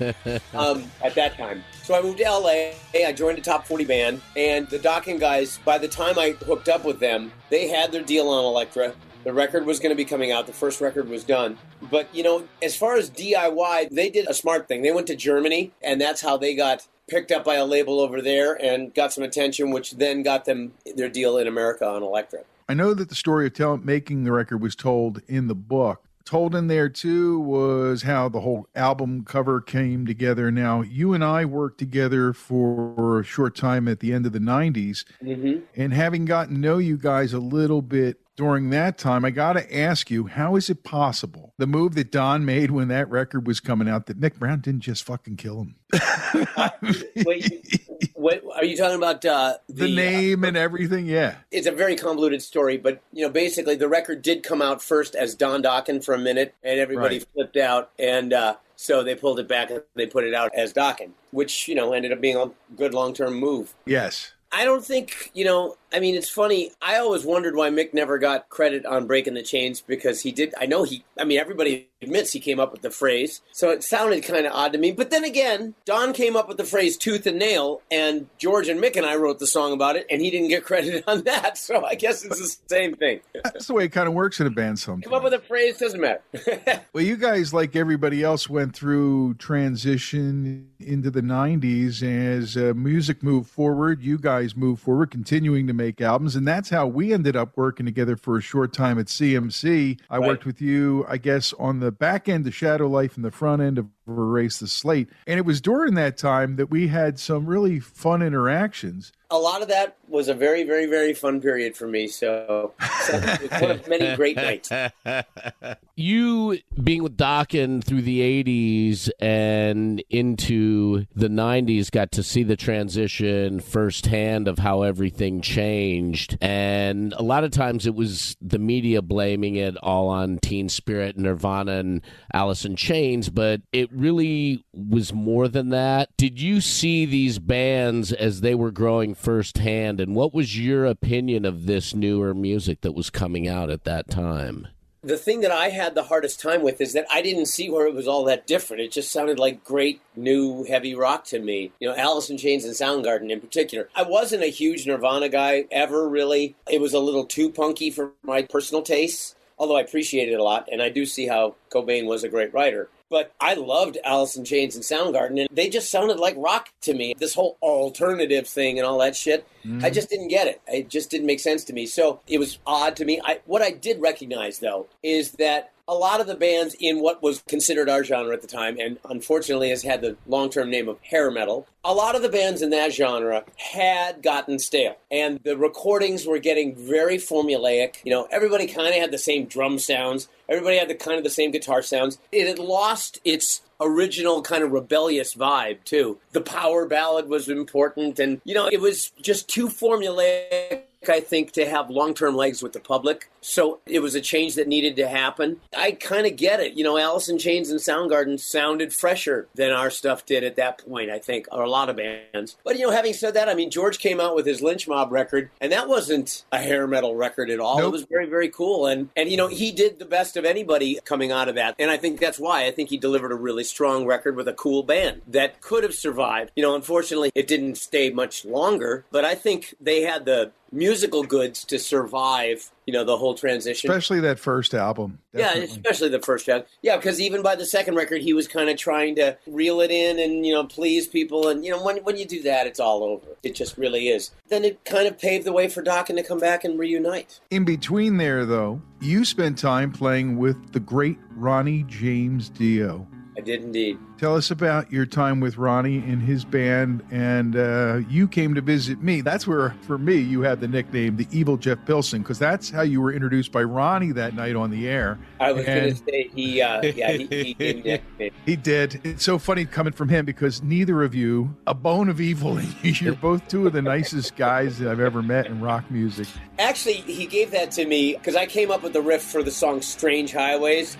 um, 0.55 0.85
at 1.03 1.15
that 1.15 1.37
time. 1.37 1.65
So 1.83 1.95
I 1.95 2.03
moved 2.03 2.19
to 2.19 2.25
LA. 2.25 2.73
I 3.07 3.13
joined 3.13 3.39
a 3.39 3.41
top 3.41 3.67
40 3.67 3.85
band, 3.85 4.21
and 4.37 4.69
the 4.69 4.79
Dokken 4.79 5.19
guys, 5.19 5.59
by 5.65 5.79
the 5.79 5.89
time 5.89 6.19
I 6.19 6.31
hooked 6.47 6.69
up 6.69 6.85
with 6.85 7.01
them, 7.01 7.33
they 7.49 7.69
had 7.69 7.93
their 7.93 8.03
deal 8.03 8.29
on 8.29 8.45
Elektra. 8.45 8.95
The 9.25 9.33
record 9.33 9.67
was 9.67 9.79
going 9.79 9.91
to 9.91 9.97
be 9.97 10.05
coming 10.05 10.33
out. 10.33 10.47
The 10.47 10.53
first 10.53 10.81
record 10.81 11.09
was 11.09 11.23
done. 11.25 11.59
But, 11.91 12.13
you 12.15 12.23
know, 12.23 12.49
as 12.63 12.77
far 12.77 12.97
as 12.97 13.11
DIY, 13.11 13.91
they 13.91 14.11
did 14.11 14.27
a 14.29 14.35
smart 14.35 14.69
thing. 14.69 14.83
They 14.83 14.93
went 14.93 15.07
to 15.09 15.17
Germany, 15.17 15.73
and 15.83 16.01
that's 16.01 16.21
how 16.21 16.37
they 16.37 16.55
got 16.55 16.87
picked 17.09 17.31
up 17.31 17.45
by 17.45 17.55
a 17.55 17.65
label 17.65 18.01
over 18.01 18.21
there 18.21 18.55
and 18.55 18.93
got 18.95 19.13
some 19.13 19.23
attention, 19.23 19.71
which 19.71 19.93
then 19.93 20.23
got 20.23 20.45
them 20.45 20.73
their 20.97 21.09
deal 21.09 21.39
in 21.39 21.47
America 21.47 21.87
on 21.87 22.03
Elektra. 22.03 22.41
I 22.69 22.75
know 22.75 22.95
that 22.95 23.09
the 23.09 23.15
story 23.15 23.47
of 23.47 23.55
tell- 23.55 23.77
making 23.77 24.25
the 24.25 24.33
record 24.33 24.63
was 24.63 24.75
told 24.75 25.21
in 25.29 25.49
the 25.49 25.55
book. 25.55 26.03
Told 26.25 26.55
in 26.55 26.69
there 26.69 26.89
too 26.89 27.41
was 27.41 28.03
how 28.03 28.29
the 28.29 28.41
whole 28.41 28.69
album 28.77 29.25
cover 29.25 29.61
came 29.61 30.07
together. 30.07 30.51
Now, 30.53 30.81
you 30.81 31.13
and 31.15 31.25
I 31.25 31.45
worked 31.45 31.79
together 31.79 32.33
for 32.33 33.21
a 33.21 33.25
short 33.25 33.57
time 33.57 33.89
at 33.89 34.01
the 34.01 34.13
end 34.13 34.25
of 34.25 34.33
the 34.33 34.39
90s. 34.39 35.05
Mm-hmm. 35.23 35.65
And 35.75 35.93
having 35.93 36.25
gotten 36.25 36.55
to 36.55 36.61
know 36.61 36.79
you 36.79 36.97
guys 36.97 37.33
a 37.33 37.41
little 37.41 37.83
bit 37.83 38.22
during 38.37 38.71
that 38.71 38.99
time, 38.99 39.25
I 39.25 39.31
got 39.31 39.55
to 39.55 39.77
ask 39.79 40.11
you, 40.11 40.27
how 40.27 40.57
is 40.57 40.71
it 40.71 40.85
possible 40.85 41.53
the 41.59 41.66
move 41.66 41.95
that 41.95 42.11
Don 42.11 42.45
made 42.45 42.71
when 42.71 42.88
that 42.88 43.09
record 43.11 43.47
was 43.47 43.61
coming 43.61 43.88
out 43.88 44.07
that 44.07 44.21
Mick 44.21 44.38
Brown 44.38 44.61
didn't 44.61 44.81
just 44.81 45.05
fucking 45.05 45.37
kill 45.37 45.61
him? 45.61 45.77
Wait, 47.27 48.11
what, 48.14 48.42
are 48.55 48.64
you 48.64 48.77
talking 48.77 48.97
about 48.97 49.25
uh, 49.25 49.59
The, 49.68 49.85
the, 49.87 49.92
uh, 49.92 49.97
name 49.97 50.45
and 50.45 50.57
everything, 50.57 51.07
yeah. 51.07 51.37
it's 51.51 51.66
a 51.66 51.73
very 51.73 51.97
convoluted 51.97 52.42
story, 52.42 52.77
but 52.79 53.03
you 53.12 53.23
know, 53.25 53.31
basically, 53.31 53.77
the 53.77 53.88
record 53.88 54.23
did 54.23 54.42
come 54.42 54.62
out 54.62 54.83
first 54.83 55.14
as 55.14 55.35
Don 55.35 55.62
Dokken 55.62 56.03
for 56.05 56.14
a 56.14 56.18
minute, 56.18 56.55
and 56.62 56.81
everybody 56.81 57.18
Right. 57.18 57.27
flipped 57.35 57.57
out, 57.57 57.90
and 57.99 58.33
uh, 58.33 58.57
so 58.77 59.03
they 59.05 59.14
pulled 59.14 59.38
it 59.38 59.49
back 59.49 59.71
and 59.71 59.83
they 59.95 60.07
put 60.07 60.25
it 60.25 60.35
out 60.35 60.51
as 60.55 60.73
Dokken, 60.73 61.11
which 61.31 61.68
you 61.68 61.75
know 61.75 61.92
ended 61.92 62.12
up 62.12 62.21
being 62.21 62.37
a 62.37 62.51
good 62.77 62.95
long 62.95 63.12
term 63.14 63.35
move. 63.35 63.75
Yes. 63.87 64.33
I 64.51 64.64
don't 64.64 64.85
think 64.85 65.31
you 65.35 65.45
know. 65.45 65.77
I 65.93 66.01
mean, 66.01 66.15
it's 66.15 66.29
funny. 66.29 66.71
I 66.81 66.97
always 66.99 67.25
wondered 67.25 67.55
why 67.55 67.71
Mick 67.71 67.93
never 67.93 68.19
got 68.19 68.49
credit 68.49 68.87
on 68.87 69.07
Breaking 69.07 69.35
the 69.35 69.43
Chains 69.43 69.81
because 69.81 70.23
he 70.23 70.33
did. 70.33 70.55
I 70.59 70.67
know 70.67 70.85
he. 70.85 71.05
I 71.19 71.25
mean, 71.25 71.39
everybody 71.39 71.89
admits 72.01 72.33
he 72.33 72.41
came 72.41 72.59
up 72.59 72.73
with 72.73 72.83
the 72.83 72.91
phrase, 72.91 73.41
so 73.53 73.71
it 73.71 73.83
sounded 73.83 74.25
kind 74.25 74.47
of 74.47 74.53
odd 74.53 74.73
to 74.73 74.79
me. 74.79 74.91
But 74.93 75.11
then 75.11 75.25
again, 75.25 75.75
Don 75.85 76.13
came 76.13 76.37
up 76.37 76.49
with 76.49 76.57
the 76.57 76.65
phrase 76.65 76.97
"tooth 76.97 77.27
and 77.27 77.39
nail," 77.39 77.83
and 77.91 78.29
George 78.39 78.69
and 78.69 78.81
Mick 78.81 78.97
and 78.97 79.07
I 79.07 79.17
wrote 79.17 79.39
the 79.39 79.47
song 79.47 79.73
about 79.73 79.97
it, 79.97 80.07
and 80.11 80.21
he 80.21 80.31
didn't 80.31 80.49
get 80.49 80.65
credit 80.73 81.05
on 81.07 81.23
that. 81.23 81.59
So 81.59 81.85
I 81.85 81.95
guess 81.95 82.25
it's 82.25 82.39
the 82.39 82.57
same 82.75 82.95
thing. 82.97 83.21
That's 83.45 83.67
the 83.67 83.75
way 83.75 83.85
it 83.85 83.91
kind 83.91 84.09
of 84.09 84.15
works 84.15 84.41
in 84.41 84.47
a 84.47 84.51
band 84.51 84.79
sometimes. 84.79 85.05
Come 85.05 85.15
up 85.15 85.23
with 85.23 85.35
a 85.35 85.39
phrase 85.39 85.79
doesn't 85.79 86.01
matter. 86.01 86.23
Well, 86.93 87.05
you 87.05 87.17
guys, 87.17 87.55
like 87.55 87.75
everybody 87.75 88.23
else, 88.23 88.51
went 88.51 88.75
through 88.75 89.35
transition 89.35 90.69
into 90.79 91.11
the 91.11 91.23
90s 91.23 92.03
as 92.03 92.57
uh, 92.57 92.75
music 92.77 93.23
moved 93.23 93.49
forward. 93.49 94.03
You 94.03 94.19
guys 94.19 94.55
moved 94.55 94.83
forward, 94.83 95.11
continuing 95.11 95.67
to 95.69 95.73
make 95.73 95.82
albums. 96.01 96.37
And 96.37 96.47
that's 96.47 96.71
how 96.71 96.87
we 96.87 97.12
ended 97.12 97.35
up 97.37 97.57
working 97.57 97.87
together 97.87 98.16
for 98.16 98.37
a 98.37 98.40
short 98.40 98.73
time 98.73 98.99
at 98.99 99.07
CMC. 99.07 99.99
I 100.09 100.18
Right. 100.18 100.29
worked 100.29 100.47
with 100.47 100.61
you, 100.61 101.05
I 101.09 101.16
guess, 101.18 101.53
on 101.59 101.81
the 101.81 101.90
back 101.90 102.29
end 102.29 102.47
of 102.47 102.55
Shadow 102.55 102.87
Life 102.88 103.16
and 103.16 103.25
the 103.25 103.31
front 103.31 103.62
end 103.62 103.79
of 103.79 103.87
Erase 104.09 104.59
the 104.59 104.69
Slate. 104.69 105.09
And 105.27 105.38
it 105.38 105.45
was 105.45 105.61
during 105.61 105.95
that 105.95 106.17
time 106.17 106.57
that 106.57 106.71
we 106.71 106.88
had 106.88 107.19
some 107.19 107.47
really 107.47 107.81
fun 107.81 108.23
interactions. 108.23 109.12
a 109.31 109.38
lot 109.38 109.62
of 109.62 109.69
that 109.69 109.97
was 110.09 110.29
a 110.29 110.35
very, 110.35 110.62
very, 110.62 110.85
very 110.87 111.15
fun 111.15 111.41
period 111.41 111.75
for 111.75 111.88
me. 111.88 112.07
So, 112.07 112.75
so 113.05 113.17
it 113.17 113.51
one 113.62 113.71
of 113.71 113.88
many 113.88 114.15
great 114.15 114.37
nights. 114.37 114.71
you 115.97 116.59
being 116.83 117.03
with 117.03 117.17
Dokken 117.17 117.83
through 117.83 118.03
the 118.03 118.21
80s 118.45 119.09
and 119.21 120.03
into 120.11 121.07
the 121.15 121.29
90s 121.29 121.91
got 121.91 122.12
to 122.12 122.23
see 122.23 122.43
the 122.43 122.57
transition 122.57 123.61
firsthand 123.61 124.49
of 124.49 124.59
how 124.59 124.83
everything 124.83 125.41
changed. 125.41 126.37
And 126.43 127.15
a 127.15 127.23
lot 127.23 127.45
of 127.45 127.53
times 127.53 127.87
it 127.87 127.95
was 127.95 128.37
the 128.43 128.59
media 128.59 129.01
blaming 129.01 129.57
it 129.57 129.77
all 129.79 130.09
on 130.09 130.38
Teen 130.38 130.69
Spirit, 130.69 131.17
Nirvana, 131.17 131.79
and 131.79 132.03
Alice 132.35 132.67
in 132.67 132.77
Chains, 132.77 133.31
but 133.31 133.62
it 133.73 133.92
really 133.95 134.65
was 134.73 135.13
more 135.13 135.49
than 135.49 135.71
that. 135.71 136.11
Did 136.17 136.41
you 136.41 136.61
see 136.61 137.07
these 137.07 137.39
bands 137.39 138.13
as 138.13 138.41
they 138.41 138.55
were 138.55 138.71
growing 138.71 139.15
firsthand? 139.15 140.01
And 140.01 140.15
what 140.15 140.35
was 140.35 140.59
your 140.59 140.87
opinion 140.87 141.45
of 141.45 141.67
this 141.67 141.95
newer 141.95 142.35
music 142.35 142.81
that 142.83 142.93
was 142.93 143.11
coming 143.11 143.49
out 143.49 143.71
at 143.71 143.85
that 143.85 144.11
time? 144.11 144.69
The 145.05 145.19
thing 145.19 145.41
that 145.41 145.51
I 145.51 145.71
had 145.71 145.97
the 145.97 146.05
hardest 146.05 146.41
time 146.41 146.63
with 146.63 146.81
is 146.81 146.93
that 146.93 147.07
I 147.11 147.23
didn't 147.23 147.47
see 147.47 147.69
where 147.69 147.89
it 147.89 147.95
was 147.95 148.07
all 148.07 148.23
that 148.27 148.47
different. 148.47 148.83
It 148.83 148.93
just 148.93 149.11
sounded 149.11 149.37
like 149.37 149.65
great 149.65 150.01
new 150.15 150.63
heavy 150.63 150.95
rock 150.95 151.25
to 151.27 151.41
me. 151.41 151.73
You 151.81 151.89
know, 151.89 151.97
Alice 151.97 152.31
in 152.31 152.39
Chains 152.39 152.65
and 152.65 152.73
Soundgarden 152.73 153.29
in 153.29 153.41
particular. 153.41 153.89
I 153.97 154.05
wasn't 154.05 154.45
a 154.45 154.47
huge 154.47 154.87
Nirvana 154.87 155.29
guy 155.29 155.65
ever, 155.73 156.09
really. 156.09 156.55
It 156.71 156.81
was 156.81 156.95
a 156.95 157.01
little 157.01 157.25
too 157.25 157.51
punky 157.51 157.91
for 157.91 158.13
my 158.23 158.43
personal 158.43 158.83
tastes, 158.83 159.35
although 159.59 159.77
I 159.77 159.81
appreciated 159.81 160.35
it 160.35 160.41
a 160.41 160.45
lot, 160.45 160.69
and 160.71 160.81
I 160.81 160.89
do 160.89 161.05
see 161.05 161.27
how 161.27 161.57
Cobain 161.71 162.07
was 162.07 162.23
a 162.23 162.29
great 162.29 162.55
writer. 162.55 162.89
But 163.12 163.35
I 163.38 163.53
loved 163.53 163.98
Alice 164.05 164.37
in 164.37 164.46
Chains 164.46 164.75
and 164.75 164.83
Soundgarden, 164.83 165.38
and 165.38 165.48
they 165.53 165.68
just 165.68 165.90
sounded 165.90 166.18
like 166.18 166.35
rock 166.38 166.70
to 166.81 166.94
me. 166.94 167.12
This 167.18 167.35
whole 167.35 167.59
alternative 167.61 168.48
thing 168.48 168.79
and 168.79 168.87
all 168.87 168.96
that 169.01 169.14
shit, 169.14 169.46
I 169.62 169.68
mm-hmm. 169.68 169.92
just 169.92 170.09
didn't 170.09 170.29
get 170.29 170.46
it. 170.46 170.62
It 170.66 170.88
just 170.88 171.11
didn't 171.11 171.27
make 171.27 171.40
sense 171.40 171.62
to 171.64 171.75
me. 171.75 171.85
So 171.85 172.20
it 172.27 172.38
was 172.38 172.59
odd 172.66 172.96
to 172.96 173.05
me. 173.05 173.20
I, 173.22 173.40
what 173.44 173.61
I 173.61 173.70
did 173.70 174.01
recognize, 174.01 174.61
though, 174.61 174.87
is 175.03 175.33
that 175.33 175.72
a 175.88 175.95
lot 175.95 176.21
of 176.21 176.27
the 176.27 176.35
bands 176.35 176.75
in 176.79 177.01
what 177.01 177.23
was 177.23 177.42
considered 177.49 177.88
our 177.88 178.05
genre 178.05 178.33
at 178.33 178.40
the 178.40 178.47
time, 178.47 178.79
and 178.79 178.99
unfortunately 179.09 179.71
has 179.71 179.83
had 179.83 180.01
the 180.01 180.16
long 180.27 180.49
term 180.49 180.71
name 180.71 180.88
of 180.88 181.01
hair 181.03 181.31
metal, 181.31 181.66
a 181.85 181.92
lot 181.92 182.14
of 182.14 182.23
the 182.23 182.29
bands 182.29 182.62
in 182.62 182.71
that 182.71 182.92
genre 182.92 183.45
had 183.57 184.23
gotten 184.23 184.59
stale. 184.59 184.97
And 185.11 185.40
the 185.42 185.57
recordings 185.57 186.27
were 186.27 186.38
getting 186.38 186.77
very 186.77 187.16
formulaic. 187.16 187.97
You 188.05 188.12
know, 188.12 188.29
everybody 188.31 188.66
kind 188.66 188.88
of 188.88 188.95
had 188.95 189.11
the 189.11 189.18
same 189.18 189.47
drum 189.47 189.79
sounds, 189.79 190.29
everybody 190.49 190.79
had 190.79 190.88
the 190.88 190.95
kind 190.95 191.18
of 191.18 191.25
the 191.25 191.31
same 191.31 191.51
guitar 191.51 191.83
sounds. 191.83 192.18
It 192.31 192.47
had 192.47 192.59
lost 192.59 193.21
its 193.25 193.62
original 193.81 194.42
kind 194.42 194.62
of 194.62 194.71
rebellious 194.71 195.35
vibe 195.35 195.83
too. 195.85 196.18
The 196.31 196.40
power 196.40 196.87
ballad 196.87 197.29
was 197.29 197.49
important 197.49 198.21
and 198.21 198.40
you 198.45 198.55
know, 198.55 198.68
it 198.68 198.81
was 198.81 199.11
just 199.21 199.49
too 199.49 199.68
formulaic 199.68 200.82
I 201.09 201.21
think, 201.21 201.53
to 201.53 201.67
have 201.67 201.91
long 201.91 202.15
term 202.15 202.37
legs 202.37 202.62
with 202.62 202.73
the 202.73 202.81
public. 202.81 203.31
So 203.41 203.81
it 203.87 204.01
was 204.01 204.15
a 204.15 204.21
change 204.21 204.55
that 204.55 204.69
needed 204.69 204.97
to 204.97 205.09
happen. 205.09 205.61
I 205.77 205.93
kind 205.93 206.27
of 206.27 206.37
get 206.37 206.61
it. 206.61 206.75
You 206.75 206.85
know, 206.85 206.97
Alice 206.97 207.29
in 207.29 207.38
Chains 207.38 207.71
and 207.71 207.81
Soundgarden 207.81 208.38
sounded 208.38 208.93
fresher 208.93 209.49
than 209.55 209.73
our 209.73 209.91
stuff 209.91 210.25
did 210.25 210.45
at 210.45 210.57
that 210.57 210.79
point, 210.79 211.11
I 211.11 211.19
think, 211.19 211.49
or 211.51 211.62
a 211.62 211.71
lot 211.71 211.88
of 211.88 211.97
bands. 211.97 212.57
But, 212.65 212.79
you 212.79 212.87
know, 212.87 212.93
having 212.93 213.12
said 213.12 213.35
that, 213.35 213.49
I 213.49 213.55
mean, 213.55 213.71
George 213.71 213.99
came 213.99 214.21
out 214.21 214.37
with 214.37 214.47
his 214.47 214.62
Lynch 214.62 214.87
Mob 214.87 215.11
record, 215.11 215.51
and 215.61 215.73
that 215.73 215.88
wasn't 215.88 216.45
a 216.53 216.59
hair 216.59 216.87
metal 216.87 217.17
record 217.17 217.51
at 217.51 217.59
all. 217.59 217.83
It 217.83 217.91
was 217.91 218.05
very, 218.05 218.27
very 218.27 218.49
cool. 218.49 218.87
And, 218.87 219.09
and, 219.17 219.29
you 219.29 219.37
know, 219.37 219.49
he 219.49 219.73
did 219.73 219.99
the 219.99 220.05
best 220.05 220.37
of 220.37 220.45
anybody 220.45 221.01
coming 221.05 221.33
out 221.33 221.49
of 221.49 221.57
that. 221.57 221.75
And 221.79 221.91
I 221.91 221.97
think 221.97 222.21
that's 222.21 222.38
why 222.38 222.67
I 222.67 222.71
think 222.71 222.91
he 222.91 222.97
delivered 222.97 223.33
a 223.33 223.37
really 223.37 223.65
strong 223.65 224.07
record 224.07 224.37
with 224.37 224.47
a 224.47 224.53
cool 224.53 224.83
band 224.83 225.23
that 225.27 225.61
could 225.61 225.83
have 225.83 225.95
survived. 225.95 226.53
You 226.55 226.62
know, 226.62 226.75
unfortunately, 226.75 227.33
it 227.35 227.49
didn't 227.49 227.77
stay 227.77 228.11
much 228.11 228.45
longer, 228.45 229.05
but 229.11 229.25
I 229.25 229.35
think 229.35 229.75
they 229.81 230.03
had 230.03 230.25
the 230.25 230.53
musical 230.73 231.23
goods 231.23 231.65
to 231.67 231.79
survive, 231.79 232.71
you 232.87 232.93
know, 232.93 233.05
the 233.05 233.17
whole 233.17 233.35
transition. 233.35 233.91
Especially 233.91 234.21
that 234.21 234.39
first 234.39 234.75
album. 234.75 235.19
Yeah, 235.33 235.55
especially 235.55 236.09
the 236.09 236.21
first 236.21 236.47
track. 236.47 236.67
Yeah, 236.81 236.97
because 236.97 237.21
even 237.21 237.43
by 237.43 237.55
the 237.55 237.67
second 237.67 237.95
record, 237.95 238.23
he 238.23 238.33
was 238.33 238.49
kind 238.49 238.71
of 238.71 238.77
trying 238.77 239.15
to 239.17 239.37
reel 239.47 239.81
it 239.81 239.91
in 239.91 240.19
and 240.19 240.45
you 240.47 240.53
know 240.53 240.65
please 240.65 241.07
people, 241.07 241.49
and 241.49 241.65
you 241.65 241.71
know 241.71 241.83
when 241.85 241.99
when 241.99 242.17
you 242.17 242.25
do 242.25 242.42
that, 242.42 242.67
it's 242.67 242.81
all 242.81 243.05
over. 243.05 243.27
It 243.42 243.55
just 243.55 243.77
really 243.77 244.09
is. 244.09 244.31
Then 244.49 244.65
it 244.65 244.85
kind 244.85 245.07
of 245.07 245.19
paved 245.19 245.44
the 245.44 245.53
way 245.53 245.69
for 245.69 245.83
Dokken 245.83 246.17
to 246.17 246.23
come 246.23 246.38
back 246.38 246.65
and 246.65 246.79
reunite. 246.79 247.40
In 247.51 247.65
between 247.65 248.17
there, 248.17 248.44
though, 248.44 248.81
you 249.01 249.25
spent 249.25 249.59
time 249.59 249.92
playing 249.92 250.38
with 250.38 250.73
the 250.73 250.81
great 250.81 251.19
Ronnie 251.37 251.85
James 251.85 252.49
Dio. 252.49 253.07
I 253.37 253.40
did 253.40 253.63
indeed. 253.63 253.99
Tell 254.23 254.37
us 254.37 254.52
about 254.52 254.92
your 254.92 255.04
time 255.04 255.40
with 255.40 255.58
Ronnie 255.58 255.96
and 255.96 256.23
his 256.23 256.44
band, 256.44 257.02
and 257.10 257.56
uh, 257.56 258.02
you 258.08 258.29
came 258.29 258.54
to 258.54 258.60
visit 258.60 259.02
me. 259.02 259.20
That's 259.20 259.48
where, 259.48 259.75
for 259.81 259.98
me, 259.98 260.14
you 260.14 260.42
had 260.42 260.60
the 260.60 260.68
nickname 260.68 261.16
the 261.16 261.27
Evil 261.33 261.56
Jeff 261.56 261.85
Pilson, 261.87 262.23
because 262.23 262.38
that's 262.38 262.70
how 262.70 262.83
you 262.83 263.00
were 263.00 263.12
introduced 263.12 263.50
by 263.50 263.64
Ronnie 263.64 264.12
that 264.12 264.37
night 264.37 264.54
on 264.54 264.70
the 264.70 264.88
air. 264.88 265.18
I 265.40 265.50
was 265.50 265.66
going 265.66 265.96
to 265.96 265.96
say 265.96 266.31
he, 266.33 266.62
uh, 266.62 266.83
yeah, 266.83 267.10
he, 267.10 267.56
he 267.58 268.00
me. 268.20 268.31
He 268.46 268.54
did. 268.54 269.00
It's 269.02 269.25
so 269.25 269.40
funny 269.40 269.64
coming 269.64 269.92
from 269.92 270.08
him 270.08 270.25
because 270.25 270.62
neither 270.62 271.02
of 271.02 271.16
you, 271.16 271.56
a 271.66 271.75
bone 271.75 272.08
of 272.08 272.20
evil. 272.20 272.60
You're 272.85 273.16
both 273.16 273.48
two 273.48 273.66
of 273.66 273.73
the 273.73 273.83
nicest 273.83 274.37
guys 274.37 274.79
that 274.79 274.88
I've 274.88 275.00
ever 275.00 275.20
met 275.20 275.46
in 275.46 275.60
rock 275.60 275.90
music. 275.90 276.29
Actually, 276.60 276.94
he 276.94 277.27
gave 277.27 277.50
that 277.50 277.73
to 277.73 277.85
me 277.87 278.14
because 278.14 278.37
I 278.37 278.46
came 278.46 278.70
up 278.70 278.85
with 278.85 278.92
the 278.92 279.02
riff 279.02 279.25
for 279.25 279.42
the 279.42 279.50
song 279.50 279.83
"Strange 279.83 280.31
Highways," 280.33 280.96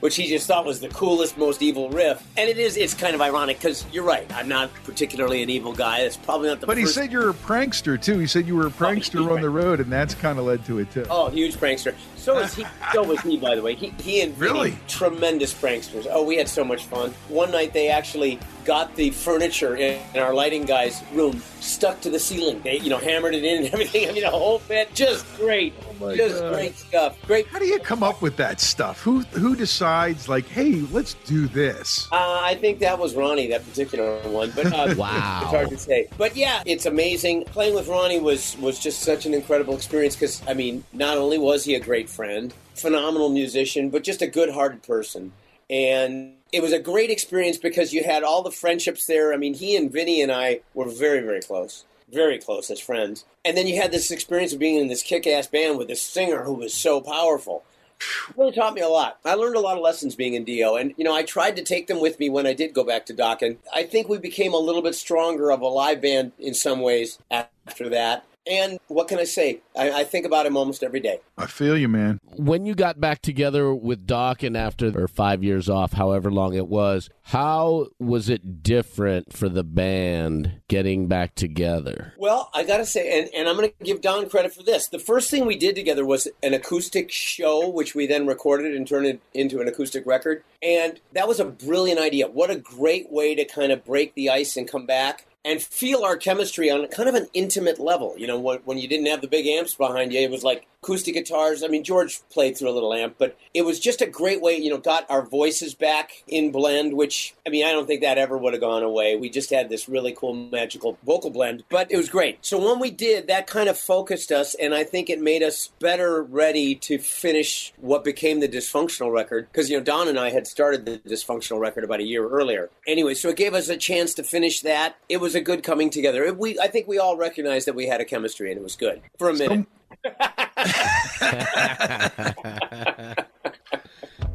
which 0.00 0.16
he 0.16 0.26
just 0.26 0.46
thought 0.46 0.64
was 0.64 0.80
the 0.80 0.88
coolest, 0.88 1.38
most 1.38 1.62
evil 1.62 1.90
riff. 1.90 2.26
And 2.36 2.48
it 2.48 2.58
is. 2.58 2.76
It's 2.76 2.94
kind 2.94 3.14
of 3.14 3.20
ironic 3.20 3.58
because 3.58 3.84
you're 3.92 4.04
right. 4.04 4.26
I'm 4.34 4.48
not 4.48 4.72
particularly 4.84 5.42
an 5.42 5.50
evil 5.50 5.72
guy. 5.72 6.00
It's 6.00 6.16
probably 6.16 6.48
not 6.48 6.60
the. 6.60 6.66
But 6.66 6.78
he 6.78 6.86
said 6.86 7.12
you're 7.12 7.30
a 7.30 7.34
prankster 7.34 8.00
too. 8.00 8.18
He 8.18 8.26
said 8.26 8.46
you 8.46 8.56
were 8.56 8.66
a 8.66 8.70
prankster 8.70 9.30
on 9.30 9.40
the 9.40 9.50
road, 9.50 9.80
and 9.80 9.90
that's 9.90 10.14
kind 10.14 10.38
of 10.38 10.44
led 10.44 10.64
to 10.66 10.78
it 10.78 10.90
too. 10.92 11.06
Oh, 11.10 11.28
huge 11.30 11.56
prankster. 11.56 11.94
So 12.18 12.38
is 12.38 12.54
he. 12.54 12.64
So 12.92 13.02
was 13.04 13.20
he, 13.20 13.36
by 13.38 13.54
the 13.54 13.62
way. 13.62 13.74
He, 13.74 13.88
he 14.00 14.20
and 14.22 14.34
Vinny, 14.34 14.52
Really? 14.52 14.78
tremendous 14.88 15.54
pranksters. 15.54 16.06
Oh, 16.10 16.24
we 16.24 16.36
had 16.36 16.48
so 16.48 16.64
much 16.64 16.84
fun. 16.86 17.10
One 17.28 17.50
night 17.50 17.72
they 17.72 17.88
actually 17.88 18.38
got 18.64 18.94
the 18.96 19.08
furniture 19.10 19.76
in, 19.76 19.98
in 20.14 20.20
our 20.20 20.34
lighting 20.34 20.66
guy's 20.66 21.02
room 21.14 21.40
stuck 21.60 22.00
to 22.02 22.10
the 22.10 22.18
ceiling. 22.18 22.60
They, 22.62 22.78
you 22.80 22.90
know, 22.90 22.98
hammered 22.98 23.34
it 23.34 23.42
in 23.44 23.64
and 23.64 23.66
everything. 23.72 24.08
I 24.08 24.12
mean, 24.12 24.24
a 24.24 24.30
whole 24.30 24.60
bit. 24.68 24.92
Just 24.94 25.24
great. 25.36 25.72
my 26.00 26.14
Just 26.16 26.40
God. 26.40 26.52
great 26.52 26.76
stuff. 26.76 27.16
Great. 27.26 27.46
How 27.46 27.58
do 27.58 27.64
you 27.66 27.78
come 27.78 28.02
up 28.02 28.20
with 28.20 28.36
that 28.36 28.60
stuff? 28.60 29.00
Who 29.02 29.20
who 29.20 29.56
decides 29.56 30.28
like, 30.28 30.46
hey, 30.48 30.82
let's 30.92 31.14
do 31.24 31.46
this? 31.48 32.08
Uh, 32.12 32.40
I 32.42 32.56
think 32.56 32.80
that 32.80 32.98
was 32.98 33.14
Ronnie, 33.14 33.46
that 33.48 33.64
particular 33.66 34.18
one. 34.28 34.52
But 34.54 34.66
uh, 34.66 34.94
Wow. 34.98 35.40
it's 35.42 35.50
hard 35.50 35.70
to 35.70 35.78
say. 35.78 36.08
But 36.18 36.36
yeah, 36.36 36.62
it's 36.66 36.84
amazing. 36.86 37.44
Playing 37.44 37.74
with 37.74 37.88
Ronnie 37.88 38.20
was 38.20 38.56
was 38.58 38.78
just 38.78 39.00
such 39.00 39.24
an 39.24 39.32
incredible 39.34 39.74
experience 39.74 40.14
because 40.14 40.42
I 40.46 40.52
mean, 40.54 40.84
not 40.92 41.16
only 41.16 41.38
was 41.38 41.64
he 41.64 41.74
a 41.74 41.80
great 41.80 42.07
friend, 42.08 42.52
phenomenal 42.74 43.28
musician, 43.28 43.90
but 43.90 44.02
just 44.02 44.22
a 44.22 44.26
good-hearted 44.26 44.82
person. 44.82 45.32
And 45.70 46.34
it 46.52 46.62
was 46.62 46.72
a 46.72 46.78
great 46.78 47.10
experience 47.10 47.58
because 47.58 47.92
you 47.92 48.02
had 48.02 48.22
all 48.22 48.42
the 48.42 48.50
friendships 48.50 49.06
there. 49.06 49.32
I 49.32 49.36
mean, 49.36 49.54
he 49.54 49.76
and 49.76 49.92
Vinny 49.92 50.22
and 50.22 50.32
I 50.32 50.60
were 50.74 50.88
very, 50.88 51.20
very 51.20 51.40
close. 51.40 51.84
Very 52.10 52.38
close 52.38 52.70
as 52.70 52.80
friends. 52.80 53.26
And 53.44 53.56
then 53.56 53.66
you 53.66 53.80
had 53.80 53.92
this 53.92 54.10
experience 54.10 54.54
of 54.54 54.58
being 54.58 54.76
in 54.76 54.88
this 54.88 55.02
kick 55.02 55.26
ass 55.26 55.46
band 55.46 55.76
with 55.76 55.88
this 55.88 56.02
singer 56.02 56.42
who 56.44 56.54
was 56.54 56.72
so 56.72 57.00
powerful 57.02 57.64
It 58.00 58.36
really 58.36 58.52
taught 58.52 58.74
me 58.74 58.80
a 58.80 58.88
lot. 58.88 59.18
I 59.24 59.34
learned 59.34 59.56
a 59.56 59.60
lot 59.60 59.76
of 59.76 59.82
lessons 59.82 60.14
being 60.14 60.34
in 60.34 60.44
Dio, 60.44 60.76
and 60.76 60.94
you 60.96 61.04
know, 61.04 61.14
I 61.14 61.22
tried 61.22 61.56
to 61.56 61.62
take 61.62 61.86
them 61.86 62.00
with 62.00 62.18
me 62.18 62.30
when 62.30 62.46
I 62.46 62.52
did 62.52 62.74
go 62.74 62.84
back 62.84 63.06
to 63.06 63.14
Dokken. 63.14 63.56
I 63.74 63.82
think 63.82 64.08
we 64.08 64.18
became 64.18 64.52
a 64.52 64.58
little 64.58 64.82
bit 64.82 64.94
stronger 64.94 65.50
of 65.50 65.60
a 65.60 65.66
live 65.66 66.00
band 66.00 66.32
in 66.38 66.54
some 66.54 66.80
ways 66.80 67.18
after 67.30 67.88
that. 67.90 68.24
And 68.48 68.78
what 68.88 69.08
can 69.08 69.18
I 69.18 69.24
say? 69.24 69.60
I, 69.76 70.00
I 70.00 70.04
think 70.04 70.24
about 70.24 70.46
him 70.46 70.56
almost 70.56 70.82
every 70.82 71.00
day. 71.00 71.20
I 71.36 71.46
feel 71.46 71.76
you, 71.76 71.88
man. 71.88 72.18
When 72.36 72.64
you 72.64 72.74
got 72.74 73.00
back 73.00 73.20
together 73.20 73.74
with 73.74 74.06
Dokken 74.06 74.56
after 74.56 74.88
or 74.98 75.08
five 75.08 75.44
years 75.44 75.68
off, 75.68 75.92
however 75.92 76.30
long 76.30 76.54
it 76.54 76.66
was, 76.66 77.10
how 77.22 77.88
was 77.98 78.28
it 78.28 78.62
different 78.62 79.32
for 79.32 79.48
the 79.48 79.64
band 79.64 80.60
getting 80.68 81.08
back 81.08 81.34
together? 81.34 82.14
Well, 82.16 82.50
I 82.54 82.64
gotta 82.64 82.86
say, 82.86 83.20
and, 83.20 83.30
and 83.34 83.48
I'm 83.48 83.56
gonna 83.56 83.72
give 83.84 84.00
Don 84.00 84.28
credit 84.28 84.54
for 84.54 84.62
this. 84.62 84.88
The 84.88 84.98
first 84.98 85.30
thing 85.30 85.44
we 85.44 85.56
did 85.56 85.74
together 85.74 86.06
was 86.06 86.26
an 86.42 86.54
acoustic 86.54 87.12
show, 87.12 87.68
which 87.68 87.94
we 87.94 88.06
then 88.06 88.26
recorded 88.26 88.74
and 88.74 88.86
turned 88.86 89.06
it 89.06 89.20
into 89.34 89.60
an 89.60 89.68
acoustic 89.68 90.06
record. 90.06 90.42
And 90.62 91.00
that 91.12 91.28
was 91.28 91.38
a 91.38 91.44
brilliant 91.44 92.00
idea. 92.00 92.28
What 92.28 92.50
a 92.50 92.56
great 92.56 93.12
way 93.12 93.34
to 93.34 93.44
kind 93.44 93.72
of 93.72 93.84
break 93.84 94.14
the 94.14 94.30
ice 94.30 94.56
and 94.56 94.66
come 94.66 94.86
back 94.86 95.26
and 95.44 95.62
feel 95.62 96.04
our 96.04 96.16
chemistry 96.16 96.70
on 96.70 96.84
a 96.84 96.88
kind 96.88 97.08
of 97.08 97.14
an 97.14 97.28
intimate 97.32 97.78
level. 97.78 98.14
You 98.16 98.26
know, 98.26 98.38
when, 98.38 98.58
when 98.64 98.78
you 98.78 98.88
didn't 98.88 99.06
have 99.06 99.20
the 99.20 99.28
big 99.28 99.46
amps 99.46 99.74
behind 99.74 100.12
you, 100.12 100.20
it 100.20 100.30
was 100.30 100.44
like 100.44 100.66
acoustic 100.82 101.14
guitars. 101.14 101.62
I 101.64 101.68
mean, 101.68 101.82
George 101.82 102.20
played 102.30 102.56
through 102.56 102.70
a 102.70 102.72
little 102.72 102.94
amp, 102.94 103.16
but 103.18 103.36
it 103.52 103.62
was 103.62 103.80
just 103.80 104.00
a 104.00 104.06
great 104.06 104.40
way, 104.40 104.56
you 104.56 104.70
know, 104.70 104.78
got 104.78 105.10
our 105.10 105.22
voices 105.22 105.74
back 105.74 106.22
in 106.28 106.52
blend, 106.52 106.94
which, 106.94 107.34
I 107.46 107.50
mean, 107.50 107.64
I 107.64 107.72
don't 107.72 107.86
think 107.86 108.02
that 108.02 108.16
ever 108.16 108.38
would 108.38 108.52
have 108.52 108.62
gone 108.62 108.82
away. 108.84 109.16
We 109.16 109.28
just 109.28 109.50
had 109.50 109.68
this 109.68 109.88
really 109.88 110.12
cool, 110.12 110.34
magical 110.34 110.96
vocal 111.04 111.30
blend, 111.30 111.64
but 111.68 111.90
it 111.90 111.96
was 111.96 112.08
great. 112.08 112.38
So 112.42 112.64
when 112.64 112.78
we 112.78 112.90
did, 112.90 113.26
that 113.26 113.46
kind 113.46 113.68
of 113.68 113.76
focused 113.76 114.30
us, 114.30 114.54
and 114.54 114.74
I 114.74 114.84
think 114.84 115.10
it 115.10 115.20
made 115.20 115.42
us 115.42 115.70
better 115.80 116.22
ready 116.22 116.76
to 116.76 116.98
finish 116.98 117.72
what 117.78 118.04
became 118.04 118.38
the 118.40 118.48
dysfunctional 118.48 119.12
record. 119.12 119.48
Because, 119.50 119.68
you 119.68 119.76
know, 119.78 119.82
Don 119.82 120.06
and 120.08 120.18
I 120.18 120.30
had 120.30 120.46
started 120.46 120.86
the 120.86 120.98
dysfunctional 120.98 121.58
record 121.58 121.82
about 121.82 122.00
a 122.00 122.04
year 122.04 122.28
earlier. 122.28 122.70
Anyway, 122.86 123.14
so 123.14 123.30
it 123.30 123.36
gave 123.36 123.54
us 123.54 123.68
a 123.68 123.76
chance 123.76 124.14
to 124.14 124.22
finish 124.22 124.60
that. 124.60 124.96
It 125.08 125.20
was 125.20 125.34
a 125.34 125.40
good 125.40 125.62
coming 125.62 125.90
together. 125.90 126.24
It- 126.24 126.38
We, 126.38 126.56
I 126.60 126.68
think 126.68 126.86
we 126.86 126.98
all 126.98 127.16
recognized 127.16 127.66
that 127.66 127.74
we 127.74 127.86
had 127.88 128.00
a 128.00 128.04
chemistry, 128.04 128.52
and 128.52 128.60
it 128.60 128.62
was 128.62 128.76
good 128.76 129.02
for 129.18 129.28
a 129.28 129.34
minute. 129.34 129.66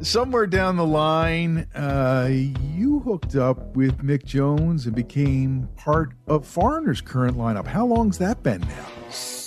Somewhere 0.00 0.46
down 0.46 0.76
the 0.76 0.84
line, 0.84 1.66
uh, 1.74 2.28
you 2.30 3.00
hooked 3.00 3.36
up 3.36 3.74
with 3.74 3.98
Mick 3.98 4.24
Jones 4.24 4.86
and 4.86 4.94
became 4.94 5.68
part 5.76 6.12
of 6.26 6.46
Foreigner's 6.46 7.00
current 7.00 7.38
lineup. 7.38 7.66
How 7.66 7.86
long's 7.86 8.18
that 8.18 8.42
been 8.42 8.60
now? 8.60 8.86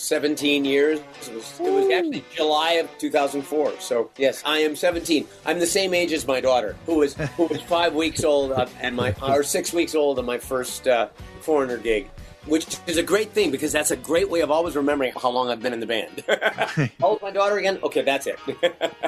17 0.07 0.63
years. 0.63 0.99
It 0.99 1.33
was, 1.33 1.59
it 1.59 1.69
was 1.69 1.91
actually 1.91 2.23
July 2.33 2.73
of 2.73 2.89
2004. 2.97 3.79
So 3.79 4.09
yes, 4.17 4.41
I 4.45 4.59
am 4.59 4.75
17. 4.75 5.27
I'm 5.45 5.59
the 5.59 5.67
same 5.67 5.93
age 5.93 6.13
as 6.13 6.25
my 6.25 6.39
daughter, 6.39 6.77
who 6.85 6.99
was 6.99 7.13
who 7.13 7.47
was 7.47 7.61
five 7.67 7.93
weeks 7.93 8.23
old 8.23 8.53
uh, 8.53 8.67
and 8.79 8.95
my 8.95 9.13
or 9.21 9.43
six 9.43 9.73
weeks 9.73 9.95
old 9.95 10.17
on 10.17 10.25
my 10.25 10.37
first 10.37 10.87
uh, 10.87 11.09
foreigner 11.41 11.77
gig. 11.77 12.09
Which 12.47 12.77
is 12.87 12.97
a 12.97 13.03
great 13.03 13.31
thing 13.31 13.51
because 13.51 13.71
that's 13.71 13.91
a 13.91 13.95
great 13.95 14.29
way 14.29 14.41
of 14.41 14.51
always 14.51 14.75
remembering 14.75 15.13
how 15.21 15.29
long 15.29 15.49
I've 15.49 15.61
been 15.61 15.73
in 15.73 15.79
the 15.79 15.85
band. 15.85 16.23
Oh, 17.01 17.09
old's 17.09 17.21
my 17.21 17.31
daughter 17.31 17.57
again? 17.57 17.79
Okay, 17.83 18.01
that's 18.01 18.27
it. 18.27 18.39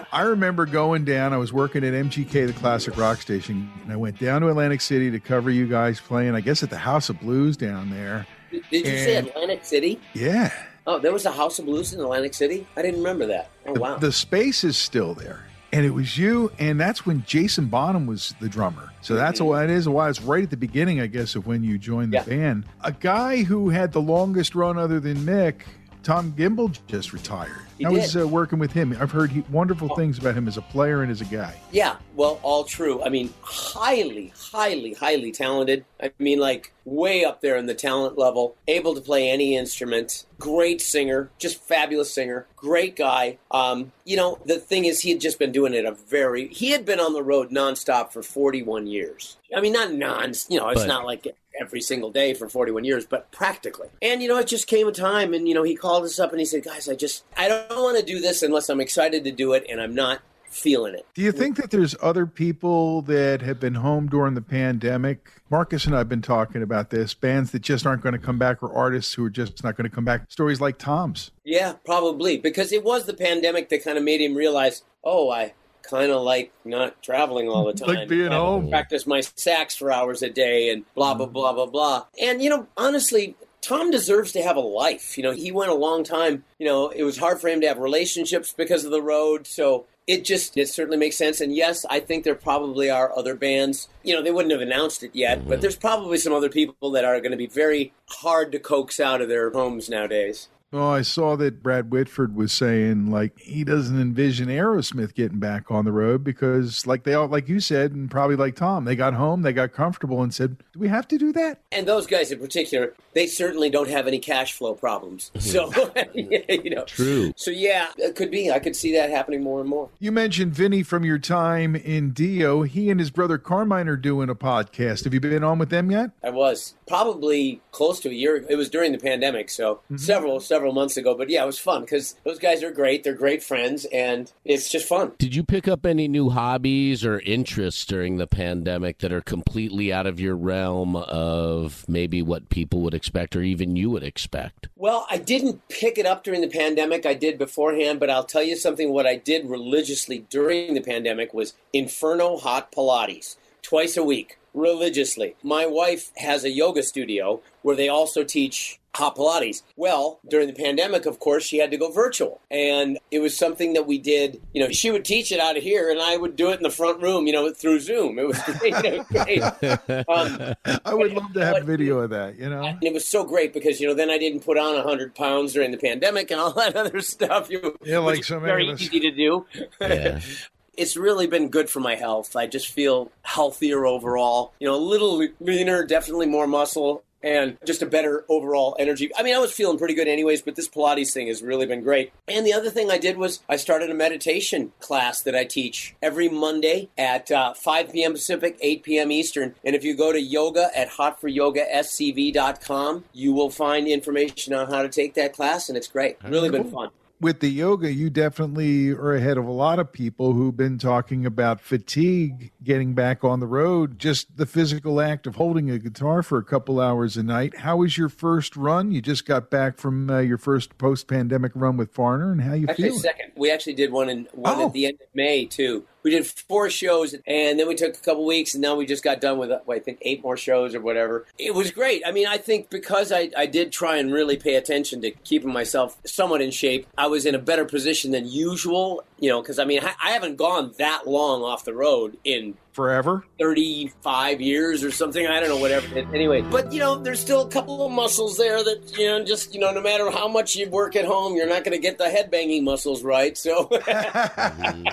I 0.11 0.21
remember 0.21 0.65
going 0.65 1.05
down. 1.05 1.33
I 1.33 1.37
was 1.37 1.51
working 1.51 1.83
at 1.83 1.93
MGK, 1.93 2.47
the 2.47 2.53
classic 2.53 2.97
rock 2.97 3.21
station, 3.21 3.71
and 3.83 3.91
I 3.91 3.95
went 3.95 4.19
down 4.19 4.41
to 4.41 4.47
Atlantic 4.47 4.81
City 4.81 5.11
to 5.11 5.19
cover 5.19 5.49
you 5.49 5.67
guys 5.67 5.99
playing. 5.99 6.35
I 6.35 6.41
guess 6.41 6.63
at 6.63 6.69
the 6.69 6.77
House 6.77 7.09
of 7.09 7.19
Blues 7.19 7.57
down 7.57 7.89
there. 7.89 8.25
Did 8.51 8.63
you 8.71 8.83
say 8.83 9.15
Atlantic 9.17 9.65
City? 9.65 9.99
Yeah, 10.13 10.51
Oh, 10.89 10.97
there 10.97 11.13
was 11.13 11.25
a 11.25 11.31
House 11.31 11.59
of 11.59 11.65
Blues 11.65 11.93
in 11.93 11.99
Atlantic 11.99 12.33
City. 12.33 12.65
I 12.75 12.81
didn't 12.81 12.97
remember 12.97 13.27
that. 13.27 13.51
Oh 13.67 13.73
the, 13.75 13.79
wow. 13.79 13.97
the 13.97 14.11
space 14.11 14.63
is 14.63 14.75
still 14.75 15.13
there, 15.13 15.45
and 15.71 15.85
it 15.85 15.91
was 15.91 16.17
you. 16.17 16.51
And 16.59 16.79
that's 16.79 17.05
when 17.05 17.23
Jason 17.25 17.67
Bonham 17.67 18.07
was 18.07 18.33
the 18.39 18.49
drummer. 18.49 18.91
So 19.01 19.15
that's 19.15 19.39
mm-hmm. 19.39 19.49
why 19.49 19.63
it 19.63 19.69
is. 19.69 19.87
Why 19.87 20.09
it's 20.09 20.21
right 20.21 20.43
at 20.43 20.49
the 20.49 20.57
beginning, 20.57 20.99
I 20.99 21.07
guess, 21.07 21.35
of 21.35 21.47
when 21.47 21.63
you 21.63 21.77
joined 21.77 22.13
the 22.13 22.17
Yeah. 22.17 22.23
band. 22.23 22.65
A 22.81 22.91
guy 22.91 23.43
who 23.43 23.69
had 23.69 23.91
the 23.91 24.01
longest 24.01 24.55
run, 24.55 24.77
other 24.77 24.99
than 24.99 25.17
Mick, 25.19 25.61
Tom 26.03 26.31
Gimbel, 26.33 26.77
just 26.87 27.13
retired. 27.13 27.61
He 27.77 27.85
I 27.85 27.89
was 27.89 28.15
uh, 28.15 28.27
working 28.27 28.59
with 28.59 28.71
him. 28.71 28.95
I've 28.99 29.11
heard 29.11 29.31
he, 29.31 29.41
wonderful 29.49 29.95
things 29.95 30.17
about 30.17 30.35
him 30.35 30.47
as 30.47 30.57
a 30.57 30.61
player 30.61 31.01
and 31.01 31.11
as 31.11 31.21
a 31.21 31.25
guy. 31.25 31.55
Yeah, 31.71 31.95
well, 32.15 32.39
all 32.43 32.63
true. 32.63 33.01
I 33.03 33.09
mean, 33.09 33.33
highly, 33.41 34.33
highly, 34.37 34.93
highly 34.93 35.31
talented. 35.31 35.85
I 36.01 36.11
mean, 36.19 36.39
like 36.39 36.73
way 36.85 37.23
up 37.23 37.41
there 37.41 37.55
in 37.57 37.67
the 37.67 37.73
talent 37.73 38.17
level, 38.17 38.55
able 38.67 38.95
to 38.95 39.01
play 39.01 39.29
any 39.29 39.55
instrument. 39.55 40.25
Great 40.39 40.81
singer, 40.81 41.29
just 41.37 41.61
fabulous 41.63 42.13
singer. 42.13 42.47
Great 42.55 42.95
guy. 42.95 43.37
Um, 43.51 43.91
you 44.05 44.17
know, 44.17 44.39
the 44.45 44.59
thing 44.59 44.85
is, 44.85 45.01
he 45.01 45.11
had 45.11 45.21
just 45.21 45.39
been 45.39 45.51
doing 45.51 45.73
it 45.73 45.85
a 45.85 45.91
very. 45.91 46.47
He 46.47 46.71
had 46.71 46.85
been 46.85 46.99
on 46.99 47.13
the 47.13 47.23
road 47.23 47.49
nonstop 47.49 48.11
for 48.11 48.23
41 48.23 48.87
years. 48.87 49.37
I 49.55 49.61
mean, 49.61 49.73
not 49.73 49.93
non. 49.93 50.33
You 50.49 50.59
know, 50.59 50.69
it's 50.69 50.81
But- 50.81 50.87
not 50.87 51.05
like 51.05 51.27
every 51.59 51.81
single 51.81 52.11
day 52.11 52.33
for 52.33 52.49
41 52.49 52.83
years, 52.83 53.05
but 53.05 53.31
practically. 53.31 53.89
And, 54.01 54.21
you 54.21 54.29
know, 54.29 54.37
it 54.37 54.47
just 54.47 54.67
came 54.67 54.87
a 54.87 54.91
time 54.91 55.33
and, 55.33 55.47
you 55.47 55.53
know, 55.53 55.63
he 55.63 55.75
called 55.75 56.03
us 56.03 56.19
up 56.19 56.31
and 56.31 56.39
he 56.39 56.45
said, 56.45 56.63
guys, 56.63 56.87
I 56.87 56.95
just, 56.95 57.23
I 57.37 57.47
don't 57.47 57.69
want 57.83 57.99
to 57.99 58.05
do 58.05 58.19
this 58.19 58.43
unless 58.43 58.69
I'm 58.69 58.81
excited 58.81 59.23
to 59.25 59.31
do 59.31 59.53
it 59.53 59.65
and 59.69 59.81
I'm 59.81 59.95
not 59.95 60.21
feeling 60.49 60.95
it. 60.95 61.05
Do 61.13 61.21
you 61.21 61.31
think 61.31 61.57
that 61.57 61.71
there's 61.71 61.95
other 62.01 62.25
people 62.25 63.03
that 63.03 63.41
have 63.41 63.59
been 63.59 63.75
home 63.75 64.07
during 64.07 64.33
the 64.33 64.41
pandemic? 64.41 65.31
Marcus 65.49 65.85
and 65.85 65.95
I 65.95 65.99
have 65.99 66.09
been 66.09 66.21
talking 66.21 66.61
about 66.61 66.89
this 66.89 67.13
bands 67.13 67.51
that 67.51 67.61
just 67.61 67.85
aren't 67.85 68.01
going 68.01 68.13
to 68.13 68.19
come 68.19 68.37
back, 68.37 68.61
or 68.63 68.73
artists 68.73 69.13
who 69.13 69.25
are 69.25 69.29
just 69.29 69.63
not 69.63 69.77
going 69.77 69.89
to 69.89 69.95
come 69.95 70.05
back. 70.05 70.31
Stories 70.31 70.59
like 70.59 70.77
Tom's. 70.77 71.31
Yeah, 71.43 71.73
probably 71.85 72.37
because 72.37 72.71
it 72.71 72.83
was 72.83 73.05
the 73.05 73.13
pandemic 73.13 73.69
that 73.69 73.83
kind 73.83 73.97
of 73.97 74.03
made 74.03 74.21
him 74.21 74.35
realize, 74.35 74.83
oh, 75.03 75.29
I 75.29 75.53
kind 75.89 76.11
of 76.11 76.21
like 76.21 76.51
not 76.65 77.01
traveling 77.01 77.49
all 77.49 77.65
the 77.65 77.73
time. 77.85 77.95
Like 77.95 78.07
being 78.07 78.31
I 78.31 78.35
home. 78.35 78.69
Practice 78.69 79.07
my 79.07 79.21
sax 79.21 79.75
for 79.75 79.91
hours 79.91 80.21
a 80.21 80.29
day 80.29 80.69
and 80.69 80.85
blah 80.95 81.13
blah 81.13 81.25
mm-hmm. 81.25 81.33
blah 81.33 81.53
blah 81.53 81.65
blah. 81.65 82.05
And 82.21 82.41
you 82.41 82.49
know, 82.49 82.67
honestly. 82.77 83.35
Tom 83.61 83.91
deserves 83.91 84.31
to 84.31 84.41
have 84.41 84.55
a 84.55 84.61
life. 84.61 85.17
You 85.17 85.23
know, 85.23 85.33
he 85.33 85.51
went 85.51 85.69
a 85.69 85.75
long 85.75 86.05
time. 86.05 86.45
You 86.59 86.65
know, 86.65 86.87
it 86.91 87.03
was 87.03 87.17
hard 87.17 87.41
for 87.41 87.49
him 87.49 87.59
to 87.59 87.67
have 87.67 87.77
relationships 87.77 88.53
because 88.53 88.85
of 88.85 88.91
the 88.91 89.01
road. 89.01 89.45
So 89.45 89.85
it 90.09 90.25
just 90.25 90.57
it 90.57 90.67
certainly 90.67 90.97
makes 90.97 91.17
sense. 91.17 91.39
And 91.39 91.55
yes, 91.55 91.85
I 91.87 91.99
think 91.99 92.23
there 92.23 92.33
probably 92.33 92.89
are 92.89 93.15
other 93.15 93.35
bands. 93.35 93.89
You 94.01 94.15
know, 94.15 94.23
they 94.23 94.31
wouldn't 94.31 94.51
have 94.51 94.59
announced 94.59 95.03
it 95.03 95.11
yet, 95.13 95.45
but 95.45 95.53
mm-hmm. 95.53 95.61
there's 95.61 95.75
probably 95.75 96.17
some 96.17 96.33
other 96.33 96.49
people 96.49 96.89
that 96.91 97.05
are 97.05 97.19
going 97.19 97.31
to 97.31 97.37
be 97.37 97.45
very 97.45 97.93
hard 98.07 98.51
to 98.53 98.59
coax 98.59 98.99
out 98.99 99.21
of 99.21 99.29
their 99.29 99.51
homes 99.51 99.87
nowadays. 99.87 100.47
Oh, 100.71 100.89
I 100.89 101.01
saw 101.01 101.35
that 101.37 101.63
Brad 101.63 101.89
Whitford 101.89 102.35
was 102.35 102.51
saying 102.51 103.09
like 103.09 103.39
he 103.39 103.63
doesn't 103.63 103.99
envision 103.99 104.49
Aerosmith 104.49 105.15
getting 105.15 105.39
back 105.39 105.71
on 105.71 105.83
the 105.83 105.91
road 105.91 106.23
because, 106.23 106.85
like 106.85 107.03
they 107.03 107.15
all, 107.15 107.27
like 107.27 107.49
you 107.49 107.59
said, 107.59 107.91
and 107.91 108.09
probably 108.09 108.35
like 108.35 108.55
Tom, 108.55 108.85
they 108.85 108.95
got 108.95 109.15
home, 109.15 109.41
they 109.41 109.51
got 109.51 109.73
comfortable, 109.73 110.21
and 110.21 110.31
said, 110.31 110.57
"Do 110.73 110.79
we 110.79 110.87
have 110.87 111.07
to 111.07 111.17
do 111.17 111.31
that?" 111.33 111.61
And 111.71 111.87
those 111.87 112.05
guys 112.05 112.31
in 112.31 112.39
particular, 112.39 112.93
they 113.19 113.27
certainly 113.27 113.69
don't 113.69 113.89
have 113.89 114.07
any 114.07 114.17
cash 114.17 114.53
flow 114.53 114.73
problems. 114.73 115.31
So, 115.49 115.71
you 116.13 116.69
know, 116.69 116.83
True. 116.83 117.33
So 117.35 117.49
yeah, 117.49 117.87
it 117.97 118.15
could 118.15 118.29
be. 118.29 118.51
I 118.51 118.59
could 118.59 118.75
see 118.75 118.93
that 118.93 119.09
happening 119.09 119.41
more 119.41 119.61
and 119.61 119.67
more. 119.67 119.89
You 119.97 120.11
mentioned 120.11 120.53
Vinny 120.53 120.83
from 120.83 121.03
your 121.03 121.17
time 121.17 121.75
in 121.75 122.11
Dio. 122.11 122.61
He 122.61 122.91
and 122.91 122.99
his 122.99 123.09
brother 123.09 123.39
Carmine 123.39 123.89
are 123.89 123.97
doing 123.97 124.29
a 124.29 124.35
podcast. 124.35 125.05
Have 125.05 125.13
you 125.15 125.19
been 125.19 125.43
on 125.43 125.57
with 125.57 125.69
them 125.69 125.89
yet? 125.89 126.11
I 126.23 126.29
was 126.29 126.75
probably 126.87 127.61
close 127.71 127.99
to 128.01 128.09
a 128.09 128.13
year. 128.13 128.45
It 128.47 128.57
was 128.57 128.69
during 128.69 128.91
the 128.91 128.99
pandemic, 128.99 129.49
so 129.49 129.75
mm-hmm. 129.75 129.97
several 129.97 130.39
several 130.39 130.71
months 130.71 130.97
ago. 130.97 131.15
But 131.15 131.29
yeah, 131.29 131.41
it 131.41 131.47
was 131.47 131.57
fun 131.57 131.81
because 131.81 132.15
those 132.25 132.37
guys 132.37 132.61
are 132.61 132.71
great. 132.71 133.03
They're 133.03 133.13
great 133.13 133.41
friends, 133.41 133.85
and 133.85 134.31
it's 134.45 134.69
just 134.69 134.87
fun. 134.87 135.13
Did 135.17 135.33
you 135.33 135.43
pick 135.43 135.67
up 135.67 135.83
any 135.83 136.07
new 136.07 136.29
hobbies 136.29 137.03
or 137.03 137.19
interests 137.21 137.85
during 137.85 138.17
the 138.17 138.27
pandemic 138.27 138.99
that 138.99 139.11
are 139.11 139.21
completely 139.21 139.91
out 139.91 140.05
of 140.05 140.19
your 140.19 140.35
realm 140.35 140.95
of 140.95 141.85
maybe 141.87 142.21
what 142.21 142.49
people 142.49 142.81
would 142.81 142.93
expect 142.93 143.08
or 143.35 143.41
even 143.41 143.75
you 143.75 143.89
would 143.89 144.03
expect? 144.03 144.69
Well, 144.75 145.05
I 145.09 145.17
didn't 145.17 145.67
pick 145.69 145.97
it 145.97 146.05
up 146.05 146.23
during 146.23 146.41
the 146.41 146.47
pandemic. 146.47 147.05
I 147.05 147.13
did 147.13 147.37
beforehand, 147.37 147.99
but 147.99 148.09
I'll 148.09 148.23
tell 148.23 148.43
you 148.43 148.55
something. 148.55 148.91
What 148.91 149.05
I 149.05 149.15
did 149.15 149.49
religiously 149.49 150.25
during 150.29 150.73
the 150.73 150.81
pandemic 150.81 151.33
was 151.33 151.53
Inferno 151.73 152.37
Hot 152.37 152.71
Pilates 152.71 153.35
twice 153.61 153.97
a 153.97 154.03
week, 154.03 154.37
religiously. 154.53 155.35
My 155.43 155.65
wife 155.65 156.11
has 156.17 156.43
a 156.43 156.49
yoga 156.49 156.83
studio 156.83 157.41
where 157.61 157.75
they 157.75 157.89
also 157.89 158.23
teach 158.23 158.78
hot 158.95 159.15
Pilates. 159.15 159.63
Well, 159.75 160.19
during 160.27 160.47
the 160.47 160.53
pandemic, 160.53 161.05
of 161.05 161.19
course, 161.19 161.43
she 161.43 161.57
had 161.57 161.71
to 161.71 161.77
go 161.77 161.91
virtual. 161.91 162.41
And 162.49 162.99
it 163.11 163.19
was 163.19 163.37
something 163.37 163.73
that 163.73 163.87
we 163.87 163.97
did, 163.97 164.41
you 164.53 164.61
know, 164.61 164.69
she 164.69 164.91
would 164.91 165.05
teach 165.05 165.31
it 165.31 165.39
out 165.39 165.57
of 165.57 165.63
here 165.63 165.89
and 165.89 165.99
I 165.99 166.17
would 166.17 166.35
do 166.35 166.49
it 166.49 166.57
in 166.57 166.63
the 166.63 166.69
front 166.69 167.01
room, 167.01 167.27
you 167.27 167.33
know, 167.33 167.51
through 167.53 167.79
Zoom. 167.79 168.19
It 168.19 168.27
was 168.27 168.39
great. 168.59 168.83
You 168.83 168.97
know, 168.97 169.03
great. 169.09 170.09
Um, 170.09 170.55
I 170.85 170.93
would 170.93 171.13
love 171.13 171.33
to 171.33 171.45
have 171.45 171.63
video 171.63 171.99
of 171.99 172.09
that. 172.09 172.37
You 172.37 172.49
know, 172.49 172.63
and 172.63 172.83
it 172.83 172.93
was 172.93 173.05
so 173.05 173.23
great 173.23 173.53
because 173.53 173.79
you 173.79 173.87
know 173.87 173.93
then 173.93 174.09
I 174.09 174.17
didn't 174.17 174.41
put 174.41 174.57
on 174.57 174.81
hundred 174.83 175.15
pounds 175.15 175.53
during 175.53 175.71
the 175.71 175.77
pandemic 175.77 176.31
and 176.31 176.39
all 176.39 176.51
that 176.53 176.75
other 176.75 177.01
stuff. 177.01 177.49
You, 177.49 177.77
Yeah, 177.83 177.99
like 177.99 178.23
so 178.23 178.39
many 178.39 178.51
very 178.51 178.69
of 178.69 178.81
easy 178.81 178.99
to 178.99 179.11
do. 179.11 179.45
Yeah. 179.81 180.19
it's 180.77 180.95
really 180.95 181.27
been 181.27 181.49
good 181.49 181.69
for 181.69 181.81
my 181.81 181.95
health. 181.95 182.35
I 182.35 182.47
just 182.47 182.69
feel 182.69 183.11
healthier 183.21 183.85
overall. 183.85 184.53
You 184.59 184.67
know, 184.67 184.75
a 184.75 184.77
little 184.77 185.27
leaner, 185.39 185.85
definitely 185.85 186.27
more 186.27 186.47
muscle. 186.47 187.03
And 187.21 187.57
just 187.65 187.81
a 187.81 187.85
better 187.85 188.23
overall 188.29 188.77
energy. 188.79 189.11
I 189.17 189.23
mean, 189.23 189.35
I 189.35 189.39
was 189.39 189.51
feeling 189.51 189.77
pretty 189.77 189.93
good 189.93 190.07
anyways, 190.07 190.41
but 190.41 190.55
this 190.55 190.69
Pilates 190.69 191.11
thing 191.11 191.27
has 191.27 191.41
really 191.41 191.65
been 191.65 191.83
great. 191.83 192.13
And 192.27 192.45
the 192.45 192.53
other 192.53 192.69
thing 192.69 192.89
I 192.89 192.97
did 192.97 193.17
was 193.17 193.41
I 193.49 193.57
started 193.57 193.89
a 193.89 193.93
meditation 193.93 194.71
class 194.79 195.21
that 195.21 195.35
I 195.35 195.43
teach 195.43 195.95
every 196.01 196.29
Monday 196.29 196.87
at 196.97 197.29
uh, 197.31 197.53
5 197.53 197.91
p.m. 197.91 198.13
Pacific, 198.13 198.57
8 198.61 198.83
p.m. 198.83 199.11
Eastern. 199.11 199.55
And 199.65 199.75
if 199.75 199.83
you 199.83 199.97
go 199.97 200.13
to 200.13 200.21
yoga 200.21 200.69
at 200.75 200.91
hotforyogascv.com, 200.91 203.03
you 203.13 203.33
will 203.33 203.49
find 203.49 203.87
information 203.87 204.53
on 204.53 204.69
how 204.69 204.81
to 204.81 204.89
take 204.89 205.13
that 205.15 205.33
class, 205.33 205.69
and 205.69 205.77
it's 205.77 205.87
great. 205.87 206.17
Really 206.23 206.49
been 206.49 206.71
fun. 206.71 206.89
With 207.21 207.41
the 207.41 207.49
yoga, 207.49 207.91
you 207.91 208.09
definitely 208.09 208.91
are 208.91 209.13
ahead 209.13 209.37
of 209.37 209.45
a 209.45 209.51
lot 209.51 209.77
of 209.77 209.91
people 209.91 210.31
who've 210.31 210.55
been 210.55 210.77
talking 210.77 211.25
about 211.25 211.59
fatigue 211.59 212.53
getting 212.63 212.93
back 212.93 213.25
on 213.25 213.41
the 213.41 213.45
road. 213.45 213.99
Just 213.99 214.37
the 214.37 214.45
physical 214.45 215.01
act 215.01 215.27
of 215.27 215.35
holding 215.35 215.69
a 215.69 215.77
guitar 215.77 216.23
for 216.23 216.37
a 216.37 216.43
couple 216.45 216.79
hours 216.79 217.17
a 217.17 217.23
night. 217.23 217.57
How 217.57 217.75
was 217.75 217.97
your 217.97 218.07
first 218.07 218.55
run? 218.55 218.93
You 218.93 219.01
just 219.01 219.25
got 219.25 219.49
back 219.49 219.77
from 219.77 220.09
uh, 220.09 220.19
your 220.19 220.37
first 220.37 220.77
post-pandemic 220.77 221.51
run 221.55 221.75
with 221.75 221.91
Foreigner, 221.91 222.31
and 222.31 222.41
how 222.41 222.53
you 222.53 222.67
Actually, 222.69 222.85
feeling? 222.85 222.99
second. 223.01 223.31
We 223.35 223.51
actually 223.51 223.73
did 223.73 223.91
one 223.91 224.07
in 224.07 224.27
one 224.31 224.53
Oh. 224.57 224.67
at 224.67 224.71
the 224.73 224.85
end 224.85 224.95
of 225.01 225.07
May 225.13 225.45
too. 225.45 225.83
We 226.03 226.11
did 226.11 226.25
four 226.25 226.69
shows, 226.69 227.13
and 227.27 227.59
then 227.59 227.67
we 227.67 227.75
took 227.75 227.95
a 227.95 227.99
couple 227.99 228.25
weeks, 228.25 228.53
and 228.53 228.61
now 228.61 228.75
we 228.75 228.85
just 228.85 229.03
got 229.03 229.19
done 229.19 229.37
with 229.37 229.51
uh, 229.51 229.59
I 229.69 229.79
think 229.79 229.99
eight 230.01 230.23
more 230.23 230.37
shows 230.37 230.73
or 230.73 230.81
whatever. 230.81 231.25
It 231.37 231.53
was 231.53 231.71
great. 231.71 232.03
I 232.05 232.11
mean, 232.11 232.27
I 232.27 232.37
think 232.37 232.69
because 232.69 233.11
I, 233.11 233.31
I 233.37 233.45
did 233.45 233.71
try 233.71 233.97
and 233.97 234.11
really 234.11 234.37
pay 234.37 234.55
attention 234.55 235.01
to 235.01 235.11
keeping 235.11 235.51
myself 235.51 235.97
somewhat 236.05 236.41
in 236.41 236.51
shape, 236.51 236.87
I 236.97 237.07
was 237.07 237.25
in 237.25 237.35
a 237.35 237.39
better 237.39 237.65
position 237.65 238.11
than 238.11 238.27
usual. 238.27 239.03
You 239.19 239.29
know, 239.29 239.41
because 239.41 239.59
I 239.59 239.65
mean, 239.65 239.81
I, 239.83 239.93
I 240.03 240.11
haven't 240.11 240.37
gone 240.37 240.73
that 240.77 241.07
long 241.07 241.43
off 241.43 241.65
the 241.65 241.73
road 241.73 242.17
in 242.23 242.55
Forever. 242.79 243.25
35 243.41 244.39
years 244.39 244.85
or 244.85 244.91
something. 244.91 245.27
I 245.27 245.41
don't 245.41 245.49
know, 245.49 245.57
whatever. 245.57 245.99
Anyway, 246.15 246.41
but 246.43 246.71
you 246.71 246.79
know, 246.79 246.97
there's 246.97 247.19
still 247.19 247.41
a 247.41 247.49
couple 247.49 247.85
of 247.85 247.91
muscles 247.91 248.37
there 248.37 248.63
that, 248.63 248.97
you 248.97 249.05
know, 249.05 249.21
just, 249.25 249.53
you 249.53 249.59
know, 249.59 249.73
no 249.73 249.81
matter 249.81 250.09
how 250.11 250.29
much 250.29 250.55
you 250.55 250.69
work 250.69 250.95
at 250.95 251.03
home, 251.03 251.35
you're 251.35 251.49
not 251.49 251.65
going 251.65 251.75
to 251.75 251.81
get 251.81 251.97
the 251.97 252.09
head 252.09 252.31
banging 252.31 252.63
muscles 252.63 253.03
right. 253.03 253.37
So, 253.37 253.65
mm-hmm. 253.69 254.87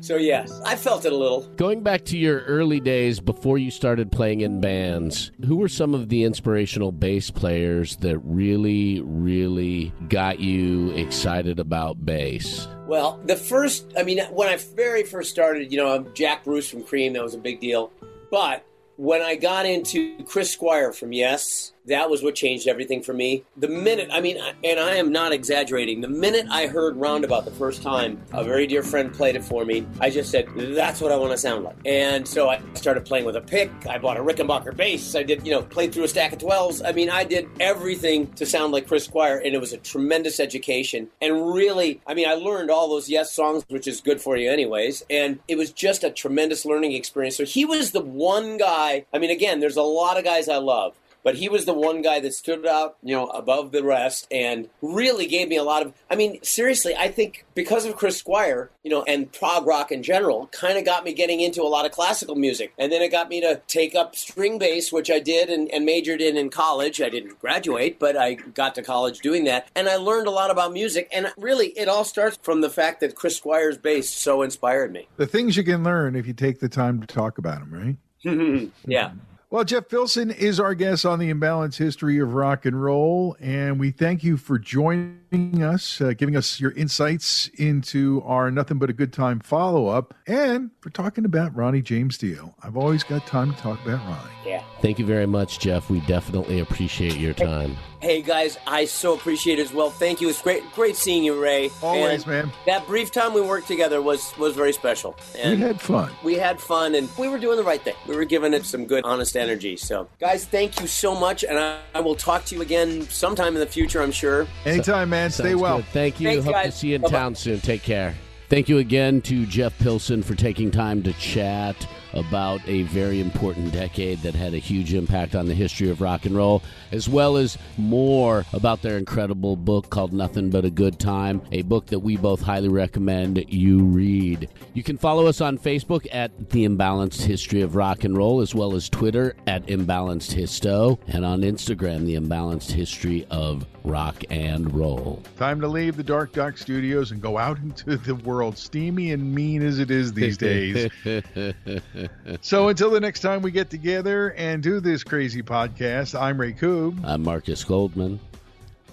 so 0.00 0.16
yes, 0.16 0.62
I 0.64 0.76
felt 0.76 1.04
it 1.04 1.12
a 1.12 1.16
little. 1.16 1.42
Going 1.56 1.82
back 1.82 2.06
to 2.06 2.16
your 2.16 2.40
early 2.44 2.80
days 2.80 3.20
before 3.20 3.58
you 3.58 3.70
started 3.70 4.10
playing 4.10 4.40
in 4.40 4.62
bands, 4.62 5.30
who 5.44 5.56
were 5.56 5.68
some 5.68 5.92
of 5.92 6.08
the 6.08 6.24
inspirational 6.24 6.92
bass 6.92 7.30
players 7.30 7.96
that 7.96 8.18
really, 8.20 9.02
really 9.02 9.92
got 10.08 10.40
you 10.40 10.92
excited 10.92 11.60
about 11.60 12.06
bass? 12.06 12.66
Well, 12.88 13.20
the 13.26 13.36
first, 13.36 13.92
I 13.98 14.02
mean, 14.02 14.18
when 14.30 14.48
I 14.48 14.56
very 14.56 15.02
first 15.02 15.30
started, 15.30 15.70
you 15.70 15.76
know, 15.76 15.94
I'm 15.94 16.14
Jack 16.14 16.42
Bruce 16.42 16.70
from 16.70 16.82
Cream, 16.82 17.12
that 17.12 17.22
was 17.22 17.34
a 17.34 17.38
big 17.38 17.60
deal. 17.60 17.92
But 18.30 18.64
when 18.96 19.20
I 19.20 19.34
got 19.34 19.66
into 19.66 20.24
Chris 20.24 20.50
Squire 20.50 20.94
from 20.94 21.12
Yes, 21.12 21.74
that 21.88 22.08
was 22.08 22.22
what 22.22 22.34
changed 22.34 22.68
everything 22.68 23.02
for 23.02 23.12
me. 23.12 23.44
The 23.56 23.68
minute, 23.68 24.08
I 24.12 24.20
mean, 24.20 24.38
and 24.64 24.80
I 24.80 24.96
am 24.96 25.10
not 25.12 25.32
exaggerating, 25.32 26.00
the 26.00 26.08
minute 26.08 26.46
I 26.50 26.66
heard 26.66 26.96
Roundabout 26.96 27.44
the 27.44 27.50
first 27.50 27.82
time, 27.82 28.22
a 28.32 28.44
very 28.44 28.66
dear 28.66 28.82
friend 28.82 29.12
played 29.12 29.36
it 29.36 29.44
for 29.44 29.64
me, 29.64 29.86
I 30.00 30.10
just 30.10 30.30
said, 30.30 30.48
that's 30.56 31.00
what 31.00 31.12
I 31.12 31.16
want 31.16 31.32
to 31.32 31.38
sound 31.38 31.64
like. 31.64 31.76
And 31.84 32.26
so 32.26 32.48
I 32.48 32.60
started 32.74 33.04
playing 33.04 33.24
with 33.24 33.36
a 33.36 33.40
pick. 33.40 33.70
I 33.86 33.98
bought 33.98 34.16
a 34.16 34.20
Rickenbacker 34.20 34.76
bass. 34.76 35.14
I 35.14 35.22
did, 35.22 35.46
you 35.46 35.52
know, 35.52 35.62
played 35.62 35.92
through 35.92 36.04
a 36.04 36.08
stack 36.08 36.32
of 36.32 36.38
12s. 36.38 36.82
I 36.84 36.92
mean, 36.92 37.10
I 37.10 37.24
did 37.24 37.48
everything 37.60 38.32
to 38.34 38.46
sound 38.46 38.72
like 38.72 38.86
Chris 38.86 39.04
Squire, 39.04 39.38
and 39.44 39.54
it 39.54 39.60
was 39.60 39.72
a 39.72 39.78
tremendous 39.78 40.40
education. 40.40 41.08
And 41.20 41.52
really, 41.52 42.00
I 42.06 42.14
mean, 42.14 42.28
I 42.28 42.34
learned 42.34 42.70
all 42.70 42.88
those 42.88 43.08
Yes 43.08 43.32
songs, 43.32 43.64
which 43.68 43.86
is 43.86 44.00
good 44.00 44.20
for 44.20 44.36
you, 44.36 44.50
anyways. 44.50 45.04
And 45.10 45.38
it 45.48 45.56
was 45.56 45.72
just 45.72 46.04
a 46.04 46.10
tremendous 46.10 46.64
learning 46.64 46.92
experience. 46.92 47.36
So 47.36 47.44
he 47.44 47.64
was 47.64 47.92
the 47.92 48.00
one 48.00 48.56
guy, 48.56 49.06
I 49.12 49.18
mean, 49.18 49.30
again, 49.30 49.60
there's 49.60 49.76
a 49.76 49.82
lot 49.82 50.18
of 50.18 50.24
guys 50.24 50.48
I 50.48 50.56
love. 50.56 50.94
But 51.22 51.36
he 51.36 51.48
was 51.48 51.64
the 51.64 51.74
one 51.74 52.02
guy 52.02 52.20
that 52.20 52.32
stood 52.34 52.66
out, 52.66 52.96
you 53.02 53.14
know, 53.14 53.26
above 53.26 53.72
the 53.72 53.82
rest 53.82 54.26
and 54.30 54.68
really 54.80 55.26
gave 55.26 55.48
me 55.48 55.56
a 55.56 55.62
lot 55.62 55.84
of. 55.84 55.92
I 56.10 56.16
mean, 56.16 56.38
seriously, 56.42 56.94
I 56.96 57.08
think 57.08 57.44
because 57.54 57.84
of 57.84 57.96
Chris 57.96 58.16
Squire, 58.16 58.70
you 58.82 58.90
know, 58.90 59.02
and 59.02 59.30
prog 59.32 59.66
rock 59.66 59.92
in 59.92 60.02
general, 60.02 60.46
kind 60.48 60.78
of 60.78 60.84
got 60.84 61.04
me 61.04 61.12
getting 61.12 61.40
into 61.40 61.62
a 61.62 61.68
lot 61.68 61.86
of 61.86 61.92
classical 61.92 62.34
music. 62.34 62.72
And 62.78 62.90
then 62.90 63.02
it 63.02 63.10
got 63.10 63.28
me 63.28 63.40
to 63.40 63.60
take 63.66 63.94
up 63.94 64.16
string 64.16 64.58
bass, 64.58 64.92
which 64.92 65.10
I 65.10 65.18
did 65.18 65.50
and, 65.50 65.70
and 65.70 65.84
majored 65.84 66.20
in 66.20 66.36
in 66.36 66.50
college. 66.50 67.00
I 67.02 67.08
didn't 67.08 67.38
graduate, 67.40 67.98
but 67.98 68.16
I 68.16 68.34
got 68.34 68.74
to 68.76 68.82
college 68.82 69.20
doing 69.20 69.44
that. 69.44 69.68
And 69.74 69.88
I 69.88 69.96
learned 69.96 70.26
a 70.26 70.32
lot 70.32 70.50
about 70.50 70.72
music. 70.72 71.08
And 71.12 71.32
really, 71.36 71.68
it 71.68 71.88
all 71.88 72.04
starts 72.04 72.38
from 72.42 72.60
the 72.60 72.70
fact 72.70 73.00
that 73.00 73.14
Chris 73.14 73.36
Squire's 73.36 73.76
bass 73.78 74.08
so 74.08 74.42
inspired 74.42 74.92
me. 74.92 75.08
The 75.16 75.26
things 75.26 75.56
you 75.56 75.64
can 75.64 75.84
learn 75.84 76.16
if 76.16 76.26
you 76.26 76.32
take 76.32 76.60
the 76.60 76.68
time 76.68 77.00
to 77.00 77.06
talk 77.06 77.38
about 77.38 77.60
them, 77.60 77.72
right? 77.72 78.70
yeah. 78.86 79.12
Well, 79.50 79.64
Jeff 79.64 79.88
Pilson 79.88 80.30
is 80.30 80.60
our 80.60 80.74
guest 80.74 81.06
on 81.06 81.18
the 81.18 81.32
Imbalanced 81.32 81.78
History 81.78 82.18
of 82.18 82.34
Rock 82.34 82.66
and 82.66 82.82
Roll, 82.82 83.34
and 83.40 83.80
we 83.80 83.90
thank 83.90 84.22
you 84.22 84.36
for 84.36 84.58
joining 84.58 85.62
us, 85.62 86.02
uh, 86.02 86.12
giving 86.12 86.36
us 86.36 86.60
your 86.60 86.72
insights 86.72 87.48
into 87.54 88.22
our 88.26 88.50
Nothing 88.50 88.78
But 88.78 88.90
a 88.90 88.92
Good 88.92 89.10
Time 89.10 89.40
follow 89.40 89.86
up, 89.86 90.12
and 90.26 90.70
for 90.82 90.90
talking 90.90 91.24
about 91.24 91.56
Ronnie 91.56 91.80
James 91.80 92.18
Dio. 92.18 92.54
I've 92.62 92.76
always 92.76 93.02
got 93.02 93.26
time 93.26 93.54
to 93.54 93.58
talk 93.58 93.82
about 93.86 94.06
Ronnie. 94.06 94.30
Yeah. 94.44 94.62
Thank 94.82 94.98
you 94.98 95.06
very 95.06 95.26
much, 95.26 95.60
Jeff. 95.60 95.88
We 95.88 96.00
definitely 96.00 96.58
appreciate 96.60 97.16
your 97.16 97.32
time. 97.32 97.74
Hey 98.00 98.22
guys, 98.22 98.56
I 98.64 98.84
so 98.84 99.14
appreciate 99.14 99.58
it 99.58 99.62
as 99.62 99.72
well. 99.72 99.90
Thank 99.90 100.20
you. 100.20 100.28
It's 100.28 100.40
great, 100.40 100.62
great 100.72 100.94
seeing 100.94 101.24
you, 101.24 101.42
Ray. 101.42 101.68
Always, 101.82 102.22
And 102.22 102.26
man. 102.28 102.52
That 102.64 102.86
brief 102.86 103.10
time 103.10 103.34
we 103.34 103.40
worked 103.40 103.66
together 103.66 104.00
was 104.00 104.32
was 104.38 104.54
very 104.54 104.72
special. 104.72 105.16
We 105.34 105.56
had 105.56 105.80
fun. 105.80 106.12
we 106.22 106.34
had 106.36 106.60
fun, 106.60 106.94
and 106.94 107.08
we 107.18 107.26
were 107.26 107.40
doing 107.40 107.56
the 107.56 107.64
right 107.64 107.82
thing. 107.82 107.96
We 108.06 108.14
were 108.14 108.24
giving 108.24 108.54
it 108.54 108.64
some 108.64 108.86
good, 108.86 109.04
honest 109.04 109.36
energy. 109.36 109.76
So, 109.76 110.06
guys, 110.20 110.44
thank 110.44 110.80
you 110.80 110.86
so 110.86 111.18
much, 111.18 111.42
and 111.42 111.58
I, 111.58 111.80
I 111.92 111.98
will 112.00 112.14
talk 112.14 112.44
to 112.46 112.54
you 112.54 112.62
again 112.62 113.02
sometime 113.10 113.54
in 113.54 113.60
the 113.60 113.66
future. 113.66 114.00
I'm 114.00 114.12
sure. 114.12 114.46
Anytime, 114.64 115.10
man. 115.10 115.30
Stay 115.32 115.50
Sounds 115.50 115.60
well. 115.60 115.76
good. 115.78 115.86
Thank 115.86 116.20
you. 116.20 116.28
Thanks, 116.28 116.44
Hope 116.44 116.54
to 116.54 116.62
guys. 116.62 116.78
see 116.78 116.88
you 116.90 116.94
in 116.96 117.00
Bye-bye. 117.02 117.18
town 117.18 117.34
soon. 117.34 117.60
Take 117.60 117.82
care. 117.82 118.14
Thank 118.48 118.68
you 118.68 118.78
again 118.78 119.20
to 119.22 119.44
Jeff 119.44 119.76
Pilson 119.80 120.22
for 120.22 120.36
taking 120.36 120.70
time 120.70 121.02
to 121.02 121.12
chat 121.14 121.76
about 122.12 122.60
a 122.66 122.82
very 122.84 123.20
important 123.20 123.72
decade 123.72 124.18
that 124.20 124.34
had 124.34 124.54
a 124.54 124.58
huge 124.58 124.94
impact 124.94 125.34
on 125.34 125.46
the 125.46 125.54
history 125.54 125.90
of 125.90 126.00
rock 126.00 126.24
and 126.24 126.36
roll, 126.36 126.62
as 126.92 127.08
well 127.08 127.36
as 127.36 127.58
more 127.76 128.44
about 128.52 128.82
their 128.82 128.98
incredible 128.98 129.56
book 129.56 129.90
called 129.90 130.12
Nothing 130.12 130.50
But 130.50 130.64
a 130.64 130.70
Good 130.70 130.98
Time, 130.98 131.42
a 131.52 131.62
book 131.62 131.86
that 131.86 132.00
we 132.00 132.16
both 132.16 132.42
highly 132.42 132.68
recommend 132.68 133.44
you 133.48 133.80
read. 133.80 134.48
You 134.74 134.82
can 134.82 134.98
follow 134.98 135.26
us 135.26 135.40
on 135.40 135.58
Facebook 135.58 136.06
at 136.12 136.50
The 136.50 136.66
Imbalanced 136.66 137.22
History 137.22 137.62
of 137.62 137.76
Rock 137.76 138.04
and 138.04 138.16
Roll, 138.16 138.40
as 138.40 138.54
well 138.54 138.74
as 138.74 138.88
Twitter 138.88 139.34
at 139.46 139.66
Imbalanced 139.66 140.34
Histo, 140.34 140.98
and 141.08 141.24
on 141.24 141.42
Instagram, 141.42 142.06
The 142.06 142.16
Imbalanced 142.16 142.72
History 142.72 143.26
of 143.30 143.66
Rock 143.84 144.24
and 144.30 144.74
Roll. 144.74 145.22
Time 145.36 145.60
to 145.60 145.68
leave 145.68 145.96
the 145.96 146.02
Dark 146.02 146.32
Doc 146.32 146.58
Studios 146.58 147.10
and 147.10 147.20
go 147.20 147.38
out 147.38 147.58
into 147.58 147.96
the 147.96 148.14
world, 148.14 148.58
steamy 148.58 149.12
and 149.12 149.34
mean 149.34 149.62
as 149.62 149.78
it 149.78 149.90
is 149.90 150.12
these 150.12 150.36
days. 150.36 150.90
so 152.40 152.68
until 152.68 152.90
the 152.90 153.00
next 153.00 153.20
time 153.20 153.42
we 153.42 153.50
get 153.50 153.70
together 153.70 154.34
and 154.34 154.62
do 154.62 154.80
this 154.80 155.04
crazy 155.04 155.42
podcast, 155.42 156.18
I'm 156.18 156.40
Ray 156.40 156.52
Koob, 156.52 157.04
I'm 157.04 157.22
Marcus 157.22 157.64
Goldman 157.64 158.20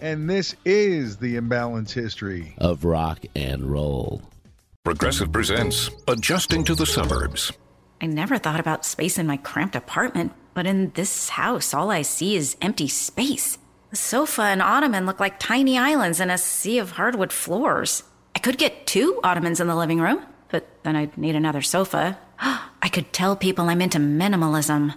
and 0.01 0.29
this 0.29 0.55
is 0.65 1.17
the 1.17 1.36
Imbalance 1.36 1.93
History. 1.93 2.55
of 2.59 2.86
Rock 2.86 3.25
and 3.36 3.63
Roll. 3.63 4.21
Progressive 4.83 5.31
presents 5.31 5.89
Adjusting 6.07 6.63
to 6.65 6.75
the 6.75 6.86
Suburbs. 6.86 7.51
I 8.01 8.05
never 8.05 8.38
thought 8.38 8.59
about 8.59 8.86
space 8.86 9.17
in 9.17 9.25
my 9.25 9.38
cramped 9.38 9.75
apartment, 9.75 10.33
but 10.53 10.67
in 10.67 10.91
this 10.91 11.29
house, 11.29 11.73
all 11.73 11.89
I 11.89 12.03
see 12.03 12.36
is 12.36 12.55
empty 12.61 12.88
space. 12.88 13.57
The 13.96 14.02
sofa 14.02 14.41
and 14.41 14.62
ottoman 14.62 15.06
look 15.06 15.22
like 15.22 15.39
tiny 15.39 15.78
islands 15.78 16.20
in 16.20 16.30
a 16.30 16.38
sea 16.38 16.80
of 16.80 16.91
hardwood 16.91 17.32
floors. 17.32 18.04
I 18.36 18.39
could 18.39 18.58
get 18.58 18.86
two 18.86 19.22
ottomans 19.24 19.62
in 19.62 19.68
the 19.68 19.76
living 19.78 20.02
room, 20.02 20.22
but 20.50 20.68
then 20.84 20.98
I'd 20.98 21.18
need 21.18 21.34
another 21.34 21.62
sofa. 21.62 22.20
I 22.39 22.89
could 22.91 23.14
tell 23.14 23.38
people 23.38 23.70
I'm 23.70 23.82
into 23.82 24.00
minimalism. 24.00 24.96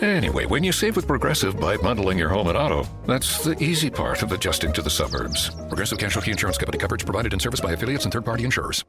Anyway, 0.00 0.46
when 0.46 0.62
you 0.62 0.70
save 0.70 0.94
with 0.94 1.08
Progressive 1.08 1.58
by 1.58 1.76
bundling 1.76 2.16
your 2.16 2.28
home 2.28 2.46
and 2.46 2.56
auto, 2.56 2.86
that's 3.08 3.42
the 3.42 3.60
easy 3.60 3.90
part 3.90 4.22
of 4.22 4.30
adjusting 4.30 4.72
to 4.74 4.82
the 4.82 4.88
suburbs. 4.88 5.50
Progressive 5.66 5.98
Casualty 5.98 6.30
Insurance 6.30 6.58
Company 6.58 6.78
coverage 6.78 7.04
provided 7.04 7.32
in 7.32 7.40
service 7.40 7.58
by 7.58 7.72
affiliates 7.72 8.04
and 8.04 8.14
third 8.14 8.24
party 8.24 8.44
insurers. 8.44 8.84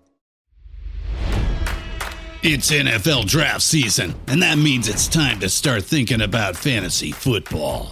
It's 2.43 2.69
NFL 2.69 3.25
draft 3.25 3.63
season, 3.63 4.13
and 4.27 4.43
that 4.43 4.59
means 4.59 4.87
it's 4.87 5.07
time 5.07 5.39
to 5.39 5.49
start 5.49 5.85
thinking 5.85 6.21
about 6.21 6.55
fantasy 6.55 7.11
football. 7.11 7.91